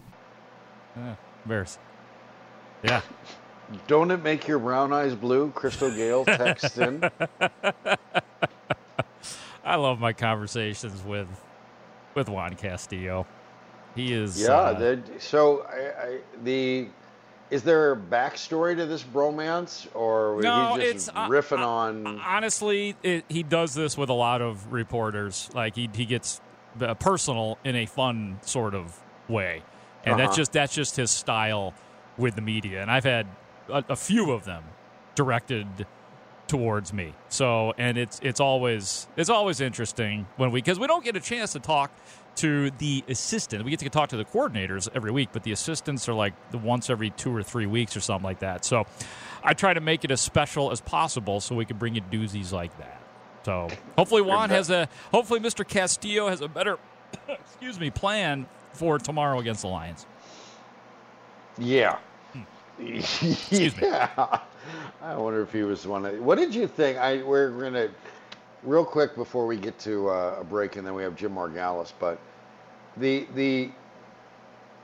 Yeah, 0.95 1.15
Bears. 1.45 1.77
Yeah. 2.83 3.01
Don't 3.87 4.11
it 4.11 4.21
make 4.23 4.47
your 4.47 4.59
brown 4.59 4.91
eyes 4.91 5.15
blue? 5.15 5.49
Crystal 5.51 5.89
Gayle 5.89 6.25
text 6.25 6.77
in. 6.77 7.09
I 9.63 9.75
love 9.75 9.99
my 9.99 10.13
conversations 10.13 11.03
with 11.03 11.27
with 12.15 12.27
Juan 12.27 12.55
Castillo. 12.55 13.25
He 13.95 14.13
is 14.13 14.41
Yeah. 14.41 14.53
uh, 14.53 14.79
the, 14.79 14.99
so 15.19 15.65
I, 15.69 16.07
I, 16.07 16.17
the 16.43 16.87
is 17.49 17.63
there 17.63 17.91
a 17.91 17.97
backstory 17.97 18.75
to 18.77 18.85
this 18.85 19.03
bromance, 19.03 19.87
or 19.93 20.39
No, 20.41 20.75
he 20.75 20.81
just 20.81 20.95
it's, 20.95 21.09
uh, 21.09 21.27
riffing 21.27 21.59
on? 21.59 22.19
honestly, 22.19 22.95
it, 23.03 23.25
he 23.29 23.43
does 23.43 23.73
this 23.73 23.97
with 23.97 24.09
a 24.09 24.13
lot 24.13 24.41
of 24.41 24.71
reporters. 24.73 25.49
Like 25.53 25.75
he 25.75 25.89
he 25.93 26.05
gets 26.05 26.41
uh, 26.81 26.93
personal 26.95 27.57
in 27.63 27.75
a 27.75 27.85
fun 27.85 28.39
sort 28.41 28.73
of 28.73 28.97
way, 29.29 29.61
and 30.05 30.17
that's 30.19 30.29
Uh-huh. 30.29 30.37
just 30.37 30.51
that's 30.53 30.73
just 30.73 30.95
his 30.97 31.11
style 31.11 31.73
with 32.17 32.35
the 32.35 32.41
media. 32.41 32.81
And 32.81 32.91
I've 32.91 33.03
had 33.03 33.27
a, 33.69 33.83
a 33.89 33.95
few 33.95 34.31
of 34.31 34.45
them 34.45 34.63
directed 35.15 35.85
towards 36.51 36.91
me. 36.91 37.13
So, 37.29 37.73
and 37.77 37.97
it's 37.97 38.19
it's 38.21 38.41
always 38.41 39.07
it's 39.15 39.29
always 39.29 39.61
interesting 39.61 40.27
when 40.35 40.51
we 40.51 40.61
because 40.61 40.79
we 40.79 40.87
don't 40.87 41.03
get 41.03 41.15
a 41.15 41.21
chance 41.21 41.53
to 41.53 41.59
talk 41.59 41.91
to 42.35 42.71
the 42.71 43.03
assistant. 43.07 43.63
We 43.63 43.71
get 43.71 43.79
to 43.79 43.89
talk 43.89 44.09
to 44.09 44.17
the 44.17 44.25
coordinators 44.25 44.89
every 44.93 45.11
week, 45.11 45.29
but 45.31 45.43
the 45.43 45.53
assistants 45.53 46.09
are 46.09 46.13
like 46.13 46.33
the 46.51 46.57
once 46.57 46.89
every 46.89 47.09
two 47.11 47.33
or 47.33 47.41
three 47.41 47.65
weeks 47.65 47.95
or 47.95 48.01
something 48.01 48.25
like 48.25 48.39
that. 48.39 48.65
So, 48.65 48.85
I 49.43 49.53
try 49.53 49.73
to 49.73 49.79
make 49.79 50.03
it 50.03 50.11
as 50.11 50.19
special 50.19 50.71
as 50.71 50.81
possible 50.81 51.39
so 51.39 51.55
we 51.55 51.65
can 51.65 51.77
bring 51.77 51.95
you 51.95 52.01
doozies 52.01 52.51
like 52.51 52.77
that. 52.79 53.01
So, 53.45 53.69
hopefully 53.97 54.21
Juan 54.21 54.49
has 54.49 54.69
a 54.69 54.89
hopefully 55.11 55.39
Mr. 55.39 55.65
Castillo 55.65 56.27
has 56.27 56.41
a 56.41 56.49
better 56.49 56.77
excuse 57.29 57.79
me 57.79 57.89
plan 57.91 58.45
for 58.73 58.99
tomorrow 58.99 59.39
against 59.39 59.61
the 59.61 59.67
Lions. 59.69 60.05
Yeah. 61.57 61.99
Hmm. 62.33 62.43
yeah. 63.51 64.39
I 65.01 65.15
wonder 65.17 65.41
if 65.41 65.53
he 65.53 65.63
was 65.63 65.87
one 65.87 66.05
of. 66.05 66.19
What 66.19 66.37
did 66.37 66.55
you 66.55 66.67
think? 66.67 66.97
I 66.97 67.23
we're 67.23 67.51
gonna 67.51 67.89
real 68.63 68.85
quick 68.85 69.15
before 69.15 69.47
we 69.47 69.57
get 69.57 69.79
to 69.81 70.09
uh, 70.09 70.37
a 70.41 70.43
break, 70.43 70.75
and 70.77 70.87
then 70.87 70.95
we 70.95 71.03
have 71.03 71.15
Jim 71.15 71.33
Margalus. 71.35 71.93
But 71.99 72.19
the 72.97 73.27
the 73.35 73.71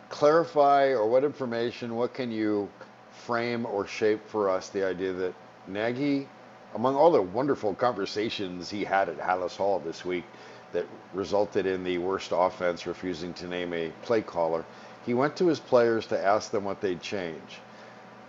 clarify 0.09 0.89
or 0.89 1.07
what 1.07 1.24
information? 1.26 1.95
What 1.95 2.13
can 2.13 2.32
you 2.32 2.70
frame 3.11 3.65
or 3.65 3.88
shape 3.88 4.28
for 4.28 4.49
us? 4.49 4.70
The 4.70 4.86
idea 4.86 5.13
that 5.13 5.34
Nagy, 5.68 6.28
among 6.76 6.95
all 6.95 7.11
the 7.11 7.22
wonderful 7.22 7.76
conversations 7.76 8.70
he 8.70 8.84
had 8.86 9.09
at 9.09 9.20
Halas 9.20 9.57
Hall 9.57 9.80
this 9.80 10.05
week, 10.05 10.26
that 10.74 10.86
resulted 11.13 11.65
in 11.65 11.84
the 11.84 11.97
worst 11.99 12.32
offense 12.36 12.88
refusing 12.88 13.34
to 13.36 13.47
name 13.47 13.74
a 13.74 13.89
play 14.03 14.22
caller. 14.22 14.65
He 15.08 15.14
went 15.14 15.38
to 15.38 15.47
his 15.47 15.62
players 15.62 16.05
to 16.08 16.22
ask 16.24 16.51
them 16.51 16.66
what 16.66 16.82
they'd 16.82 17.01
change. 17.01 17.62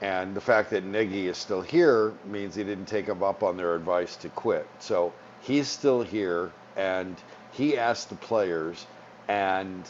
And 0.01 0.33
the 0.35 0.41
fact 0.41 0.71
that 0.71 0.85
Nagy 0.85 1.27
is 1.27 1.37
still 1.37 1.61
here 1.61 2.15
means 2.25 2.55
he 2.55 2.63
didn't 2.63 2.87
take 2.87 3.07
them 3.07 3.21
up 3.21 3.43
on 3.43 3.57
their 3.57 3.75
advice 3.75 4.15
to 4.19 4.29
quit. 4.29 4.65
So 4.79 5.13
he's 5.41 5.67
still 5.67 6.03
here 6.03 6.53
and 6.77 7.17
he 7.51 7.77
asked 7.77 8.11
the 8.11 8.15
players. 8.15 8.87
And 9.27 9.83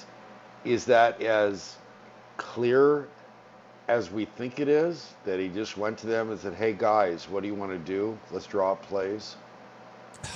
is 0.64 0.86
that 0.86 1.20
as 1.20 1.76
clear 2.38 3.06
as 3.86 4.10
we 4.10 4.24
think 4.24 4.58
it 4.58 4.68
is? 4.68 5.12
That 5.26 5.38
he 5.38 5.48
just 5.48 5.76
went 5.76 5.98
to 5.98 6.06
them 6.06 6.30
and 6.30 6.40
said, 6.40 6.54
hey 6.54 6.72
guys, 6.72 7.28
what 7.28 7.42
do 7.42 7.48
you 7.48 7.54
want 7.54 7.72
to 7.72 7.78
do? 7.78 8.18
Let's 8.30 8.46
draw 8.46 8.72
up 8.72 8.82
plays. 8.84 9.36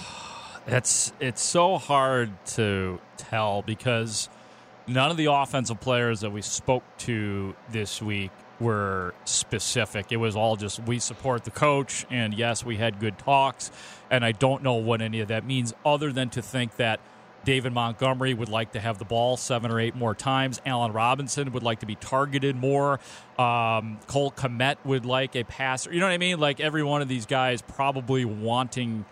It's 0.64 1.12
it's 1.18 1.42
so 1.42 1.76
hard 1.76 2.30
to 2.54 3.00
tell 3.16 3.62
because 3.62 4.28
none 4.86 5.10
of 5.10 5.16
the 5.16 5.26
offensive 5.26 5.80
players 5.80 6.20
that 6.20 6.30
we 6.30 6.42
spoke 6.42 6.82
to 6.98 7.54
this 7.70 8.02
week 8.02 8.30
were 8.60 9.14
specific. 9.24 10.12
It 10.12 10.18
was 10.18 10.36
all 10.36 10.56
just 10.56 10.80
we 10.84 10.98
support 10.98 11.44
the 11.44 11.50
coach 11.50 12.06
and 12.10 12.32
yes, 12.32 12.64
we 12.64 12.76
had 12.76 13.00
good 13.00 13.18
talks 13.18 13.70
and 14.10 14.24
I 14.24 14.32
don't 14.32 14.62
know 14.62 14.74
what 14.74 15.02
any 15.02 15.20
of 15.20 15.28
that 15.28 15.44
means 15.44 15.74
other 15.84 16.12
than 16.12 16.30
to 16.30 16.42
think 16.42 16.76
that 16.76 17.00
David 17.44 17.72
Montgomery 17.72 18.34
would 18.34 18.48
like 18.48 18.72
to 18.72 18.80
have 18.80 18.98
the 18.98 19.04
ball 19.04 19.36
seven 19.36 19.72
or 19.72 19.80
eight 19.80 19.96
more 19.96 20.14
times. 20.14 20.60
Allen 20.64 20.92
Robinson 20.92 21.52
would 21.52 21.62
like 21.62 21.80
to 21.80 21.86
be 21.86 21.96
targeted 21.96 22.54
more. 22.54 23.00
Um, 23.36 23.98
Cole 24.06 24.30
Kmet 24.30 24.76
would 24.84 25.04
like 25.04 25.34
a 25.34 25.42
passer. 25.42 25.92
You 25.92 26.00
know 26.00 26.06
what 26.06 26.12
I 26.12 26.18
mean? 26.18 26.38
Like 26.38 26.60
every 26.60 26.84
one 26.84 27.02
of 27.02 27.08
these 27.08 27.26
guys 27.26 27.60
probably 27.60 28.24
wanting 28.24 29.04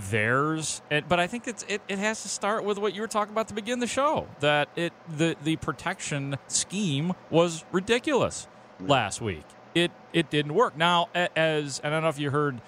theirs. 0.00 0.82
And, 0.90 1.08
but 1.08 1.20
I 1.20 1.26
think 1.26 1.46
it's 1.48 1.64
it, 1.68 1.82
it 1.88 1.98
has 1.98 2.22
to 2.22 2.28
start 2.28 2.64
with 2.64 2.78
what 2.78 2.94
you 2.94 3.00
were 3.00 3.08
talking 3.08 3.32
about 3.32 3.48
to 3.48 3.54
begin 3.54 3.78
the 3.80 3.86
show. 3.86 4.28
That 4.40 4.68
it 4.76 4.92
the 5.08 5.36
the 5.42 5.56
protection 5.56 6.36
scheme 6.48 7.12
was 7.30 7.64
ridiculous 7.72 8.48
last 8.80 9.20
week. 9.20 9.44
It 9.74 9.90
it 10.12 10.30
didn't 10.30 10.54
work. 10.54 10.76
Now 10.76 11.08
as 11.14 11.80
I 11.84 11.90
don't 11.90 12.02
know 12.02 12.08
if 12.08 12.18
you 12.18 12.30
heard 12.30 12.60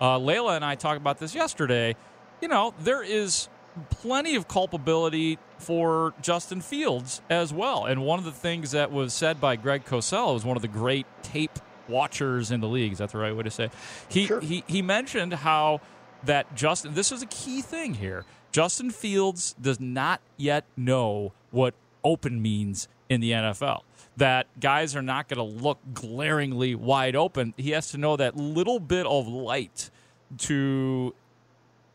uh, 0.00 0.18
Leila 0.18 0.56
and 0.56 0.64
I 0.64 0.74
talk 0.74 0.96
about 0.96 1.18
this 1.18 1.34
yesterday. 1.34 1.96
You 2.40 2.48
know 2.48 2.74
there 2.78 3.02
is 3.02 3.48
plenty 3.90 4.36
of 4.36 4.46
culpability 4.46 5.38
for 5.58 6.14
Justin 6.20 6.60
Fields 6.60 7.20
as 7.30 7.52
well. 7.52 7.86
And 7.86 8.04
one 8.04 8.18
of 8.18 8.24
the 8.24 8.32
things 8.32 8.72
that 8.72 8.92
was 8.92 9.12
said 9.12 9.40
by 9.40 9.56
Greg 9.56 9.84
Cosell 9.84 10.34
was 10.34 10.44
one 10.44 10.56
of 10.56 10.62
the 10.62 10.68
great 10.68 11.06
tape 11.22 11.58
watchers 11.88 12.50
in 12.50 12.60
the 12.60 12.68
league. 12.68 12.92
Is 12.92 12.98
that 12.98 13.10
the 13.10 13.18
right 13.18 13.34
way 13.34 13.42
to 13.42 13.50
say? 13.50 13.64
It? 13.64 13.72
He 14.08 14.26
sure. 14.26 14.40
he 14.40 14.64
he 14.66 14.82
mentioned 14.82 15.34
how 15.34 15.80
that 16.26 16.54
Justin, 16.54 16.94
this 16.94 17.12
is 17.12 17.22
a 17.22 17.26
key 17.26 17.62
thing 17.62 17.94
here. 17.94 18.24
Justin 18.52 18.90
Fields 18.90 19.54
does 19.60 19.80
not 19.80 20.20
yet 20.36 20.64
know 20.76 21.32
what 21.50 21.74
open 22.04 22.40
means 22.40 22.88
in 23.08 23.20
the 23.20 23.32
NFL. 23.32 23.80
That 24.16 24.46
guys 24.60 24.94
are 24.94 25.02
not 25.02 25.28
going 25.28 25.38
to 25.38 25.62
look 25.62 25.78
glaringly 25.92 26.74
wide 26.74 27.16
open. 27.16 27.52
He 27.56 27.70
has 27.70 27.90
to 27.90 27.98
know 27.98 28.16
that 28.16 28.36
little 28.36 28.78
bit 28.78 29.06
of 29.06 29.26
light 29.26 29.90
to 30.38 31.14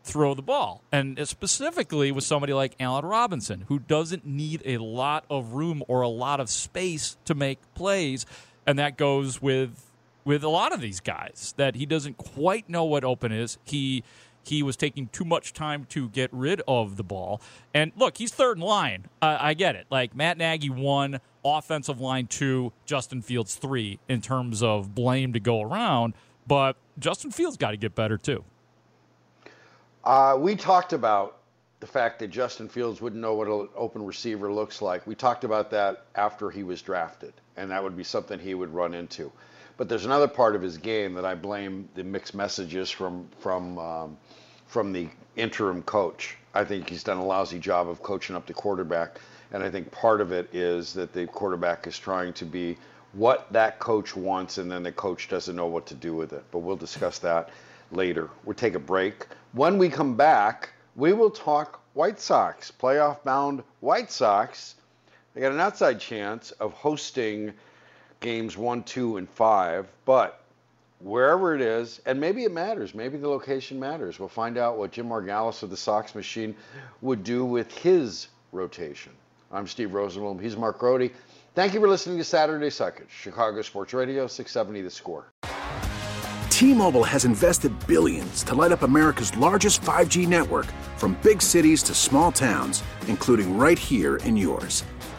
throw 0.04 0.34
the 0.34 0.42
ball. 0.42 0.82
And 0.92 1.26
specifically 1.26 2.12
with 2.12 2.24
somebody 2.24 2.52
like 2.52 2.74
Allen 2.78 3.06
Robinson, 3.06 3.64
who 3.68 3.78
doesn't 3.78 4.26
need 4.26 4.62
a 4.64 4.78
lot 4.78 5.24
of 5.30 5.52
room 5.52 5.82
or 5.88 6.02
a 6.02 6.08
lot 6.08 6.40
of 6.40 6.50
space 6.50 7.16
to 7.24 7.34
make 7.34 7.58
plays. 7.74 8.26
And 8.66 8.78
that 8.78 8.98
goes 8.98 9.40
with 9.40 9.89
with 10.24 10.44
a 10.44 10.48
lot 10.48 10.72
of 10.72 10.80
these 10.80 11.00
guys 11.00 11.54
that 11.56 11.74
he 11.76 11.86
doesn't 11.86 12.16
quite 12.16 12.68
know 12.68 12.84
what 12.84 13.04
open 13.04 13.32
is. 13.32 13.58
He 13.64 14.04
he 14.42 14.62
was 14.62 14.76
taking 14.76 15.08
too 15.08 15.24
much 15.24 15.52
time 15.52 15.84
to 15.90 16.08
get 16.08 16.30
rid 16.32 16.62
of 16.66 16.96
the 16.96 17.04
ball. 17.04 17.40
And 17.74 17.92
look, 17.96 18.16
he's 18.16 18.32
third 18.32 18.56
in 18.56 18.62
line. 18.62 19.06
Uh, 19.20 19.36
I 19.38 19.54
get 19.54 19.76
it. 19.76 19.86
Like 19.90 20.14
Matt 20.14 20.38
Nagy 20.38 20.70
one, 20.70 21.20
offensive 21.44 22.00
line 22.00 22.26
two, 22.26 22.72
Justin 22.86 23.22
Fields 23.22 23.54
three 23.54 23.98
in 24.08 24.20
terms 24.20 24.62
of 24.62 24.94
blame 24.94 25.32
to 25.34 25.40
go 25.40 25.60
around. 25.60 26.14
But 26.46 26.76
Justin 26.98 27.30
Fields 27.30 27.56
got 27.56 27.72
to 27.72 27.76
get 27.76 27.94
better 27.94 28.18
too. 28.18 28.44
Uh, 30.02 30.36
we 30.38 30.56
talked 30.56 30.92
about 30.94 31.36
the 31.80 31.86
fact 31.86 32.18
that 32.18 32.28
Justin 32.28 32.68
Fields 32.68 33.00
wouldn't 33.00 33.20
know 33.20 33.34
what 33.34 33.48
an 33.48 33.68
open 33.74 34.04
receiver 34.04 34.52
looks 34.52 34.82
like. 34.82 35.06
We 35.06 35.14
talked 35.14 35.44
about 35.44 35.70
that 35.70 36.04
after 36.14 36.50
he 36.50 36.62
was 36.62 36.82
drafted, 36.82 37.32
and 37.56 37.70
that 37.70 37.82
would 37.82 37.96
be 37.96 38.04
something 38.04 38.38
he 38.38 38.54
would 38.54 38.72
run 38.72 38.94
into. 38.94 39.32
But 39.80 39.88
there's 39.88 40.04
another 40.04 40.28
part 40.28 40.54
of 40.54 40.60
his 40.60 40.76
game 40.76 41.14
that 41.14 41.24
I 41.24 41.34
blame 41.34 41.88
the 41.94 42.04
mixed 42.04 42.34
messages 42.34 42.90
from 42.90 43.26
from 43.38 43.78
um, 43.78 44.18
from 44.66 44.92
the 44.92 45.08
interim 45.36 45.82
coach. 45.84 46.36
I 46.52 46.64
think 46.64 46.90
he's 46.90 47.02
done 47.02 47.16
a 47.16 47.24
lousy 47.24 47.58
job 47.58 47.88
of 47.88 48.02
coaching 48.02 48.36
up 48.36 48.44
the 48.44 48.52
quarterback, 48.52 49.20
and 49.52 49.62
I 49.62 49.70
think 49.70 49.90
part 49.90 50.20
of 50.20 50.32
it 50.32 50.54
is 50.54 50.92
that 50.92 51.14
the 51.14 51.26
quarterback 51.28 51.86
is 51.86 51.98
trying 51.98 52.34
to 52.34 52.44
be 52.44 52.76
what 53.14 53.50
that 53.54 53.78
coach 53.78 54.14
wants, 54.14 54.58
and 54.58 54.70
then 54.70 54.82
the 54.82 54.92
coach 54.92 55.30
doesn't 55.30 55.56
know 55.56 55.68
what 55.68 55.86
to 55.86 55.94
do 55.94 56.14
with 56.14 56.34
it. 56.34 56.44
But 56.50 56.58
we'll 56.58 56.76
discuss 56.76 57.18
that 57.20 57.48
later. 57.90 58.28
We'll 58.44 58.52
take 58.52 58.74
a 58.74 58.78
break. 58.78 59.28
When 59.52 59.78
we 59.78 59.88
come 59.88 60.14
back, 60.14 60.74
we 60.94 61.14
will 61.14 61.30
talk 61.30 61.80
White 61.94 62.20
Sox, 62.20 62.70
playoff 62.70 63.24
bound 63.24 63.62
White 63.80 64.12
Sox. 64.12 64.74
They 65.32 65.40
got 65.40 65.52
an 65.52 65.60
outside 65.60 65.98
chance 66.00 66.50
of 66.50 66.74
hosting 66.74 67.54
games 68.20 68.56
one, 68.56 68.82
two, 68.82 69.16
and 69.16 69.28
five, 69.28 69.86
but 70.04 70.42
wherever 71.00 71.54
it 71.54 71.60
is, 71.60 72.00
and 72.06 72.20
maybe 72.20 72.44
it 72.44 72.52
matters, 72.52 72.94
maybe 72.94 73.16
the 73.16 73.28
location 73.28 73.80
matters. 73.80 74.18
We'll 74.18 74.28
find 74.28 74.58
out 74.58 74.76
what 74.76 74.92
Jim 74.92 75.08
Margalus 75.08 75.62
of 75.62 75.70
the 75.70 75.76
Sox 75.76 76.14
machine 76.14 76.54
would 77.00 77.24
do 77.24 77.44
with 77.44 77.72
his 77.72 78.28
rotation. 78.52 79.12
I'm 79.50 79.66
Steve 79.66 79.90
Rosenbloom. 79.90 80.40
He's 80.40 80.56
Mark 80.56 80.78
Grote. 80.78 81.10
Thank 81.54 81.74
you 81.74 81.80
for 81.80 81.88
listening 81.88 82.18
to 82.18 82.24
Saturday 82.24 82.68
Suckage, 82.68 83.08
Chicago 83.08 83.62
Sports 83.62 83.92
Radio, 83.92 84.26
670 84.26 84.82
The 84.82 84.90
Score. 84.90 85.32
T-Mobile 86.50 87.04
has 87.04 87.24
invested 87.24 87.72
billions 87.86 88.42
to 88.44 88.54
light 88.54 88.70
up 88.70 88.82
America's 88.82 89.34
largest 89.38 89.80
5G 89.80 90.28
network 90.28 90.66
from 90.98 91.16
big 91.22 91.40
cities 91.40 91.82
to 91.84 91.94
small 91.94 92.30
towns, 92.30 92.84
including 93.08 93.56
right 93.56 93.78
here 93.78 94.16
in 94.18 94.36
yours. 94.36 94.84